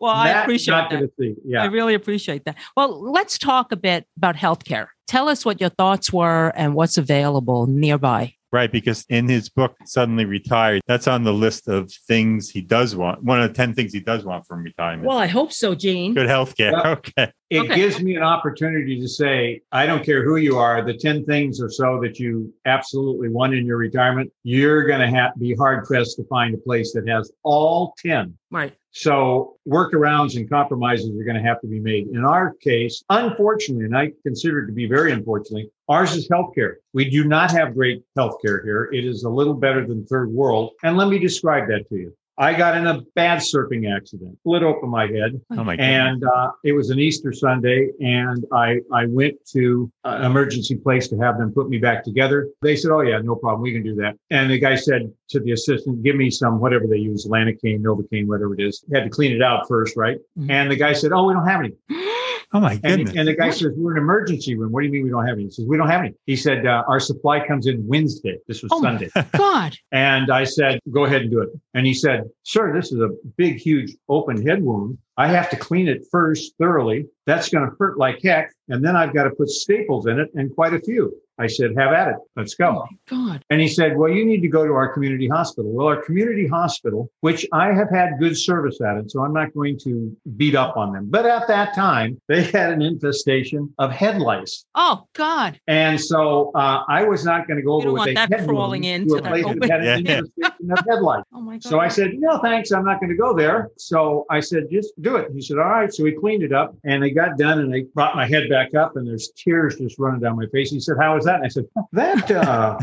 Well, 0.00 0.12
I 0.12 0.30
appreciate 0.30 0.90
that. 0.90 1.10
gonna. 1.44 1.62
I 1.62 1.66
really 1.66 1.94
appreciate 1.94 2.44
that. 2.44 2.56
Well, 2.76 3.00
let's 3.12 3.38
talk 3.38 3.70
a 3.72 3.76
bit 3.76 4.06
about 4.16 4.36
healthcare. 4.36 4.88
Tell 5.06 5.28
us 5.28 5.44
what 5.44 5.60
your 5.60 5.70
thoughts 5.70 6.12
were 6.12 6.52
and 6.56 6.74
what's 6.74 6.98
available 6.98 7.66
nearby. 7.66 8.34
Right, 8.52 8.70
because 8.70 9.06
in 9.08 9.26
his 9.30 9.48
book, 9.48 9.74
Suddenly 9.86 10.26
Retired, 10.26 10.82
that's 10.86 11.08
on 11.08 11.24
the 11.24 11.32
list 11.32 11.68
of 11.68 11.90
things 11.90 12.50
he 12.50 12.60
does 12.60 12.94
want. 12.94 13.22
One 13.24 13.40
of 13.40 13.48
the 13.48 13.54
10 13.54 13.72
things 13.72 13.94
he 13.94 14.00
does 14.00 14.24
want 14.26 14.46
from 14.46 14.62
retirement. 14.62 15.08
Well, 15.08 15.16
I 15.16 15.26
hope 15.26 15.52
so, 15.52 15.74
Gene. 15.74 16.12
Good 16.12 16.28
health 16.28 16.54
care. 16.54 16.72
Well- 16.72 16.86
okay. 16.98 17.32
It 17.48 17.60
Okay. 17.60 17.74
gives 17.74 18.02
me 18.02 18.14
an 18.16 18.22
opportunity 18.22 19.00
to 19.00 19.08
say, 19.08 19.60
I 19.72 19.86
don't 19.86 20.04
care 20.04 20.22
who 20.24 20.36
you 20.36 20.58
are, 20.58 20.82
the 20.84 20.94
10 20.94 21.24
things 21.24 21.60
or 21.62 21.70
so 21.70 21.98
that 22.02 22.18
you 22.18 22.52
absolutely 22.66 23.28
want 23.30 23.54
in 23.54 23.64
your 23.66 23.76
retirement, 23.78 24.30
you're 24.42 24.84
going 24.84 25.00
to 25.00 25.08
have 25.08 25.32
be 25.38 25.54
hard 25.54 25.84
pressed 25.84 26.16
to 26.16 26.24
find 26.24 26.54
a 26.54 26.58
place 26.58 26.92
that 26.92 27.06
has 27.08 27.30
all 27.42 27.94
10. 27.98 28.34
Right. 28.50 28.74
So 28.92 29.56
workarounds 29.66 30.36
and 30.36 30.48
compromises 30.48 31.08
are 31.18 31.24
going 31.24 31.36
to 31.36 31.42
have 31.42 31.60
to 31.62 31.66
be 31.66 31.80
made. 31.80 32.08
In 32.08 32.24
our 32.24 32.52
case, 32.60 33.02
unfortunately, 33.08 33.86
and 33.86 33.96
I 33.96 34.12
consider 34.22 34.60
it 34.60 34.66
to 34.66 34.72
be 34.72 34.86
very 34.86 35.12
unfortunately, 35.12 35.70
ours 35.88 36.14
is 36.14 36.28
healthcare. 36.28 36.74
We 36.92 37.08
do 37.08 37.24
not 37.24 37.50
have 37.52 37.74
great 37.74 38.02
healthcare 38.18 38.62
here. 38.62 38.90
It 38.92 39.04
is 39.06 39.24
a 39.24 39.30
little 39.30 39.54
better 39.54 39.86
than 39.86 40.04
third 40.04 40.30
world. 40.30 40.72
And 40.82 40.98
let 40.98 41.08
me 41.08 41.18
describe 41.18 41.68
that 41.68 41.88
to 41.88 41.96
you. 41.96 42.16
I 42.42 42.54
got 42.54 42.76
in 42.76 42.88
a 42.88 43.02
bad 43.14 43.38
surfing 43.38 43.88
accident, 43.96 44.36
split 44.40 44.64
open 44.64 44.88
my 44.88 45.06
head, 45.06 45.40
Oh 45.52 45.62
my 45.62 45.76
and 45.76 46.24
uh, 46.24 46.50
it 46.64 46.72
was 46.72 46.90
an 46.90 46.98
Easter 46.98 47.32
Sunday, 47.32 47.90
and 48.00 48.44
I 48.52 48.80
I 48.92 49.06
went 49.06 49.34
to 49.52 49.88
an 50.02 50.24
emergency 50.24 50.74
place 50.74 51.06
to 51.08 51.18
have 51.18 51.38
them 51.38 51.52
put 51.52 51.68
me 51.68 51.78
back 51.78 52.02
together. 52.02 52.48
They 52.60 52.74
said, 52.74 52.90
"Oh 52.90 53.02
yeah, 53.02 53.20
no 53.22 53.36
problem, 53.36 53.62
we 53.62 53.72
can 53.72 53.84
do 53.84 53.94
that." 53.94 54.16
And 54.30 54.50
the 54.50 54.58
guy 54.58 54.74
said 54.74 55.12
to 55.28 55.38
the 55.38 55.52
assistant, 55.52 56.02
"Give 56.02 56.16
me 56.16 56.30
some 56.30 56.58
whatever 56.58 56.88
they 56.88 56.96
use, 56.96 57.28
Lanacane, 57.28 57.80
Novocaine, 57.80 58.26
whatever 58.26 58.54
it 58.54 58.60
is." 58.60 58.84
Had 58.92 59.04
to 59.04 59.10
clean 59.10 59.30
it 59.30 59.40
out 59.40 59.68
first, 59.68 59.96
right? 59.96 60.18
Mhm. 60.36 60.50
And 60.50 60.68
the 60.68 60.76
guy 60.76 60.94
said, 60.94 61.12
"Oh, 61.12 61.28
we 61.28 61.34
don't 61.34 61.46
have 61.46 61.60
any." 61.60 61.74
oh 62.52 62.60
my 62.60 62.72
And, 62.82 62.82
goodness. 62.82 63.16
and 63.16 63.28
the 63.28 63.34
guy 63.34 63.50
says, 63.50 63.72
"We're 63.76 63.92
an 63.92 63.98
emergency 63.98 64.56
room. 64.56 64.72
What 64.72 64.80
do 64.80 64.86
you 64.86 64.92
mean 64.92 65.04
we 65.04 65.10
don't 65.10 65.26
have 65.26 65.34
any?" 65.34 65.44
He 65.44 65.50
says, 65.50 65.66
"We 65.66 65.76
don't 65.76 65.88
have 65.88 66.00
any." 66.00 66.14
He 66.26 66.36
said, 66.36 66.66
uh, 66.66 66.84
"Our 66.88 67.00
supply 67.00 67.46
comes 67.46 67.66
in 67.66 67.86
Wednesday. 67.86 68.38
This 68.48 68.62
was 68.62 68.70
Oh 68.72 68.80
Sunday." 68.82 69.10
God. 69.36 69.76
And 69.92 70.30
I 70.30 70.44
said, 70.44 70.80
go 70.90 71.04
ahead 71.04 71.22
and 71.22 71.30
do 71.30 71.40
it. 71.40 71.50
And 71.74 71.86
he 71.86 71.94
said, 71.94 72.24
sir, 72.42 72.72
this 72.74 72.92
is 72.92 73.00
a 73.00 73.08
big, 73.36 73.56
huge 73.56 73.94
open 74.08 74.46
head 74.46 74.62
wound. 74.62 74.98
I 75.16 75.28
have 75.28 75.50
to 75.50 75.56
clean 75.56 75.88
it 75.88 76.02
first 76.10 76.54
thoroughly. 76.58 77.06
That's 77.26 77.48
going 77.50 77.68
to 77.68 77.76
hurt 77.78 77.98
like 77.98 78.20
heck. 78.22 78.52
And 78.68 78.84
then 78.84 78.96
I've 78.96 79.12
got 79.14 79.24
to 79.24 79.30
put 79.30 79.48
staples 79.48 80.06
in 80.06 80.18
it 80.18 80.30
and 80.34 80.54
quite 80.54 80.72
a 80.74 80.80
few. 80.80 81.14
I 81.42 81.46
said, 81.46 81.70
have 81.76 81.92
at 81.92 82.08
it. 82.08 82.16
Let's 82.36 82.54
Oh 82.60 82.64
go. 82.64 82.72
my 82.72 82.86
God. 83.32 83.44
And 83.50 83.60
he 83.60 83.68
said, 83.68 83.96
well, 83.96 84.10
you 84.10 84.24
need 84.24 84.40
to 84.42 84.48
go 84.48 84.66
to 84.66 84.72
our 84.72 84.92
community 84.92 85.28
hospital. 85.28 85.72
Well, 85.72 85.86
our 85.88 86.00
community 86.02 86.46
hospital, 86.46 87.10
which 87.20 87.46
I 87.52 87.72
have 87.72 87.90
had 87.90 88.18
good 88.18 88.36
service 88.38 88.80
at 88.80 88.96
it, 88.96 89.10
so 89.10 89.22
I'm 89.24 89.32
not 89.32 89.52
going 89.54 89.78
to 89.80 90.16
beat 90.36 90.54
up 90.54 90.76
on 90.76 90.92
them. 90.92 91.06
But 91.10 91.26
at 91.26 91.48
that 91.48 91.74
time, 91.74 92.20
they 92.28 92.44
had 92.44 92.72
an 92.72 92.82
infestation 92.82 93.72
of 93.78 93.90
head 93.92 94.20
lice. 94.20 94.64
Oh 94.74 95.06
God. 95.14 95.58
And 95.66 96.00
so 96.00 96.50
uh, 96.54 96.84
I 96.88 97.04
was 97.04 97.24
not 97.24 97.46
going 97.46 97.56
to 97.58 97.62
go 97.62 97.80
You 97.82 97.88
over 97.88 97.92
with 97.92 97.98
want 97.98 98.10
a 98.10 98.14
that 98.14 98.32
head 98.32 98.48
crawling 98.48 98.84
into 98.84 99.16
to 99.16 99.24
a 99.24 99.28
place 99.28 99.44
that 99.44 99.70
had 99.70 99.80
an 99.80 100.06
infestation 100.06 100.70
of 100.70 100.78
headlights. 100.88 101.28
Oh 101.34 101.40
my 101.40 101.54
God. 101.54 101.64
So 101.64 101.80
I 101.80 101.88
said, 101.88 102.10
no, 102.14 102.38
thanks. 102.38 102.70
I'm 102.72 102.84
not 102.84 103.00
going 103.00 103.10
to 103.10 103.16
go 103.16 103.34
there. 103.34 103.70
So 103.78 104.24
I 104.30 104.40
said, 104.40 104.64
just 104.70 104.92
do 105.00 105.16
it. 105.16 105.28
He 105.34 105.40
said, 105.40 105.58
all 105.58 105.64
right. 105.64 105.92
So 105.92 106.04
we 106.04 106.12
cleaned 106.12 106.42
it 106.42 106.52
up 106.52 106.76
and 106.84 107.02
I 107.02 107.08
got 107.08 107.36
done 107.38 107.58
and 107.60 107.74
I 107.74 107.84
brought 107.94 108.14
my 108.14 108.26
head 108.26 108.48
back 108.48 108.74
up 108.74 108.96
and 108.96 109.06
there's 109.06 109.30
tears 109.36 109.76
just 109.78 109.98
running 109.98 110.20
down 110.20 110.36
my 110.36 110.46
face. 110.52 110.70
He 110.70 110.78
said, 110.80 110.96
how 111.00 111.14
was 111.14 111.24
that? 111.24 111.31
And 111.36 111.44
I 111.44 111.48
said, 111.48 111.64
that, 111.92 112.30
uh, 112.30 112.76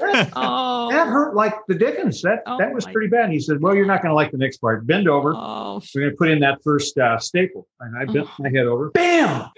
that, 0.00 0.32
Oh. 0.36 0.90
that 0.90 1.06
hurt 1.08 1.34
like 1.34 1.54
the 1.68 1.74
dickens. 1.74 2.22
That, 2.22 2.42
Oh, 2.46 2.58
that 2.58 2.72
was 2.72 2.84
pretty 2.86 3.08
bad. 3.08 3.24
And 3.24 3.32
he 3.32 3.40
said, 3.40 3.60
well, 3.60 3.74
you're 3.74 3.86
not 3.86 4.02
going 4.02 4.10
to 4.10 4.14
like 4.14 4.30
the 4.30 4.38
next 4.38 4.58
part. 4.58 4.86
Bend 4.86 5.08
over. 5.08 5.32
Oh. 5.34 5.80
We're 5.94 6.02
going 6.02 6.10
to 6.12 6.16
put 6.16 6.28
in 6.28 6.40
that 6.40 6.62
first 6.62 6.96
uh, 6.98 7.18
staple. 7.18 7.66
And 7.80 7.96
I 7.98 8.04
bent 8.12 8.26
Oh. 8.28 8.34
my 8.42 8.48
head 8.48 8.66
over. 8.66 8.90
Bam! 8.90 9.48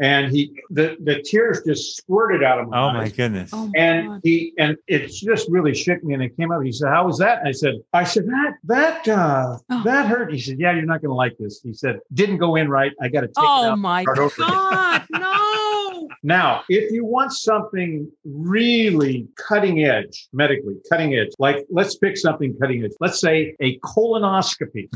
And 0.00 0.30
he, 0.32 0.60
the, 0.70 0.96
the 1.04 1.22
tears 1.22 1.62
just 1.66 1.96
squirted 1.96 2.42
out 2.42 2.58
of 2.60 2.68
my 2.68 2.76
eyes. 2.76 2.82
oh 2.82 2.88
eyes. 2.98 3.10
my 3.10 3.16
goodness. 3.16 3.50
Oh 3.52 3.66
my 3.66 3.72
And 3.78 4.08
God. 4.08 4.20
he 4.24 4.52
and 4.58 4.76
it 4.88 5.08
just 5.08 5.48
really 5.50 5.74
shook 5.74 6.02
me. 6.02 6.14
And 6.14 6.22
it 6.22 6.36
came 6.36 6.50
up. 6.50 6.62
He 6.62 6.72
said, 6.72 6.88
"How 6.88 7.06
was 7.06 7.18
that?" 7.18 7.38
And 7.40 7.48
I 7.48 7.52
said, 7.52 7.74
"I 7.92 8.04
said 8.04 8.26
that 8.26 8.54
that 8.64 9.08
uh, 9.08 9.58
Oh. 9.70 9.82
that 9.84 10.06
hurt." 10.06 10.32
He 10.32 10.40
said, 10.40 10.58
"Yeah, 10.58 10.72
you're 10.72 10.82
not 10.84 11.00
going 11.00 11.10
to 11.10 11.14
like 11.14 11.36
this." 11.38 11.60
He 11.62 11.72
said, 11.72 12.00
"Didn't 12.12 12.38
go 12.38 12.56
in 12.56 12.68
right. 12.68 12.92
I 13.00 13.08
got 13.08 13.20
to 13.20 13.28
take 13.28 13.36
it 13.36 13.44
Oh 13.44 13.76
my 13.76 14.02
start 14.02 14.18
over 14.18 14.34
again." 14.42 14.48
God. 14.48 15.02
No. 15.12 15.53
Now, 16.26 16.62
if 16.70 16.90
you 16.90 17.04
want 17.04 17.32
something 17.32 18.10
really 18.24 19.28
cutting 19.36 19.84
edge, 19.84 20.26
medically 20.32 20.76
cutting 20.90 21.14
edge, 21.14 21.28
like 21.38 21.66
let's 21.68 21.96
pick 21.98 22.16
something 22.16 22.56
cutting 22.58 22.82
edge. 22.82 22.92
Let's 22.98 23.20
say 23.20 23.54
a 23.60 23.78
colonoscopy. 23.80 24.88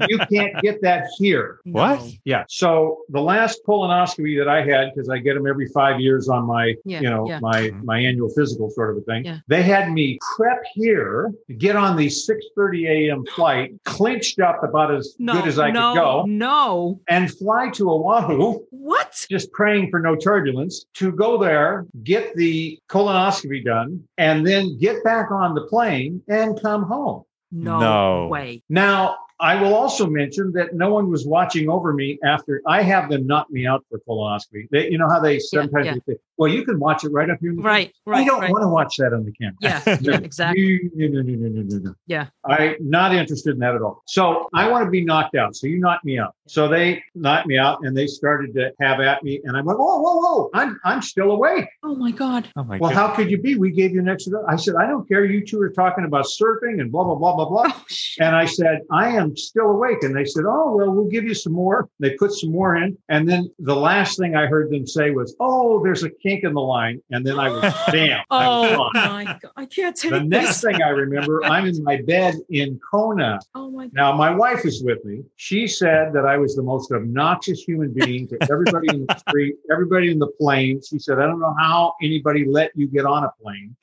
you 0.10 0.18
can't 0.30 0.54
get 0.62 0.82
that 0.82 1.06
here. 1.16 1.60
What? 1.64 2.06
Yeah. 2.24 2.44
So 2.48 2.98
the 3.08 3.22
last 3.22 3.62
colonoscopy 3.66 4.36
that 4.38 4.48
I 4.48 4.62
had, 4.62 4.92
because 4.94 5.08
I 5.08 5.16
get 5.18 5.32
them 5.34 5.46
every 5.46 5.66
five 5.68 5.98
years 5.98 6.28
on 6.28 6.44
my, 6.44 6.74
Yeah, 6.84 7.00
you 7.00 7.08
know, 7.08 7.26
yeah. 7.26 7.38
my 7.40 7.70
Mhm. 7.70 7.84
my 7.84 7.98
annual 7.98 8.28
physical 8.28 8.68
sort 8.70 8.90
of 8.90 8.98
a 8.98 9.00
thing. 9.06 9.24
Yeah. 9.24 9.38
They 9.48 9.62
had 9.62 9.90
me 9.92 10.18
prep 10.36 10.62
here, 10.74 11.32
get 11.56 11.74
on 11.74 11.96
the 11.96 12.08
6:30 12.10 12.86
a.m. 12.86 13.24
flight, 13.34 13.72
clinched 13.84 14.40
up 14.40 14.62
about 14.62 14.94
as 14.94 15.16
No, 15.18 15.32
good 15.32 15.48
as 15.48 15.58
I 15.58 15.70
no, 15.70 15.92
could 15.94 16.00
go, 16.00 16.24
No. 16.26 17.00
and 17.08 17.30
fly 17.30 17.70
to 17.70 17.90
Oahu, 17.90 18.60
What? 18.70 19.26
just 19.30 19.50
praying 19.52 19.90
for 19.90 20.00
no 20.00 20.16
turbulence, 20.16 20.49
to 20.94 21.12
go 21.12 21.38
there, 21.38 21.86
get 22.04 22.34
the 22.36 22.78
colonoscopy 22.88 23.64
done, 23.64 24.02
and 24.18 24.46
then 24.46 24.78
get 24.78 25.02
back 25.04 25.30
on 25.30 25.54
the 25.54 25.62
plane 25.66 26.22
and 26.28 26.60
come 26.60 26.82
home. 26.84 27.22
No, 27.52 27.78
No. 27.78 28.26
way. 28.28 28.62
Now, 28.68 29.16
I 29.40 29.60
will 29.60 29.74
also 29.74 30.06
mention 30.06 30.52
that 30.52 30.74
no 30.74 30.92
one 30.92 31.10
was 31.10 31.26
watching 31.26 31.68
over 31.68 31.92
me 31.92 32.18
after 32.24 32.60
I 32.66 32.82
have 32.82 33.08
them 33.08 33.26
knock 33.26 33.50
me 33.50 33.66
out 33.66 33.84
for 33.88 33.98
colonoscopy. 34.08 34.68
They, 34.70 34.90
you 34.90 34.98
know 34.98 35.08
how 35.08 35.20
they 35.20 35.38
sometimes 35.38 35.86
yeah. 35.86 35.94
they 35.94 36.14
say, 36.14 36.18
"Well, 36.36 36.50
you 36.50 36.64
can 36.64 36.78
watch 36.78 37.04
it 37.04 37.08
right 37.08 37.30
up 37.30 37.38
here." 37.40 37.54
Right, 37.54 37.92
right. 38.06 38.20
I 38.20 38.24
don't 38.24 38.40
right. 38.40 38.50
want 38.50 38.62
to 38.62 38.68
watch 38.68 38.96
that 38.98 39.12
on 39.12 39.24
the 39.24 39.32
camera. 39.32 39.56
Yeah, 39.60 39.98
yeah, 40.00 40.18
exactly. 40.18 40.90
No, 40.94 41.08
no, 41.08 41.22
no, 41.22 41.34
no, 41.34 41.48
no, 41.48 41.62
no, 41.62 41.78
no. 41.78 41.94
Yeah. 42.06 42.26
I'm 42.44 42.76
not 42.80 43.14
interested 43.14 43.54
in 43.54 43.58
that 43.60 43.74
at 43.74 43.82
all. 43.82 44.02
So 44.06 44.48
I 44.54 44.68
want 44.68 44.84
to 44.84 44.90
be 44.90 45.04
knocked 45.04 45.36
out. 45.36 45.56
So 45.56 45.66
you 45.66 45.78
knocked 45.78 46.04
me 46.04 46.18
out. 46.18 46.34
So 46.46 46.68
they 46.68 47.02
knocked 47.14 47.46
me 47.46 47.56
out 47.56 47.78
and 47.82 47.96
they 47.96 48.06
started 48.06 48.54
to 48.54 48.72
have 48.80 49.00
at 49.00 49.22
me. 49.22 49.40
And 49.44 49.56
I'm 49.56 49.64
like, 49.64 49.78
whoa, 49.78 50.00
whoa, 50.00 50.16
whoa. 50.16 50.50
I'm 50.54 50.78
I'm 50.84 51.02
still 51.02 51.30
awake. 51.30 51.66
Oh 51.82 51.94
my 51.94 52.10
God. 52.10 52.48
Oh 52.56 52.64
my 52.64 52.78
Well, 52.78 52.90
god. 52.90 52.96
how 52.96 53.14
could 53.14 53.30
you 53.30 53.38
be? 53.38 53.56
We 53.56 53.70
gave 53.70 53.92
you 53.92 54.00
an 54.00 54.08
extra. 54.08 54.42
I 54.48 54.56
said, 54.56 54.74
I 54.76 54.86
don't 54.86 55.06
care. 55.08 55.24
You 55.24 55.44
two 55.46 55.60
are 55.60 55.70
talking 55.70 56.04
about 56.04 56.26
surfing 56.26 56.80
and 56.80 56.90
blah, 56.92 57.04
blah, 57.04 57.14
blah, 57.14 57.36
blah, 57.36 57.48
blah. 57.48 57.64
Oh. 57.66 57.84
And 58.18 58.34
I 58.34 58.44
said, 58.44 58.80
I 58.90 59.08
am 59.10 59.29
still 59.36 59.70
awake. 59.70 60.02
And 60.02 60.14
they 60.14 60.24
said, 60.24 60.44
Oh, 60.46 60.76
well, 60.76 60.90
we'll 60.90 61.08
give 61.08 61.24
you 61.24 61.34
some 61.34 61.52
more. 61.52 61.88
They 61.98 62.10
put 62.16 62.32
some 62.32 62.52
more 62.52 62.76
in. 62.76 62.96
And 63.08 63.28
then 63.28 63.50
the 63.58 63.76
last 63.76 64.18
thing 64.18 64.36
I 64.36 64.46
heard 64.46 64.70
them 64.70 64.86
say 64.86 65.10
was, 65.10 65.36
Oh, 65.40 65.82
there's 65.82 66.02
a 66.02 66.10
kink 66.10 66.44
in 66.44 66.54
the 66.54 66.60
line. 66.60 67.00
And 67.10 67.26
then 67.26 67.38
I 67.38 67.48
was, 67.48 67.74
damn. 67.92 68.24
Oh 68.30 68.90
my 68.94 69.24
God. 69.24 69.52
I 69.56 69.66
can't 69.66 69.96
take 69.96 70.10
The 70.10 70.22
next 70.22 70.60
thing 70.62 70.82
I 70.82 70.90
remember, 70.90 71.44
I'm 71.44 71.66
in 71.66 71.82
my 71.82 72.00
bed 72.02 72.34
in 72.50 72.80
Kona. 72.90 73.38
Oh 73.54 73.70
my 73.70 73.84
God. 73.84 73.94
Now, 73.94 74.12
my 74.16 74.30
wife 74.30 74.64
is 74.64 74.82
with 74.82 75.04
me. 75.04 75.22
She 75.36 75.66
said 75.66 76.12
that 76.12 76.26
I 76.26 76.36
was 76.36 76.56
the 76.56 76.62
most 76.62 76.92
obnoxious 76.92 77.62
human 77.62 77.92
being 77.92 78.28
to 78.28 78.38
everybody 78.50 78.88
in 78.88 79.06
the 79.06 79.18
street, 79.18 79.56
everybody 79.70 80.10
in 80.10 80.18
the 80.18 80.28
plane. 80.40 80.80
She 80.82 80.98
said, 80.98 81.18
I 81.18 81.26
don't 81.26 81.40
know 81.40 81.54
how 81.58 81.94
anybody 82.02 82.44
let 82.44 82.70
you 82.74 82.86
get 82.86 83.06
on 83.06 83.24
a 83.24 83.32
plane. 83.42 83.76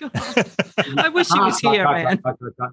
I 0.98 1.10
wish 1.10 1.30
he 1.32 1.40
was 1.40 1.60
here, 1.62 1.84
man. 1.84 2.22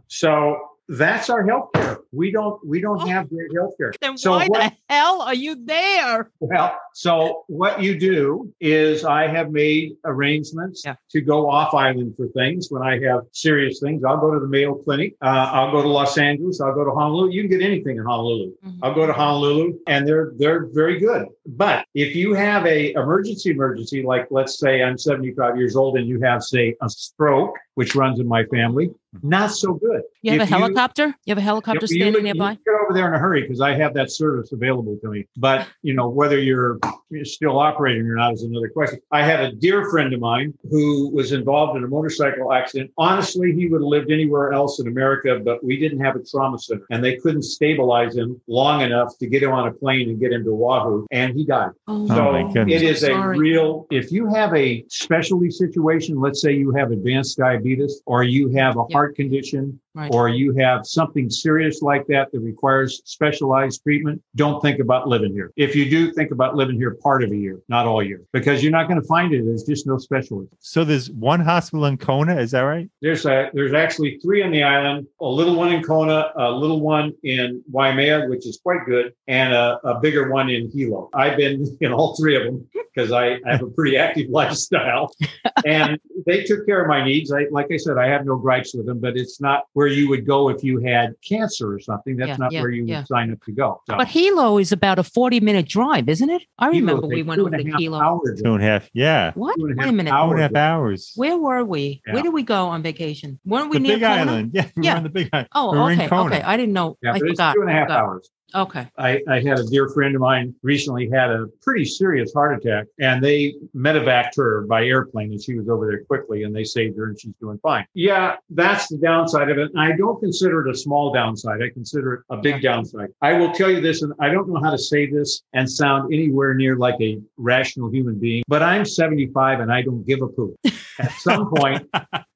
So 0.09 0.74
that's 0.89 1.31
our 1.31 1.47
health 1.47 1.71
care. 1.75 1.99
We 2.13 2.31
don't 2.31 2.65
we 2.67 2.81
don't 2.81 3.09
have 3.09 3.29
great 3.31 3.51
health 3.55 3.75
care. 3.79 3.93
Then 4.01 4.17
So 4.19 4.33
why 4.33 4.47
what- 4.47 4.73
the 4.73 4.73
hell 4.95 5.23
are 5.23 5.35
you 5.35 5.57
there? 5.65 6.31
Well, 6.41 6.77
so 6.93 7.45
what 7.49 7.83
you 7.83 7.99
do 7.99 8.53
is 8.61 9.05
I 9.05 9.27
have 9.27 9.51
made 9.51 9.97
arrangements 10.05 10.83
Yeah. 10.85 10.95
to 11.11 11.21
go 11.21 11.49
off 11.51 11.75
island 11.75 12.15
for 12.17 12.29
things 12.29 12.69
when 12.71 12.83
I 12.83 13.01
have 13.05 13.23
serious 13.33 13.81
things. 13.81 14.05
I'll 14.05 14.19
go 14.21 14.33
to 14.33 14.41
the 14.41 14.47
Mayo 14.47 14.75
Clinic. 14.75 15.15
Uh, 15.23 15.49
I'll 15.53 15.73
go 15.73 15.83
to 15.83 15.89
Los 15.89 16.19
Angeles. 16.19 16.61
I'll 16.61 16.75
go 16.75 16.85
to 16.85 16.91
Honolulu. 16.91 17.31
You 17.33 17.43
can 17.49 17.51
get 17.59 17.63
anything 17.63 17.97
in 17.97 18.05
Honolulu. 18.05 18.53
Mhm. 18.65 18.79
I'll 18.83 18.95
go 18.95 19.07
to 19.07 19.13
Honolulu, 19.13 19.79
and 19.87 20.07
they're 20.07 20.33
they're 20.37 20.67
very 20.67 20.99
good. 21.01 21.27
But 21.47 21.87
if 21.95 22.15
you 22.15 22.35
have 22.35 22.67
a 22.67 22.93
emergency 22.93 23.51
emergency, 23.51 24.03
like 24.03 24.27
let's 24.31 24.59
say 24.59 24.83
I'm 24.83 24.99
75 24.99 25.57
years 25.57 25.77
old 25.77 25.97
and 25.97 26.07
you 26.07 26.21
have 26.21 26.43
say 26.43 26.77
a 26.83 26.89
stroke, 26.89 27.57
which 27.75 27.95
runs 27.95 28.21
in 28.21 28.29
my 28.29 28.45
family, 28.45 28.87
mm-hmm. 28.89 29.29
not 29.29 29.51
so 29.51 29.75
good. 29.75 30.03
You 30.23 30.33
have 30.33 30.41
If 30.43 30.49
a 30.49 30.51
helicopter? 30.51 31.07
You 31.25 31.31
have 31.33 31.39
a 31.39 31.43
helicopter 31.43 31.87
you- 31.89 32.01
standing 32.01 32.27
you 32.27 32.33
nearby? 32.33 32.55
Get 32.55 32.75
over 32.83 32.95
there 32.95 33.09
in 33.09 33.15
a 33.15 33.19
hurry 33.19 33.43
because 33.43 33.61
I 33.61 33.75
have 33.75 33.95
that 33.95 34.11
service 34.11 34.53
available 34.53 34.97
to 35.03 35.09
me. 35.11 35.27
But 35.37 35.67
you 35.83 35.95
know 35.95 36.09
whether 36.09 36.39
you're 36.39 36.79
you're 37.11 37.25
still 37.25 37.59
operating 37.59 38.07
or 38.07 38.15
not 38.15 38.35
is 38.35 38.43
another 38.43 38.69
question. 38.69 39.01
I 39.11 39.23
had 39.23 39.41
a 39.41 39.53
dear 39.53 39.91
friend 39.91 40.13
of 40.13 40.21
mine 40.21 40.55
who 40.71 41.11
was 41.11 41.33
involved 41.33 41.77
in 41.77 41.85
a 41.85 41.89
motorcycle 41.89 42.53
accident. 42.53 42.91
Honestly, 42.99 43.53
he 43.53 43.67
would 43.67 43.81
have 43.81 43.89
lived 43.89 44.11
anywhere 44.11 44.53
else 44.53 44.81
in 44.81 44.89
America, 44.89 45.41
but 45.45 45.63
we 45.65 45.79
didn't 45.79 46.01
have 46.01 46.17
a 46.17 46.23
trauma 46.23 46.59
center, 46.59 46.85
and 46.91 47.03
they 47.05 47.17
couldn't 47.17 47.43
stabilize 47.43 48.17
him 48.17 48.41
long 48.47 48.81
enough 48.83 49.17
to 49.19 49.27
get 49.27 49.43
him 49.43 49.53
on 49.53 49.69
a 49.69 49.73
plane 49.73 50.09
and 50.11 50.21
get 50.21 50.33
him 50.33 50.45
to 50.45 50.51
Oahu, 50.51 51.07
and 51.11 51.35
he 51.35 51.45
died. 51.45 51.71
Oh, 51.89 52.05
oh 52.05 52.07
So 52.09 52.33
my 52.33 52.53
goodness. 52.53 52.83
it 52.83 52.89
is 52.89 53.03
a 53.03 53.17
real, 53.17 53.87
if 53.91 54.11
you 54.13 54.27
have 54.33 54.55
a 54.55 54.85
specialty 54.89 55.51
situation, 55.51 56.21
let's 56.21 56.41
say 56.41 56.53
you 56.53 56.71
have 56.73 56.91
advanced 56.91 57.39
diabetes 57.39 57.64
or 58.07 58.23
you 58.23 58.49
have 58.51 58.77
a 58.77 58.85
heart 58.85 59.17
condition 59.17 59.81
Right. 59.95 60.11
or 60.13 60.29
you 60.29 60.55
have 60.57 60.87
something 60.87 61.31
serious 61.31 61.81
like 61.81 62.07
that 62.09 62.33
that 62.33 62.41
requires 62.41 63.01
specialized 63.05 63.83
treatment, 63.85 64.21
don't 64.35 64.61
think 64.61 64.81
about 64.81 65.07
living 65.07 65.33
here. 65.33 65.53
If 65.57 65.77
you 65.77 65.89
do, 65.89 66.13
think 66.13 66.33
about 66.33 66.57
living 66.57 66.77
here 66.77 66.97
part 67.01 67.23
of 67.23 67.31
a 67.31 67.37
year, 67.37 67.61
not 67.69 67.87
all 67.87 68.03
year, 68.03 68.23
because 68.33 68.63
you're 68.63 68.73
not 68.73 68.89
going 68.89 69.01
to 69.01 69.07
find 69.07 69.33
it. 69.33 69.45
There's 69.45 69.63
just 69.63 69.87
no 69.87 69.99
specialty. 69.99 70.49
So 70.59 70.85
there's 70.85 71.11
one 71.13 71.41
hospital 71.41 71.87
in 71.87 71.97
Kona, 71.97 72.37
is 72.37 72.51
that 72.51 72.63
right? 72.63 72.91
There's 73.03 73.25
a, 73.25 73.51
there's 73.55 73.73
actually 73.73 74.19
three 74.19 74.43
on 74.43 74.51
the 74.51 74.65
island, 74.65 75.07
a 75.21 75.27
little 75.27 75.55
one 75.55 75.73
in 75.73 75.83
Kona, 75.83 76.33
a 76.37 76.51
little 76.51 76.81
one 76.81 77.13
in 77.23 77.63
Waimea, 77.71 78.29
which 78.29 78.47
is 78.47 78.59
quite 78.63 78.85
good, 78.87 79.13
and 79.29 79.53
a, 79.53 79.79
a 79.85 80.01
bigger 80.01 80.31
one 80.31 80.51
in 80.51 80.71
Hilo. 80.73 81.09
I've 81.15 81.37
been 81.37 81.77
in 81.81 81.93
all 81.93 82.17
three 82.17 82.37
of 82.37 82.45
them 82.45 82.69
because 82.95 83.13
I, 83.13 83.35
I 83.47 83.53
have 83.53 83.63
a 83.63 83.71
pretty 83.71 83.97
active 84.05 84.31
lifestyle 84.31 85.13
and 85.65 85.99
they 86.27 86.45
took 86.45 86.67
care 86.67 86.83
of 86.83 86.89
my 86.89 87.05
needs. 87.05 87.33
I, 87.33 87.47
like 87.51 87.67
I 87.73 87.77
said, 87.77 87.99
I 87.99 88.09
have 88.09 88.25
no 88.25 88.37
gripes 88.37 88.75
with 88.75 88.87
them, 88.87 89.01
but 89.01 89.17
it's 89.17 89.41
not 89.41 89.65
where 89.85 89.93
you 89.93 90.09
would 90.09 90.25
go 90.27 90.49
if 90.49 90.65
you 90.65 90.79
had 90.81 91.15
cancer 91.23 91.71
or 91.71 91.79
something. 91.79 92.17
That's 92.17 92.29
Yeah, 92.29 92.37
not 92.39 92.53
yeah, 92.53 92.61
where 92.63 92.71
you 92.71 92.85
yeah. 92.87 92.99
would 93.01 93.07
sign 93.07 93.31
up 93.33 93.43
to 93.45 93.53
go. 93.53 93.83
So, 93.87 93.97
But 93.99 94.09
Hilo 94.09 94.57
is 94.59 94.73
about 94.73 94.99
a 94.99 95.03
40 95.03 95.41
minute 95.41 95.69
drive, 95.69 96.09
isn't 96.09 96.31
it? 96.31 96.43
I 96.59 96.67
Hilo's 96.71 96.81
remember 96.81 97.07
we 97.09 97.23
went 97.23 97.41
over 97.43 97.51
to 97.51 97.63
Hilo. 97.77 98.01
hour 98.01 98.21
Two 98.25 98.43
drive. 98.43 98.55
and 98.55 98.63
a 98.63 98.67
half. 98.67 98.91
Yeah. 98.95 99.33
What? 99.35 99.57
Two 99.57 99.75
Wait 99.77 99.87
a 99.89 99.93
minute. 99.93 100.11
Two 100.11 100.17
and 100.17 100.39
a 100.39 100.43
half 100.43 100.55
hours. 100.55 101.13
Where 101.17 101.37
were 101.37 101.65
we? 101.65 102.01
Yeah. 102.07 102.15
Where 102.15 102.23
did 102.23 102.33
we 102.33 102.43
go 102.43 102.67
on 102.69 102.83
vacation? 102.83 103.39
Weren't 103.45 103.69
we 103.69 103.77
The 103.77 103.83
near 103.83 103.97
Big 103.97 104.03
Kona? 104.05 104.21
Island. 104.33 104.51
Yeah, 104.55 104.67
we 104.77 104.83
Yeah. 104.85 104.93
were 104.93 104.97
on 104.97 105.03
the 105.03 105.09
Big 105.11 105.29
Island. 105.35 105.49
Oh, 105.53 105.73
We 105.87 105.93
okay. 105.93 106.09
Okay. 106.11 106.43
I 106.43 106.57
didn't 106.57 106.73
know. 106.73 106.97
Yeah, 107.03 107.13
I 107.13 107.17
it's 107.17 107.25
forgot. 107.29 107.55
two 107.55 107.61
and 107.61 107.71
a 107.71 107.73
half 107.75 107.91
hours. 107.91 108.31
Okay. 108.55 108.87
I, 108.97 109.21
I 109.29 109.41
had 109.41 109.59
a 109.59 109.65
dear 109.65 109.89
friend 109.89 110.15
of 110.15 110.21
mine 110.21 110.55
recently 110.63 111.11
had 111.11 111.31
a 111.31 111.47
pretty 111.61 111.85
serious 111.85 112.33
heart 112.33 112.57
attack 112.57 112.87
and 113.01 113.23
they 113.23 113.55
medevaced 113.75 114.37
her 114.37 114.63
by 114.63 114.85
airplane 114.85 115.33
and 115.33 115.43
she 115.43 115.55
was 115.55 115.69
over 115.69 115.87
there 115.87 116.05
quickly 116.05 116.45
and 116.45 116.55
they 116.55 116.65
saved 116.65 116.97
her 116.97 117.07
and 117.07 117.21
she's 117.21 117.35
doing 117.41 117.59
fine. 117.59 117.85
Yeah, 117.95 118.37
that's 118.51 118.89
the 118.89 118.99
downside 118.99 119.51
of 119.51 119.59
it. 119.59 119.71
And 119.75 119.81
I 119.81 119.97
don't 119.97 120.21
consider 120.21 120.67
it 120.67 120.71
a 120.71 120.77
small 120.77 121.13
downside. 121.13 121.63
I 121.63 121.71
consider 121.71 122.15
it 122.15 122.21
a 122.31 122.37
big 122.37 122.63
downside. 122.63 123.09
I 123.23 123.33
will 123.33 123.53
tell 123.53 123.71
you 123.71 123.81
this, 123.81 124.03
and 124.03 124.13
I 124.21 124.29
don't 124.29 124.49
know 124.49 124.61
how 124.63 124.71
to 124.71 124.79
say 124.79 125.11
this 125.11 125.43
and 125.53 125.71
sound 125.71 126.13
anywhere 126.13 126.55
near 126.55 126.77
like 126.77 127.01
a 127.01 127.21
rational 127.37 127.91
human 127.91 128.19
being, 128.19 128.45
but 128.47 128.63
I'm 128.63 128.85
75 128.85 129.61
and 129.61 129.73
I 129.73 129.83
don't 129.83 130.05
give 130.07 130.23
a 130.23 130.29
poop. 130.29 130.57
At 130.99 131.13
some 131.13 131.51
point, 131.55 131.89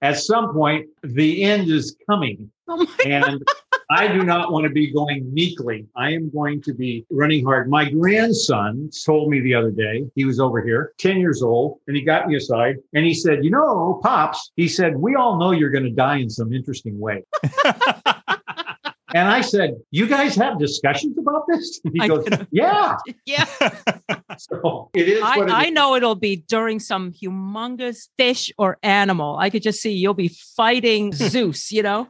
at 0.03 0.19
some 0.19 0.53
point, 0.53 0.87
the 1.03 1.43
end 1.43 1.71
is 1.71 1.97
coming 2.09 2.51
Oh 2.69 2.87
and 3.07 3.43
I 3.91 4.09
do 4.09 4.23
not 4.23 4.53
want 4.53 4.65
to 4.65 4.71
be 4.71 4.93
going 4.93 5.33
meekly. 5.33 5.87
I 5.97 6.13
am 6.13 6.31
going 6.31 6.61
to 6.63 6.75
be 6.75 7.07
running 7.11 7.43
hard. 7.43 7.71
My 7.71 7.89
grandson 7.89 8.91
told 9.07 9.31
me 9.31 9.41
the 9.41 9.55
other 9.55 9.71
day, 9.71 10.05
he 10.15 10.27
was 10.27 10.39
over 10.39 10.63
here, 10.63 10.93
10 10.99 11.19
years 11.19 11.43
old, 11.43 11.81
and 11.87 11.97
he 11.97 12.03
got 12.03 12.29
me 12.29 12.37
aside 12.37 12.77
and 12.93 13.07
he 13.07 13.15
said, 13.15 13.43
You 13.43 13.51
know, 13.51 14.01
Pops, 14.05 14.53
he 14.57 14.69
said, 14.69 14.97
we 14.97 15.15
all 15.15 15.39
know 15.39 15.53
you're 15.53 15.71
going 15.71 15.85
to 15.85 15.91
die 15.91 16.19
in 16.19 16.29
some 16.29 16.53
interesting 16.53 17.01
way. 17.01 17.25
and 19.15 19.29
I 19.29 19.41
said, 19.41 19.77
You 19.91 20.07
guys 20.07 20.35
have 20.37 20.59
discussions 20.59 21.17
about 21.19 21.45
this? 21.49 21.81
And 21.85 21.95
he 21.95 22.01
I 22.01 22.09
goes, 22.09 22.27
Yeah. 22.51 22.97
Yeah. 23.27 23.47
So 24.39 24.89
it 24.95 25.09
is 25.09 25.23
I, 25.23 25.41
it 25.41 25.51
I 25.51 25.65
is. 25.65 25.73
know 25.73 25.97
it'll 25.97 26.15
be 26.15 26.37
during 26.37 26.79
some 26.79 27.13
humongous 27.13 28.09
fish 28.17 28.53
or 28.57 28.79
animal. 28.85 29.37
I 29.37 29.51
could 29.51 29.63
just 29.65 29.83
see 29.83 29.93
you'll 29.93 30.15
be 30.15 30.29
fighting 30.29 31.13
Zeus, 31.13 31.73
you 31.73 31.83
know? 31.83 32.09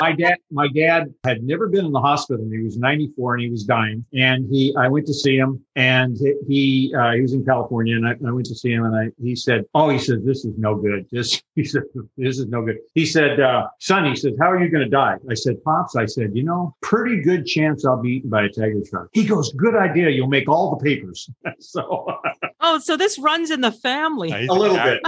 my 0.00 0.12
dad 0.12 0.36
my 0.50 0.68
dad 0.68 1.14
had 1.24 1.42
never 1.42 1.68
been 1.68 1.84
in 1.84 1.92
the 1.92 2.00
hospital 2.00 2.42
and 2.42 2.52
he 2.52 2.62
was 2.62 2.78
94 2.78 3.34
and 3.34 3.42
he 3.42 3.50
was 3.50 3.64
dying 3.64 4.04
and 4.12 4.48
he 4.50 4.74
i 4.76 4.88
went 4.88 5.06
to 5.06 5.14
see 5.14 5.36
him 5.36 5.64
and 5.76 6.16
he 6.48 6.92
uh, 6.98 7.12
he 7.12 7.20
was 7.20 7.32
in 7.32 7.44
california 7.44 7.96
and 7.96 8.06
I, 8.06 8.12
I 8.26 8.32
went 8.32 8.46
to 8.46 8.54
see 8.54 8.72
him 8.72 8.84
and 8.84 8.96
i 8.96 9.10
he 9.22 9.36
said 9.36 9.64
oh 9.74 9.88
he 9.88 9.98
said 9.98 10.24
this 10.24 10.44
is 10.44 10.56
no 10.58 10.74
good 10.74 11.06
this 11.12 11.42
he 11.54 11.64
said 11.64 11.82
this 12.16 12.38
is 12.38 12.46
no 12.46 12.62
good 12.62 12.78
he 12.94 13.06
said 13.06 13.40
uh, 13.40 13.68
son 13.80 14.04
he 14.06 14.16
said 14.16 14.34
how 14.40 14.50
are 14.50 14.62
you 14.62 14.70
going 14.70 14.84
to 14.84 14.90
die 14.90 15.16
i 15.30 15.34
said 15.34 15.62
pops 15.64 15.96
i 15.96 16.06
said 16.06 16.27
you 16.34 16.42
know 16.42 16.74
pretty 16.82 17.20
good 17.20 17.46
chance 17.46 17.84
i'll 17.84 18.00
be 18.00 18.16
eaten 18.16 18.30
by 18.30 18.44
a 18.44 18.48
tiger 18.48 18.80
shark 18.90 19.08
he 19.12 19.24
goes 19.24 19.52
good 19.52 19.74
idea 19.74 20.08
you'll 20.08 20.28
make 20.28 20.48
all 20.48 20.76
the 20.76 20.84
papers 20.84 21.30
so 21.60 22.06
Oh, 22.60 22.78
so 22.78 22.96
this 22.96 23.18
runs 23.18 23.50
in 23.50 23.60
the 23.60 23.70
family. 23.72 24.30
A 24.32 24.52
little 24.52 24.76
bit 24.76 25.00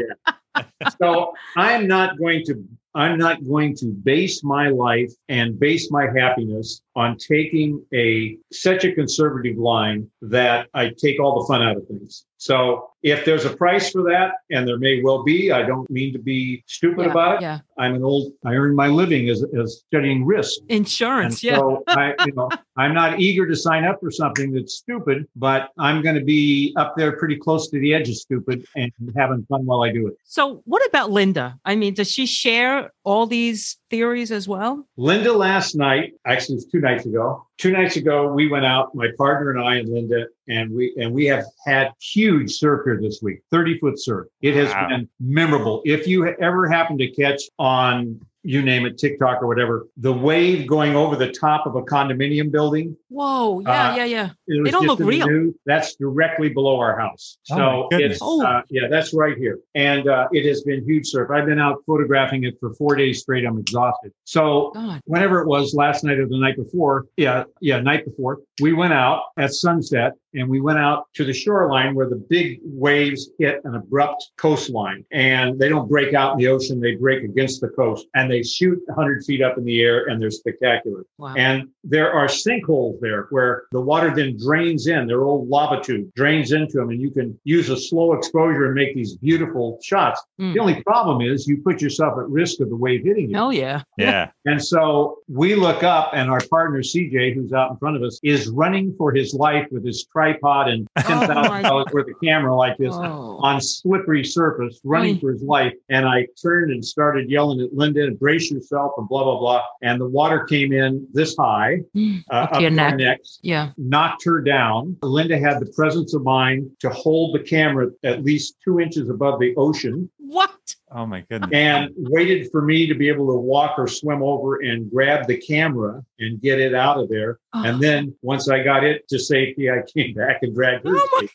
yeah. 0.57 0.65
so 1.01 1.33
i'm 1.57 1.87
not 1.87 2.19
going 2.19 2.43
to 2.45 2.65
i'm 2.95 3.19
not 3.19 3.45
going 3.47 3.75
to 3.77 3.87
base 3.87 4.43
my 4.43 4.69
life 4.69 5.13
and 5.29 5.59
base 5.59 5.91
my 5.91 6.07
happiness 6.17 6.83
on 7.01 7.17
taking 7.17 7.83
a 7.95 8.37
such 8.53 8.85
a 8.85 8.93
conservative 8.93 9.57
line 9.57 10.01
that 10.21 10.69
I 10.75 10.91
take 11.05 11.19
all 11.21 11.41
the 11.41 11.47
fun 11.47 11.63
out 11.63 11.77
of 11.79 11.87
things. 11.89 12.27
So 12.37 12.91
if 13.03 13.25
there's 13.27 13.45
a 13.45 13.55
price 13.55 13.91
for 13.91 14.03
that, 14.05 14.33
and 14.51 14.67
there 14.67 14.79
may 14.79 15.03
well 15.03 15.23
be, 15.23 15.53
I 15.53 15.63
don't 15.63 15.89
mean 15.91 16.13
to 16.15 16.19
be 16.19 16.63
stupid 16.67 17.05
Yeah, 17.07 17.11
about 17.11 17.35
it. 17.37 17.43
yeah. 17.43 17.59
I'm 17.79 17.95
an 17.95 18.03
old, 18.03 18.33
I 18.45 18.53
earn 18.55 18.75
my 18.75 18.89
living 18.89 19.29
as, 19.29 19.45
as 19.59 19.83
studying 19.89 20.25
risk. 20.25 20.61
And 20.63 20.79
Insurance. 20.81 21.43
Yeah. 21.43 21.57
so 21.59 21.83
I, 21.89 22.15
you 22.27 22.33
know, 22.33 22.49
I'm 22.77 22.95
not 22.95 23.21
eager 23.21 23.47
to 23.47 23.57
sign 23.57 23.85
up 23.85 23.99
for 24.01 24.11
something 24.11 24.53
that's 24.53 24.75
stupid, 24.75 25.27
but 25.37 25.69
I'm 25.79 26.03
going 26.03 26.17
to 26.17 26.25
be 26.25 26.75
up 26.77 26.95
there 26.97 27.13
pretty 27.19 27.37
close 27.37 27.69
to 27.71 27.79
the 27.79 27.93
edge 27.95 28.09
of 28.09 28.17
stupid 28.17 28.67
and 28.75 28.91
having 29.17 29.45
fun 29.49 29.65
while 29.67 29.83
I 29.83 29.93
do 29.93 30.07
it. 30.09 30.15
So, 30.25 30.63
what 30.65 30.87
about 30.87 31.11
Linda? 31.11 31.59
I 31.65 31.77
mean, 31.77 31.93
does 31.95 32.11
she 32.11 32.25
share 32.27 32.91
all 33.05 33.27
these 33.27 33.77
theories 33.91 34.31
as 34.33 34.49
well? 34.49 34.87
Linda 34.97 35.33
last 35.33 35.75
night, 35.75 36.13
actually 36.25 36.55
it 36.55 36.57
was 36.59 36.67
two 36.67 36.81
nights 36.81 37.05
ago. 37.05 37.47
Two 37.59 37.73
nights 37.73 37.97
ago, 37.97 38.33
we 38.33 38.49
went 38.49 38.65
out, 38.65 38.95
my 38.95 39.09
partner 39.19 39.51
and 39.51 39.61
I 39.61 39.77
and 39.77 39.89
Linda, 39.89 40.27
and 40.49 40.73
we 40.75 40.95
and 40.97 41.13
we 41.13 41.27
have 41.27 41.45
had 41.67 41.91
huge 42.01 42.53
surf 42.53 42.83
here 42.85 42.99
this 43.01 43.21
week, 43.23 43.41
30 43.51 43.79
foot 43.79 44.01
surf. 44.01 44.29
It 44.41 44.55
has 44.55 44.69
Wow. 44.73 44.89
been 44.89 45.09
memorable. 45.21 45.83
If 45.85 46.07
you 46.07 46.27
ever 46.27 46.69
happen 46.69 46.97
to 46.99 47.09
catch 47.11 47.43
on 47.59 48.21
you 48.43 48.63
name 48.63 48.87
it, 48.87 48.97
TikTok 48.99 49.43
or 49.43 49.47
whatever, 49.47 49.87
the 49.99 50.13
wave 50.13 50.67
going 50.67 50.97
over 50.97 51.15
the 51.17 51.31
top 51.31 51.67
of 51.67 51.77
a 51.77 51.83
condominium 51.83 52.51
building. 52.51 52.97
Whoa. 53.09 53.61
Yeah. 53.61 53.91
Uh, 53.93 53.97
yeah. 53.97 54.05
Yeah. 54.05 54.29
It 54.47 54.63
was 54.63 54.71
don't 54.73 54.87
look 54.87 54.99
real. 55.01 55.27
news. 55.27 55.55
That's 55.67 55.95
directly 55.97 56.49
below 56.49 56.79
our 56.79 56.99
house. 56.99 57.39
Oh, 57.51 57.57
So 57.57 57.59
my 57.91 57.99
goodness. 57.99 58.13
it's 58.17 58.21
Oh. 58.23 58.45
uh, 58.45 58.63
yeah, 58.71 58.89
that's 58.89 59.13
right 59.15 59.37
here, 59.37 59.59
and 59.75 60.09
uh, 60.09 60.29
it 60.33 60.47
has 60.49 60.63
been 60.63 60.85
huge 60.85 61.07
surf. 61.07 61.31
I've 61.31 61.47
been 61.47 61.59
out 61.61 61.77
photographing 61.87 62.45
it 62.45 62.55
for 62.61 62.73
four 62.75 62.95
days 62.97 63.21
straight. 63.21 63.45
I'm 63.45 63.59
exhausted. 63.59 64.13
So 64.25 64.71
God. 64.75 65.01
whenever 65.05 65.41
it 65.43 65.47
was 65.47 65.75
last 65.75 66.05
night 66.05 66.19
or 66.19 66.27
the 66.27 66.39
night 66.39 66.57
before, 66.57 67.07
yeah, 67.17 67.45
yeah, 67.61 67.81
night 67.81 68.05
before, 68.05 68.41
we 68.63 68.73
went 68.73 68.93
out 68.93 69.23
at 69.39 69.53
sunset 69.53 70.13
and 70.35 70.49
we 70.49 70.61
went 70.61 70.79
out 70.79 71.07
to 71.15 71.25
the 71.25 71.33
shoreline 71.33 71.95
where 71.95 72.09
the 72.09 72.17
big 72.17 72.61
waves 72.65 73.31
hit 73.39 73.61
an 73.65 73.75
abrupt 73.75 74.31
coastline 74.37 75.05
and 75.11 75.59
they 75.59 75.69
don't 75.69 75.89
break 75.89 76.15
out 76.15 76.33
in 76.33 76.39
the 76.39 76.49
ocean, 76.49 76.81
they 76.81 76.95
break 76.95 77.23
against 77.25 77.61
the 77.61 77.69
coast 77.69 78.07
and 78.15 78.31
they 78.31 78.43
shoot 78.43 78.81
100 78.87 79.25
feet 79.25 79.43
up 79.43 79.59
in 79.59 79.65
the 79.65 79.81
air 79.81 80.07
and 80.07 80.21
they're 80.21 80.31
spectacular. 80.31 81.05
Wow. 81.19 81.35
And 81.37 81.69
there 81.85 82.13
are 82.13 82.27
sinkholes 82.27 83.01
there 83.01 83.27
where 83.31 83.65
the 83.73 83.81
water 83.81 84.15
then 84.15 84.37
drains 84.37 84.87
in. 84.87 85.07
Their 85.07 85.23
old 85.23 85.49
lava 85.49 85.83
tube 85.83 86.13
drains 86.15 86.53
into 86.53 86.79
them, 86.79 86.91
and 86.91 87.01
you 87.01 87.11
can 87.11 87.39
use 87.45 87.69
a 87.69 87.77
slow 87.77 88.13
exposure 88.13 88.67
and 88.67 88.75
make 88.75 88.95
these 88.95 89.17
beautiful 89.17 89.79
shots. 89.83 90.23
Mm. 90.41 90.55
The 90.55 90.61
only 90.61 90.83
problem 90.83 91.21
is 91.21 91.47
you 91.47 91.63
put 91.63 91.81
yourself 91.81 92.19
at 92.19 92.29
risk 92.29 92.61
of 92.61 92.69
the 92.69 92.77
wave 92.77 93.05
hitting 93.05 93.31
you. 93.31 93.39
oh 93.39 93.51
yeah. 93.51 93.83
Yeah. 93.97 94.31
And 94.47 94.63
so 94.65 95.19
we 95.29 95.55
look 95.55 95.83
up, 95.83 96.11
and 96.15 96.31
our 96.31 96.41
partner 96.51 96.81
CJ, 96.81 97.35
who's 97.35 97.53
out 97.53 97.71
in 97.71 97.77
front 97.77 97.97
of 97.97 98.03
us, 98.03 98.19
is 98.23 98.49
running 98.49 98.95
for 98.97 99.13
his 99.13 99.35
life 99.35 99.67
with 99.71 99.85
his 99.85 100.05
tripod 100.21 100.69
and 100.69 100.87
ten 100.99 101.19
thousand 101.27 101.63
dollars 101.63 101.87
worth 101.93 102.09
of 102.09 102.15
camera 102.23 102.55
like 102.55 102.77
this 102.79 102.95
Oh. 102.95 103.39
on 103.43 103.61
slippery 103.61 104.25
surface, 104.25 104.81
running 104.85 105.19
for 105.19 105.33
his 105.33 105.43
life. 105.43 105.73
And 105.89 106.07
I 106.07 106.27
turned 106.43 106.71
and 106.73 106.85
started 106.85 107.31
yelling 107.31 107.61
at 107.61 107.73
Linda, 107.73 108.11
"Brace 108.13 108.51
yourself!" 108.51 108.93
and 108.99 109.09
blah 109.09 109.25
blah 109.25 109.39
blah. 109.39 109.63
And 109.83 110.01
the 110.01 110.09
water 110.09 110.45
came 110.45 110.73
in 110.73 111.07
this 111.13 111.35
high, 111.39 111.79
uh, 111.97 112.35
Up 112.35 112.61
your 112.61 112.71
our 112.81 112.97
neck. 112.97 113.21
Yeah. 113.43 113.71
knocked 113.79 114.25
her 114.25 114.41
down. 114.41 114.97
Linda 115.03 115.39
had 115.39 115.61
the 115.61 115.73
presence 115.75 116.15
of 116.15 116.23
mind 116.23 116.71
to 116.81 116.91
hold 116.91 117.35
the 117.35 117.41
camera 117.43 117.89
at 118.05 118.23
least 118.25 118.57
two 118.65 118.81
inches 118.81 119.09
above 119.09 119.41
the 119.41 119.55
ocean 119.57 120.11
What? 120.19 120.51
Oh 120.93 121.07
my 121.07 121.21
goodness. 121.31 121.51
and 121.53 121.91
waited 121.97 122.51
for 122.51 122.63
me 122.63 122.87
to 122.89 122.95
be 122.95 123.09
able 123.09 123.29
to 123.29 123.39
walk 123.39 123.79
or 123.79 123.87
swim 123.87 124.23
over 124.23 124.57
and 124.61 124.91
grab 124.91 125.27
the 125.29 125.37
camera 125.37 126.03
and 126.19 126.41
get 126.41 126.59
it 126.59 126.75
out 126.75 126.99
of 126.99 127.09
there. 127.09 127.39
Oh. 127.53 127.63
And 127.65 127.81
then 127.81 128.15
once 128.23 128.49
I 128.49 128.63
got 128.65 128.83
it 128.83 129.07
to 129.09 129.19
safety, 129.19 129.71
I 129.71 129.83
came 129.97 130.15
back 130.15 130.39
and 130.43 130.55
dragged 130.55 130.87
her. 130.87 130.95
Oh 130.97 131.09
my 131.21 131.29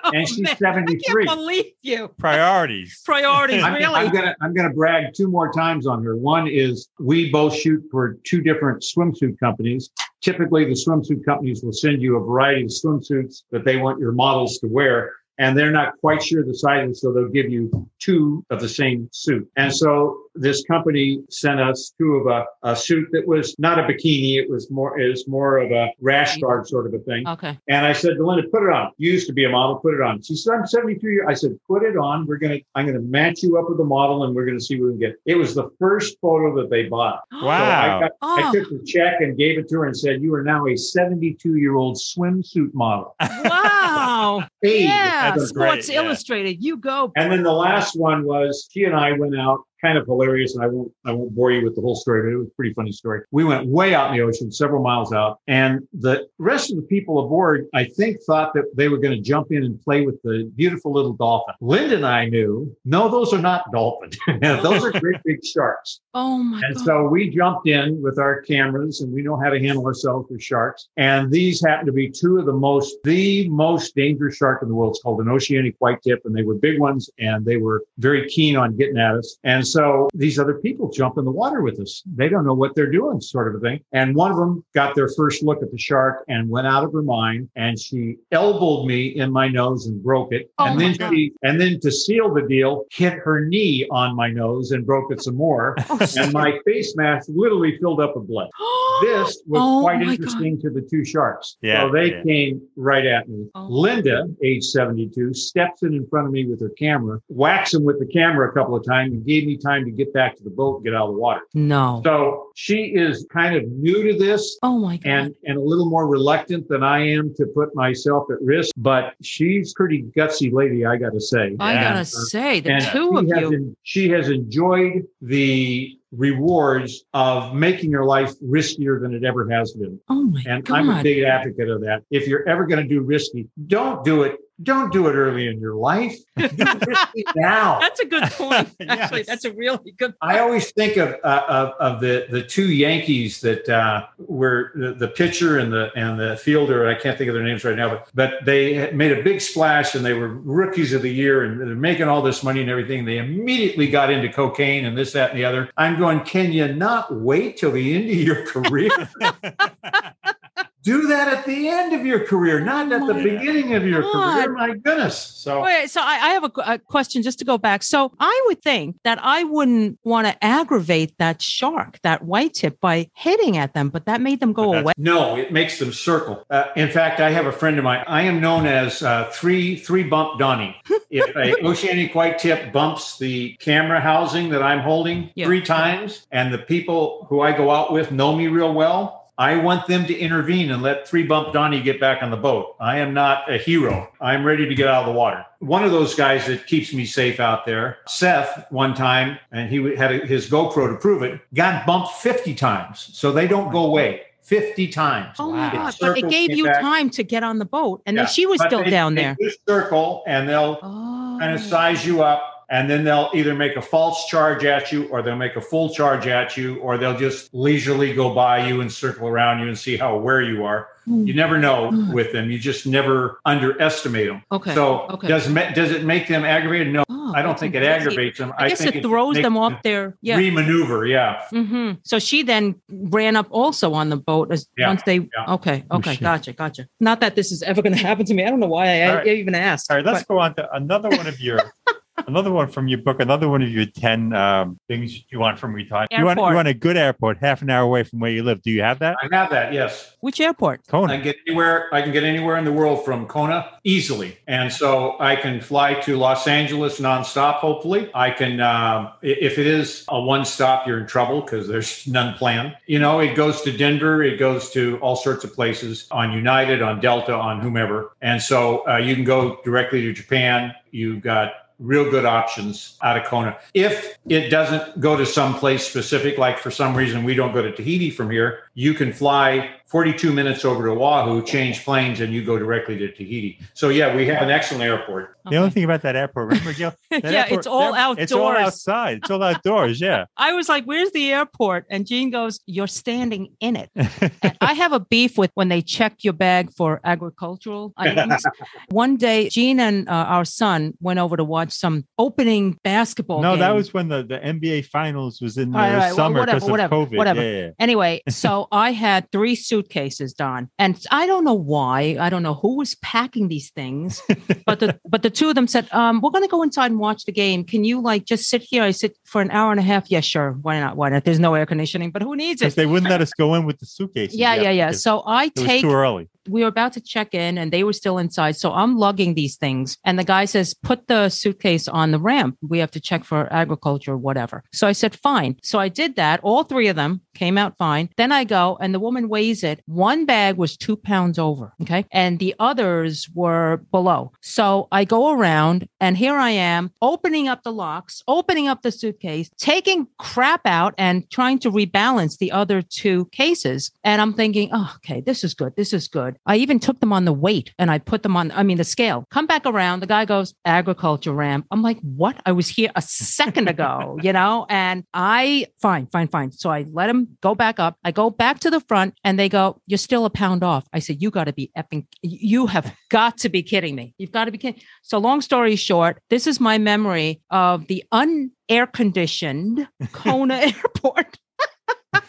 Oh, 0.03 0.13
And 0.15 0.27
she's 0.27 0.41
man. 0.41 0.57
73. 0.57 0.97
I 1.25 1.27
can't 1.27 1.39
believe 1.39 1.73
you. 1.83 2.09
Priorities. 2.19 3.03
Priorities, 3.05 3.63
I'm, 3.63 3.75
really. 3.75 3.95
I'm 3.95 4.11
gonna 4.11 4.35
I'm 4.41 4.55
gonna 4.55 4.73
brag 4.73 5.13
two 5.15 5.29
more 5.29 5.53
times 5.53 5.87
on 5.87 6.03
her. 6.05 6.17
One 6.17 6.49
is 6.49 6.89
we 6.99 7.31
both 7.31 7.55
shoot 7.55 7.83
for 7.91 8.19
two 8.25 8.41
different 8.41 8.83
swimsuit 8.83 9.39
companies. 9.39 9.91
Typically, 10.23 10.65
the 10.65 10.71
swimsuit 10.71 11.25
companies 11.25 11.63
will 11.63 11.73
send 11.73 12.01
you 12.01 12.17
a 12.17 12.21
variety 12.21 12.63
of 12.63 12.71
swimsuits 12.71 13.43
that 13.51 13.65
they 13.65 13.77
want 13.77 14.01
your 14.01 14.13
models 14.13 14.59
to 14.59 14.69
wear, 14.69 15.13
and 15.41 15.57
they're 15.59 15.73
not 15.73 15.99
quite 16.01 16.23
sure 16.23 16.45
the 16.45 16.55
sizing, 16.55 16.95
so 16.95 17.13
they'll 17.13 17.29
give 17.29 17.51
you 17.51 17.89
two 17.99 18.45
of 18.51 18.61
the 18.61 18.69
same 18.69 19.09
suit. 19.13 19.49
And 19.57 19.75
so 19.75 20.17
this 20.37 20.63
company 20.65 21.23
sent 21.29 21.59
us 21.61 21.93
two 21.99 22.15
of 22.17 22.27
a, 22.29 22.45
a 22.63 22.77
suit 22.77 23.09
that 23.13 23.27
was 23.27 23.57
not 23.59 23.79
a 23.79 23.83
bikini; 23.83 24.37
it 24.37 24.49
was 24.49 24.71
more 24.71 24.99
it 25.01 25.09
was 25.09 25.27
more 25.27 25.59
of 25.59 25.73
a 25.73 25.89
rash 26.01 26.39
guard 26.39 26.69
sort 26.69 26.87
of 26.87 26.95
a 26.95 26.99
thing. 27.01 27.27
okay. 27.27 27.59
And 27.69 27.85
I 27.85 27.93
said 27.93 28.19
Linda, 28.19 28.47
put 28.49 28.63
it 28.63 28.71
on. 28.73 28.93
You 28.99 29.11
used 29.13 29.27
to 29.27 29.33
be 29.33 29.45
a 29.45 29.49
model, 29.51 29.77
put 29.77 29.95
it 29.95 30.01
on. 30.01 30.23
She 30.23 30.37
said, 30.37 30.55
I'm 30.55 30.67
73 30.67 31.13
years. 31.15 31.27
I 31.29 31.35
said, 31.35 31.59
put 31.67 31.83
it 31.83 31.97
on. 31.97 32.27
We're 32.27 32.37
gonna, 32.39 32.59
I'm 32.77 32.87
gonna 32.87 33.01
match 33.01 33.43
you 33.43 33.59
up 33.59 33.69
with 33.69 33.79
the 33.79 33.85
model 33.85 34.25
and 34.25 34.35
we're 34.35 34.47
gonna 34.47 34.61
see 34.61 34.79
what 34.81 34.87
we 34.87 34.93
can 34.93 35.01
get. 35.01 35.17
It 35.27 35.35
was 35.37 35.55
the 35.55 35.71
first 35.79 36.17
photo 36.21 36.55
that 36.61 36.71
they 36.71 36.85
bought. 36.85 37.21
So 37.41 37.47
Wow. 37.47 37.97
I, 37.97 38.01
got, 38.01 38.11
I 38.23 38.43
Oh, 38.49 38.53
took 38.53 38.69
the 38.69 38.85
check 38.87 39.21
and 39.21 39.37
gave 39.37 39.59
it 39.59 39.67
to 39.71 39.77
her 39.79 39.87
and 39.87 39.97
said, 39.97 40.21
You 40.23 40.35
are 40.35 40.43
now 40.43 40.67
a 40.67 40.77
72 40.77 41.57
year 41.57 41.75
old 41.77 41.97
swimsuit 41.97 42.73
model. 42.75 43.17
wow. 43.21 44.20
Hey. 44.63 44.85
yeah. 44.85 45.35
Sports 45.35 45.53
great, 45.53 45.89
yeah. 45.89 46.03
Illustrated. 46.03 46.63
You 46.63 46.77
go. 46.77 47.13
And 47.17 47.33
then 47.33 47.43
the 47.43 47.53
last 47.53 47.97
one 47.97 48.25
was 48.25 48.69
she 48.71 48.85
and 48.85 48.95
I 48.95 49.13
went 49.13 49.39
out, 49.39 49.61
kind 49.83 49.99
of 49.99 50.07
hilarious, 50.07 50.55
and 50.55 50.65
I 50.65 50.69
won't 50.69 50.93
I 51.05 51.13
won't 51.13 51.35
bore 51.35 51.53
you 51.53 51.65
with 51.65 51.75
the 51.75 51.81
whole 51.81 51.97
story, 51.97 52.23
but 52.23 52.35
it 52.35 52.37
was 52.37 52.49
a 52.49 52.55
pretty 52.57 52.75
funny 52.75 52.93
story. 52.93 53.23
We 53.31 53.45
went 53.45 53.67
way 53.67 53.95
out 53.95 54.11
in 54.11 54.17
the 54.17 54.23
ocean, 54.23 54.51
several 54.53 54.83
miles 54.83 55.13
out, 55.13 55.39
and 55.47 55.87
the 55.93 56.29
rest 56.39 56.71
of 56.71 56.77
the 56.77 56.83
people 56.83 57.25
aboard, 57.25 57.67
I 57.75 57.85
think, 57.85 58.19
thought 58.27 58.53
that 58.55 58.65
they 58.77 58.89
were 58.89 58.99
going 58.99 59.17
to 59.17 59.23
jump 59.23 59.49
in 59.51 59.65
and 59.65 59.81
play 59.83 60.05
with 60.07 60.21
the 60.23 60.51
beautiful 60.57 60.93
little 60.93 61.13
dolphin. 61.13 61.55
Linda 61.61 61.97
and 61.97 62.07
I 62.07 62.27
knew, 62.27 62.75
no, 62.85 63.09
those 63.09 63.33
are 63.33 63.41
not 63.41 63.71
dolphins. 63.73 64.17
those 64.41 64.85
are 64.85 64.93
great 64.93 65.17
big 65.25 65.45
sharks. 65.45 66.01
Oh 66.15 66.39
my 66.39 66.61
And 66.65 66.77
God. 66.77 66.85
so 66.85 67.09
we 67.09 67.31
jumped 67.31 67.69
in 67.69 68.03
with 68.03 68.19
our 68.19 68.43
cameras 68.43 69.01
and 69.01 69.13
we 69.13 69.23
know 69.23 69.37
how 69.37 69.51
to 69.51 69.59
handle 69.59 69.87
ourselves 69.87 70.29
with 70.31 70.43
sharks. 70.43 70.89
And 70.97 71.31
these 71.31 71.65
happen 71.65 71.87
to 71.87 71.93
be 71.93 72.11
two 72.11 72.39
of 72.39 72.47
the 72.47 72.53
most, 72.53 72.97
the 73.05 73.49
most 73.49 73.95
dangerous 73.95 74.37
shark 74.37 74.63
in 74.63 74.69
the 74.69 74.75
world. 74.75 74.93
It's 74.93 75.03
called 75.03 75.21
an 75.21 75.29
oceanic 75.29 75.77
white 75.79 76.03
tip 76.03 76.21
and 76.25 76.35
they 76.35 76.43
were 76.43 76.55
big 76.55 76.81
ones 76.81 77.11
and 77.19 77.45
they 77.45 77.57
were 77.57 77.85
very 77.99 78.29
keen 78.29 78.57
on 78.57 78.77
getting 78.77 78.99
at 78.99 79.15
us. 79.15 79.37
And 79.45 79.67
so 79.71 80.09
these 80.15 80.39
other 80.39 80.55
people 80.55 80.91
jump 80.91 81.19
in 81.19 81.25
the 81.25 81.31
water 81.31 81.63
with 81.63 81.79
us. 81.81 82.03
They 82.15 82.29
don't 82.29 82.45
know 82.45 82.55
what 82.55 82.75
they're 82.75 82.91
doing 82.91 83.21
sort 83.21 83.55
of 83.55 83.61
a 83.61 83.65
thing. 83.65 83.81
And 83.93 84.15
one 84.15 84.31
of 84.31 84.37
them 84.37 84.65
got 84.75 84.95
their 84.95 85.09
first 85.17 85.43
look 85.43 85.63
at 85.63 85.71
the 85.71 85.79
shark 85.79 86.25
and 86.29 86.49
went 86.49 86.67
out 86.67 86.85
of 86.85 86.93
her 86.93 87.03
mind 87.03 87.49
and 87.57 87.79
she 87.79 88.17
elbowed 88.33 88.87
me 88.87 89.09
in 89.09 89.33
my 89.33 89.49
nose 89.49 89.87
and 89.87 90.03
broke 90.03 90.33
it. 90.33 90.51
Oh 90.59 90.67
and 90.67 90.81
then 90.81 90.95
God. 90.95 91.13
she, 91.13 91.33
and 91.43 91.61
then 91.61 91.81
to 91.81 91.91
seal 91.91 92.33
the 92.33 92.43
deal, 92.43 92.85
hit 92.91 93.15
her 93.15 93.47
knee 93.47 93.87
on 93.91 94.17
my 94.17 94.29
nose 94.31 94.73
and 94.73 94.87
broke 94.87 95.13
it 95.13 95.23
some 95.23 95.37
more 95.37 95.77
Oh, 95.89 95.99
and 96.19 96.33
my 96.33 96.59
face 96.65 96.97
mask 96.97 97.29
literally 97.33 97.79
filled 97.79 98.01
up 98.01 98.17
with 98.17 98.27
blood. 98.27 98.49
Oh 98.59 98.80
This 99.03 99.43
was 99.47 99.61
Oh 99.63 99.81
quite 99.83 100.01
my 100.05 100.13
interesting 100.13 100.61
to 100.61 100.71
the 100.71 100.81
two 100.83 101.05
sharks. 101.05 101.57
Yeah, 101.63 101.83
so 101.87 101.93
they 101.93 102.11
yeah. 102.13 102.23
came 102.23 102.63
right 102.77 103.07
at 103.07 103.29
me. 103.29 103.47
Oh. 103.55 103.67
Linda, 103.69 104.27
age 104.43 104.65
72, 104.65 105.35
steps 105.35 105.83
in 105.83 105.95
in 105.95 106.07
front 106.09 106.27
of 106.27 106.33
me 106.33 106.47
with 106.47 106.61
her 106.61 106.71
camera, 106.79 107.19
whacks 107.29 107.75
him 107.75 107.85
with 107.85 107.99
the 107.99 108.07
camera 108.07 108.49
a 108.49 108.53
couple 108.53 108.75
of 108.77 108.85
times, 108.85 109.13
and 109.13 109.25
gave 109.27 109.47
me 109.47 109.57
time 109.57 109.85
to 109.85 109.91
get 109.91 110.13
back 110.13 110.37
to 110.37 110.45
the 110.45 110.51
boat 110.51 110.77
and 110.77 110.85
get 110.85 110.95
out 110.95 111.09
of 111.09 111.15
the 111.15 111.19
water. 111.21 111.41
No. 111.55 112.01
So 112.05 112.49
she 112.57 112.93
is 112.95 113.27
kind 113.33 113.57
of 113.57 113.65
new 113.69 114.03
to 114.13 114.19
this. 114.19 114.59
Oh 114.63 114.79
my 114.79 114.97
God. 114.97 115.11
And, 115.11 115.35
and 115.45 115.57
a 115.57 115.61
little 115.61 115.89
more 115.89 116.07
reluctant 116.07 116.69
than 116.69 116.83
I 116.83 117.07
am 117.09 117.35
to 117.37 117.47
put 117.55 117.75
myself 117.75 118.27
at 118.31 118.41
risk, 118.43 118.71
but 118.77 119.15
she's 119.23 119.73
pretty 119.75 120.05
gutsy 120.17 120.53
lady, 120.53 120.85
I 120.87 120.97
got 120.97 121.13
to 121.13 121.21
say. 121.21 121.57
I 121.61 121.75
gotta 121.75 122.05
say, 122.05 122.61
the 122.61 122.73
And 122.73 122.85
two 122.87 123.17
of 123.17 123.27
you. 123.27 123.53
en- 123.53 123.77
she 123.83 124.09
has 124.11 124.29
enjoyed 124.29 125.05
the 125.23 125.97
rewards 126.13 127.05
of 127.15 127.55
making 127.55 127.91
your 127.91 128.05
life 128.05 128.33
riskier 128.41 129.01
than 129.01 129.15
it 129.15 129.25
ever 129.25 129.49
has 129.51 129.73
been. 129.73 129.99
oh 130.09 130.23
my 130.25 130.43
And 130.47 130.65
God. 130.65 130.79
I'm 130.79 130.91
a 130.91 131.03
big 131.03 131.23
advocate 131.23 131.69
of 131.69 131.81
that. 131.83 132.03
If 132.11 132.27
you're 132.27 132.49
ever 132.49 132.67
going 132.67 132.83
to 132.83 132.89
do 132.89 133.01
risky, 133.01 133.49
don't 133.67 134.05
do 134.05 134.23
it. 134.23 134.37
Don't 134.63 134.93
do 134.93 135.07
it 135.09 135.15
early 135.15 135.47
in 135.49 135.59
your 135.59 135.75
life. 135.75 136.17
Do 136.37 136.45
it 136.49 136.87
risky 136.87 137.25
now. 137.37 137.79
That's 137.81 138.01
a 138.01 138.05
good 138.05 138.25
point. 138.25 138.69
Actually, 138.89 139.21
Yes. 139.21 139.27
that's 139.27 139.45
a 139.45 139.53
really 139.53 139.93
good. 139.93 140.15
I 140.21 140.39
always 140.41 140.71
think 140.73 140.97
of 140.97 141.17
uh, 141.25 141.43
of, 141.49 141.69
of 141.81 142.01
the 142.01 142.27
the 142.31 142.43
two 142.43 142.71
Yankees 142.73 143.41
that 143.41 143.69
uh, 143.69 144.07
were 144.19 144.73
the, 144.75 144.93
the 144.95 145.09
pitcher 145.09 145.59
and 145.59 145.73
the 145.73 145.91
and 145.97 146.19
the 146.19 146.37
fielder. 146.37 146.89
I 146.89 146.95
can't 146.95 147.17
think 147.17 147.29
of 147.29 147.35
their 147.35 147.45
names 147.45 147.65
right 147.65 147.77
now, 147.77 147.89
but 147.89 148.09
but 148.15 148.45
they 148.45 148.91
made 148.93 149.13
a 149.13 149.23
big 149.23 149.41
splash 149.41 149.95
and 149.95 150.05
they 150.05 150.13
were 150.15 150.29
rookies 150.29 150.93
of 150.93 151.03
the 151.03 151.13
year 151.13 151.45
and 151.45 151.61
they're 151.61 151.69
making 151.75 152.09
all 152.09 152.23
this 152.23 152.43
money 152.43 152.61
and 152.61 152.69
everything. 152.71 153.05
They 153.05 153.19
immediately 153.19 153.89
got 153.89 154.11
into 154.11 154.29
cocaine 154.31 154.85
and 154.85 154.97
this, 154.97 155.13
that, 155.13 155.31
and 155.31 155.39
the 155.39 155.45
other. 155.45 155.71
I'm 155.77 155.99
going. 155.99 156.21
Can 156.21 156.53
you 156.53 156.69
not 156.75 157.15
wait 157.15 157.57
till 157.57 157.73
the 157.73 157.95
end 157.95 158.11
of 158.11 158.17
your 158.17 158.47
career? 158.47 158.91
do 160.83 161.07
that 161.09 161.29
at 161.29 161.45
the 161.45 161.69
end 161.69 161.93
of 161.93 162.07
your 162.07 162.21
career, 162.25 162.61
not 162.61 162.91
at 162.93 163.07
the 163.07 163.15
beginning 163.15 163.75
of 163.75 163.87
your 163.87 164.03
God. 164.03 164.45
career. 164.45 164.53
My 164.53 164.75
goodness. 164.75 165.17
So 165.19 165.63
Wait, 165.63 165.91
so 165.91 166.01
I, 166.01 166.15
I 166.15 166.29
have 166.31 166.45
a, 166.45 166.53
a 166.67 166.79
question 166.79 167.23
just 167.23 167.39
to 167.41 167.45
go 167.45 167.59
back. 167.59 167.83
So 167.83 168.13
I 168.19 168.45
would 168.47 168.63
think 168.63 168.97
that 169.05 169.19
I 169.23 169.45
wouldn't 169.45 169.99
want 170.05 170.27
to 170.27 170.45
aggravate 170.45 171.17
that 171.19 171.43
shark, 171.43 171.99
that 172.03 172.25
white 172.25 172.55
tip, 172.55 172.81
by 172.81 173.11
hitting 173.15 173.57
at 173.57 173.75
them, 173.75 173.91
but 173.91 174.07
that 174.07 174.21
made 174.21 174.41
them 174.41 174.53
go 174.53 174.73
away. 174.75 174.93
no, 174.97 175.37
it 175.37 175.53
makes 175.53 175.79
them 175.79 175.93
circle. 175.93 176.45
Uh, 176.51 176.65
in 176.77 176.89
fact, 176.91 177.21
I 177.21 177.31
have 177.31 177.47
a 177.47 177.53
friend 177.53 177.79
of 177.79 177.85
mine. 177.85 178.05
I 178.07 178.23
am 178.23 178.41
known 178.41 178.67
as 178.67 179.03
uh, 179.03 179.31
three 179.33 179.77
three 179.77 180.03
bump 180.05 180.39
Donnie. 180.39 180.77
if 181.11 181.35
a 181.37 181.63
oceanic 181.67 182.15
white 182.15 182.39
tip 182.39 182.73
bumps 182.73 183.19
the 183.19 183.55
camera 183.61 184.01
housing 184.01 184.49
that 184.51 184.63
I'm 184.63 184.81
holding 184.81 185.31
Yeah. 185.35 185.47
three 185.47 185.61
times, 185.63 186.27
and 186.31 186.53
the 186.55 186.59
people 186.59 187.27
who 187.29 187.41
I 187.41 187.53
go 187.53 187.71
out 187.71 187.93
with 187.93 188.13
know 188.13 188.35
me 188.35 188.49
real 188.49 188.73
well. 188.73 189.20
I 189.41 189.57
want 189.57 189.87
them 189.87 190.05
to 190.05 190.15
intervene 190.15 190.71
and 190.71 190.83
let 190.83 191.09
three 191.09 191.23
bump 191.23 191.55
Donnie 191.55 191.81
get 191.81 191.99
back 191.99 192.23
on 192.23 192.31
the 192.31 192.37
boat. 192.37 192.77
I 192.79 192.99
am 192.99 193.15
not 193.15 193.51
a 193.51 193.57
hero. 193.57 194.13
I'm 194.21 194.45
ready 194.45 194.69
to 194.69 194.75
get 194.75 194.87
out 194.87 195.05
of 195.05 195.07
the 195.07 195.19
water. 195.19 195.47
One 195.61 195.83
of 195.83 195.93
those 195.93 196.15
guys 196.15 196.47
that 196.47 196.67
keeps 196.67 196.93
me 196.93 197.07
safe 197.07 197.41
out 197.41 197.65
there, 197.65 197.99
Seth, 198.07 198.67
one 198.71 198.93
time, 198.93 199.39
and 199.51 199.71
he 199.71 199.97
had 199.97 200.13
a, 200.13 200.27
his 200.27 200.51
GoPro 200.51 200.91
to 200.93 200.97
prove 200.97 201.23
it, 201.23 201.41
got 201.55 201.87
bumped 201.87 202.13
50 202.17 202.55
times. 202.55 203.09
So 203.15 203.33
they 203.33 203.49
don't 203.49 203.73
go 203.73 203.87
away 203.87 204.21
50 204.43 204.89
times. 204.89 205.37
Oh 205.39 205.53
my 205.53 205.69
It 205.69 205.73
God. 205.73 205.95
But 206.03 206.19
it 206.19 206.29
gave 206.29 206.51
you 206.55 206.65
back. 206.67 206.83
time 206.83 207.09
to 207.09 207.23
get 207.23 207.43
on 207.43 207.59
the 207.59 207.65
boat. 207.65 208.03
And 208.05 208.17
Yeah. 208.19 208.25
then 208.25 208.31
she 208.33 208.45
was 208.45 208.59
But 208.59 208.67
still 208.69 208.85
they- 208.85 208.91
down 208.91 209.15
they 209.15 209.23
there. 209.23 209.37
circle 209.67 210.23
and 210.27 210.47
they'll 210.47 210.79
Oh. 210.83 211.37
kind 211.41 211.55
of 211.55 211.61
size 211.63 212.05
you 212.07 212.23
up 212.23 212.50
and 212.71 212.89
then 212.89 213.03
they'll 213.05 213.31
either 213.35 213.55
make 213.55 213.75
a 213.77 213.83
false 213.83 214.27
charge 214.27 214.65
at 214.65 214.93
you 214.93 215.05
or 215.09 215.23
they'll 215.23 215.37
make 215.37 215.57
a 215.57 215.61
full 215.61 215.91
charge 215.91 216.27
at 216.29 216.57
you 216.57 216.77
or 216.77 216.97
they'll 216.99 217.17
just 217.19 217.53
leisurely 217.53 218.15
go 218.15 218.33
by 218.35 218.67
you 218.67 218.81
and 218.81 218.93
circle 218.93 219.27
around 219.29 219.59
you 219.61 219.67
and 219.69 219.77
see 219.79 219.97
how 219.97 220.15
aware 220.15 220.41
you 220.41 220.65
are 220.65 220.89
Hmm. 221.07 221.27
you 221.27 221.33
never 221.33 221.57
know 221.59 221.91
Mm. 221.91 222.13
with 222.13 222.31
them 222.33 222.51
you 222.51 222.59
just 222.59 222.87
never 222.87 223.41
underestimate 223.47 224.29
them 224.29 224.43
Okay. 224.53 224.75
so 224.75 225.07
okay. 225.15 225.29
does 225.29 225.47
does 225.75 225.91
it 225.93 226.05
make 226.05 226.29
them 226.29 226.45
aggravated 226.45 226.93
no 226.93 227.05
Oh, 227.09 227.33
i 227.35 227.41
don't 227.41 227.59
think 227.59 227.75
it 227.75 227.83
aggravates 227.83 228.37
them 228.39 228.53
I, 228.59 228.69
guess 228.69 228.83
think 228.83 228.97
it 228.97 229.03
throws 229.03 229.37
makes 229.37 229.45
them 229.47 229.57
off 229.57 229.83
their 229.83 230.17
yeah. 230.21 230.37
remaneuver 230.39 231.09
yeah 231.09 231.43
hmm 231.49 231.93
So 232.05 232.19
she 232.19 232.43
then 232.43 232.75
ran 232.91 233.35
up 233.35 233.47
also 233.51 233.95
on 233.95 234.11
the 234.11 234.17
boat 234.19 234.53
as 234.53 234.67
Yeah, 234.77 234.89
once 234.89 235.03
they. 235.05 235.17
yeah. 235.17 235.55
Okay. 235.57 235.85
Oh, 235.91 235.97
Okay. 235.97 236.13
shit. 236.13 236.21
Gotcha. 236.21 236.53
Gotcha. 236.53 236.87
Not 237.01 237.21
that 237.21 237.35
this 237.35 237.51
is 237.51 237.63
ever 237.63 237.81
going 237.83 237.95
to 238.01 238.07
happen 238.07 238.27
to 238.27 238.35
me. 238.35 238.45
I 238.45 238.51
don't 238.51 238.61
know 238.61 238.67
why 238.67 239.03
I, 239.03 239.11
All 239.11 239.19
I 239.19 239.25
even 239.43 239.55
asked. 239.55 239.91
All 239.91 239.97
right, 239.97 240.05
let's 240.05 240.21
but- 240.25 240.35
go 240.35 240.39
on 240.41 240.55
to 240.57 240.71
another 240.75 241.09
one 241.09 241.27
of 241.27 241.41
your, 241.41 241.61
another 242.27 242.53
one 242.53 242.69
from 242.69 242.89
your 242.89 242.99
book, 242.99 243.21
another 243.21 243.49
one 243.49 243.63
of 243.63 243.71
your 243.71 243.87
10 243.87 244.33
um, 244.33 244.79
things 244.89 245.25
you 245.31 245.39
want 245.39 245.59
from 245.59 245.73
retirement. 245.73 246.11
You 246.13 246.25
want, 246.25 246.39
you 246.39 246.55
want 246.55 246.69
a 246.69 246.75
good 246.75 246.97
airport 246.97 247.39
half 247.39 247.63
an 247.63 247.71
hour 247.71 247.85
away 247.85 248.03
from 248.03 248.21
where 248.21 248.31
you 248.31 248.43
live. 248.43 248.63
Do 248.63 248.71
you 248.71 248.83
have 248.83 248.99
that? 249.01 249.17
i 249.23 249.35
have 249.35 249.51
that 249.51 249.73
yes 249.73 250.17
Which 250.21 250.41
airport? 250.41 250.87
Kona. 250.87 251.13
I 251.13 251.17
can 251.17 251.25
get 251.25 251.37
anywhere. 251.47 251.93
I 251.93 252.03
can 252.03 252.13
get 252.13 252.25
anywhere 252.25 252.57
in 252.57 252.65
the 252.65 252.73
world 252.73 253.05
from 253.05 253.27
Kona 253.27 253.79
easily, 253.85 254.39
and 254.47 254.73
so 254.73 255.17
I 255.21 255.37
can 255.37 255.61
fly 255.61 255.95
to 255.95 256.17
Los 256.17 256.47
Angeles 256.47 257.01
nonstop. 257.01 257.57
Hopefully, 257.57 258.11
I 258.15 258.31
can. 258.31 258.61
Um, 258.61 259.11
if 259.23 259.59
it 259.59 259.67
is 259.67 260.05
a 260.09 260.21
one 260.21 260.45
stop, 260.45 260.87
you're 260.87 261.01
in 261.01 261.07
trouble 261.07 261.41
because 261.43 261.69
there's 261.69 262.07
none 262.07 262.35
planned. 262.35 262.77
You 262.87 262.99
know, 262.99 263.21
it 263.21 263.35
goes 263.35 263.63
to 263.63 263.77
Denver, 263.77 264.23
it 264.23 264.39
goes 264.39 264.71
to 264.71 264.99
all 264.99 265.17
sorts 265.17 265.45
of 265.45 265.55
places 265.55 266.07
on 266.11 266.33
United, 266.33 266.83
on 266.83 267.01
Delta, 267.01 267.35
on 267.35 267.61
whomever, 267.61 268.13
and 268.21 268.41
so 268.41 268.87
uh, 268.89 268.97
you 268.97 269.15
can 269.15 269.25
go 269.25 269.61
directly 269.65 270.03
to 270.03 270.13
Japan. 270.13 270.75
You've 270.91 271.23
got 271.23 271.53
real 271.81 272.09
good 272.09 272.25
options 272.25 272.97
out 273.03 273.17
of 273.17 273.25
Kona. 273.25 273.59
If 273.75 274.19
it 274.29 274.51
doesn't 274.51 275.01
go 275.01 275.17
to 275.17 275.27
some 275.27 275.55
place 275.55 275.87
specific, 275.87 276.39
like 276.39 276.59
for 276.59 276.71
some 276.71 276.95
reason 276.95 277.25
we 277.25 277.35
don't 277.35 277.53
go 277.53 277.63
to 277.63 277.73
Tahiti 277.73 278.11
from 278.11 278.31
here, 278.31 278.70
you 278.75 278.95
can 278.95 279.13
fly 279.13 279.71
42 279.87 280.33
minutes 280.33 280.65
over 280.65 280.85
to 280.85 280.91
Oahu, 280.93 281.43
change 281.45 281.85
planes, 281.85 282.21
and 282.21 282.33
you 282.33 282.45
go 282.45 282.57
directly 282.59 282.97
to 282.99 283.11
Tahiti. 283.13 283.59
So 283.75 283.89
yeah, 283.89 284.15
we 284.15 284.27
have 284.27 284.41
an 284.43 284.51
excellent 284.51 284.85
airport. 284.85 285.37
The 285.51 285.57
only 285.57 285.71
thing 285.71 285.83
about 285.85 286.03
that 286.03 286.15
airport, 286.15 286.49
remember, 286.51 286.73
Gil? 286.73 286.95
That 287.11 287.25
yeah, 287.25 287.41
airport- 287.41 287.59
it's 287.59 287.67
all 287.67 287.93
that- 287.93 288.19
It's 288.19 288.31
all 288.33 288.53
outside. 288.53 289.19
It's 289.19 289.31
all 289.31 289.43
outdoors. 289.43 290.01
Yeah. 290.01 290.27
I 290.37 290.53
was 290.53 290.69
like, 290.69 290.85
"Where's 290.85 291.11
the 291.11 291.33
airport?" 291.33 291.87
And 291.91 292.07
Gene 292.07 292.31
goes, 292.31 292.61
"You're 292.67 292.87
standing 292.87 293.53
in 293.59 293.75
it." 293.75 293.91
And 293.97 294.57
I 294.61 294.75
have 294.75 294.93
a 294.93 295.01
beef 295.01 295.37
with 295.37 295.51
when 295.55 295.69
they 295.69 295.83
check 295.83 296.23
your 296.23 296.35
bag 296.35 296.71
for 296.73 297.01
agricultural 297.05 297.93
items. 297.97 298.45
One 298.91 299.17
day, 299.17 299.49
Gene 299.49 299.81
and 299.81 300.09
uh, 300.09 300.13
our 300.13 300.45
son 300.45 300.95
went 301.01 301.19
over 301.19 301.37
to 301.37 301.43
watch 301.45 301.73
some 301.73 302.05
opening 302.19 302.79
basketball. 302.85 303.43
no, 303.43 303.57
that 303.57 303.75
was 303.75 303.93
when 303.93 304.07
the, 304.09 304.23
the 304.23 304.39
NBA 304.39 304.87
finals 304.87 305.41
was 305.41 305.57
in 305.59 305.73
the 305.73 305.79
All 305.79 305.83
right, 305.83 305.91
all 305.95 305.99
right, 305.99 306.07
well, 306.07 306.15
summer 306.17 306.39
whatever, 306.41 306.61
because 306.61 306.85
of 306.85 306.91
COVID. 306.91 307.17
whatever. 307.17 307.43
Yeah, 307.43 307.59
yeah. 307.67 307.71
Anyway, 307.81 308.23
so 308.29 308.69
I 308.71 308.93
had 308.93 309.31
three 309.33 309.55
suitcases, 309.55 310.33
Don, 310.33 310.71
and 310.79 311.01
I 311.11 311.27
don't 311.27 311.45
know 311.45 311.55
why. 311.55 312.17
I 312.21 312.31
don't 312.31 312.43
know 312.43 312.55
who 312.55 312.77
was 312.77 312.95
packing 312.97 313.49
these 313.49 313.71
things, 313.71 314.23
but 314.67 314.81
the 314.81 314.99
but 315.09 315.23
the 315.23 315.31
two 315.31 315.49
of 315.49 315.55
them 315.55 315.67
said, 315.67 315.91
um, 315.93 316.21
"We're 316.21 316.31
going 316.31 316.45
to 316.45 316.49
go 316.49 316.63
inside 316.63 316.91
and 316.91 317.01
watch 317.01 317.25
the 317.25 317.33
game. 317.33 317.65
Can 317.65 317.85
you 317.85 318.01
like 318.01 318.25
just 318.25 318.49
sit 318.49 318.63
here?" 318.63 318.83
I 318.83 318.91
sit 318.93 319.17
for 319.25 319.41
an 319.41 319.51
hour 319.51 319.71
and 319.71 319.81
a 319.81 319.83
half. 319.83 320.11
Yeah, 320.11 320.21
sure. 320.21 320.53
Why 320.63 320.81
not? 320.81 320.97
Why 320.97 321.09
not? 321.09 321.25
There's 321.25 321.41
no 321.41 321.55
air 321.55 321.67
conditioning, 321.67 322.11
but 322.11 322.23
who 322.23 322.37
needs 322.37 322.63
it? 322.63 322.75
they 322.75 322.87
wouldn't 322.87 323.11
let 323.11 323.21
us 323.27 323.33
go 323.33 323.55
in 323.55 323.65
with 323.65 323.79
the 323.79 323.87
suitcases. 323.87 324.39
Yeah, 324.39 324.55
yeah, 324.55 324.71
yeah. 324.71 324.89
because 324.89 325.03
So 325.03 325.23
I 325.27 325.47
It 325.47 325.57
was 325.57 325.67
take 325.67 325.83
too 325.83 325.93
early. 325.93 326.29
We 326.51 326.63
were 326.63 326.69
about 326.69 326.93
to 326.95 327.01
check 327.01 327.35
in 327.35 327.59
and 327.59 327.73
they 327.73 327.85
were 327.85 327.93
still 327.93 328.19
inside. 328.19 328.57
So 328.57 328.73
I'm 328.73 328.97
lugging 328.97 329.35
these 329.35 329.57
things. 329.57 329.97
And 330.05 330.19
the 330.19 330.25
guy 330.25 330.45
says, 330.45 330.75
put 330.75 331.07
the 331.07 331.29
suitcase 331.29 331.89
on 331.89 332.11
the 332.11 332.19
ramp. 332.19 332.57
We 332.61 332.79
have 332.79 332.91
to 332.93 333.01
check 333.01 333.25
for 333.25 333.53
agriculture 333.53 334.13
or 334.13 334.17
whatever. 334.19 334.65
So 334.73 334.87
I 334.87 334.93
said, 334.93 335.15
fine. 335.15 335.57
So 335.63 335.79
I 335.79 335.89
did 335.89 336.17
that. 336.17 336.41
All 336.43 336.65
three 336.65 336.89
of 336.89 336.97
them 336.97 337.21
came 337.35 337.57
out 337.57 337.77
fine. 337.79 338.11
Then 338.17 338.33
I 338.33 338.45
go 338.45 338.77
and 338.81 338.93
the 338.93 339.01
woman 339.01 339.29
weighs 339.29 339.63
it. 339.63 339.83
One 339.87 340.27
bag 340.27 340.57
was 340.57 340.77
two 340.77 340.97
pounds 340.97 341.39
over. 341.39 341.73
Okay. 341.83 342.05
And 342.13 342.39
the 342.39 342.55
others 342.59 343.29
were 343.35 343.79
below. 343.91 344.33
So 344.41 344.89
I 344.93 345.05
go 345.05 345.31
around 345.31 345.89
and 346.01 346.17
here 346.17 346.37
I 346.37 346.51
am 346.51 346.91
opening 347.01 347.49
up 347.49 347.63
the 347.63 347.73
locks, 347.73 348.23
opening 348.27 348.69
up 348.69 348.83
the 348.83 348.93
suitcase, 348.93 349.51
taking 349.57 350.07
crap 350.19 350.67
out 350.67 350.95
and 350.99 351.29
trying 351.31 351.59
to 351.61 351.71
rebalance 351.71 352.39
the 352.39 352.53
other 352.53 352.83
two 352.83 353.27
cases. 353.27 353.91
And 354.05 354.21
I'm 354.21 354.35
thinking, 354.35 354.71
oh, 354.73 354.93
okay, 354.97 355.21
this 355.21 355.45
is 355.45 355.55
good. 355.55 355.75
This 355.77 355.93
is 355.93 356.09
good. 356.09 356.37
I 356.47 356.57
even 356.57 356.79
took 356.79 357.01
them 357.01 357.13
on 357.13 357.25
the 357.25 357.33
weight 357.33 357.73
and 357.79 357.91
I 357.91 357.99
put 357.99 358.23
them 358.23 358.37
on, 358.37 358.51
I 358.53 358.63
mean, 358.63 358.79
the 358.79 358.85
scale. 358.85 359.25
Come 359.31 359.47
back 359.47 359.67
around. 359.67 360.01
The 360.01 360.07
guy 360.07 360.25
goes, 360.25 360.55
agriculture 360.65 361.33
ramp. 361.33 361.67
I'm 361.71 361.83
like, 361.83 361.99
what? 362.01 362.41
I 362.47 362.53
was 362.53 362.69
here 362.69 362.91
a 362.97 363.03
second 363.03 363.69
ago, 363.69 364.19
you 364.23 364.33
know? 364.33 364.67
And 364.69 365.05
I, 365.13 365.67
fine, 365.81 366.07
fine, 366.07 366.29
fine. 366.29 366.53
So 366.53 366.71
I 366.71 366.87
let 366.93 367.11
him 367.11 367.37
go 367.43 367.55
back 367.55 367.79
up. 367.79 367.97
I 368.05 368.11
go 368.11 368.31
back 368.31 368.61
to 368.61 368.71
the 368.71 368.81
front 368.81 369.15
and 369.25 369.39
they 369.39 369.49
go, 369.49 369.81
you're 369.87 369.99
still 369.99 370.25
a 370.25 370.31
pound 370.31 370.65
off. 370.65 370.87
I 370.93 370.99
said, 370.99 371.21
you 371.21 371.31
got 371.31 371.45
to 371.45 371.53
be 371.53 371.71
effing, 371.77 372.07
you 372.23 372.67
have 372.67 372.95
got 373.11 373.39
to 373.39 373.49
be 373.49 373.63
kidding 373.63 373.95
me. 373.95 374.15
You've 374.19 374.33
got 374.33 374.47
to 374.47 374.51
be 374.51 374.59
kidding. 374.59 374.81
So 375.03 375.19
long 375.19 375.41
story 375.41 375.77
short, 375.77 376.21
this 376.31 376.47
is 376.47 376.61
my 376.61 376.79
memory 376.79 377.43
of 377.51 377.87
the 377.87 378.05
unair 378.13 378.93
conditioned 378.93 379.89
Kona 380.13 380.55
airport. 380.59 381.39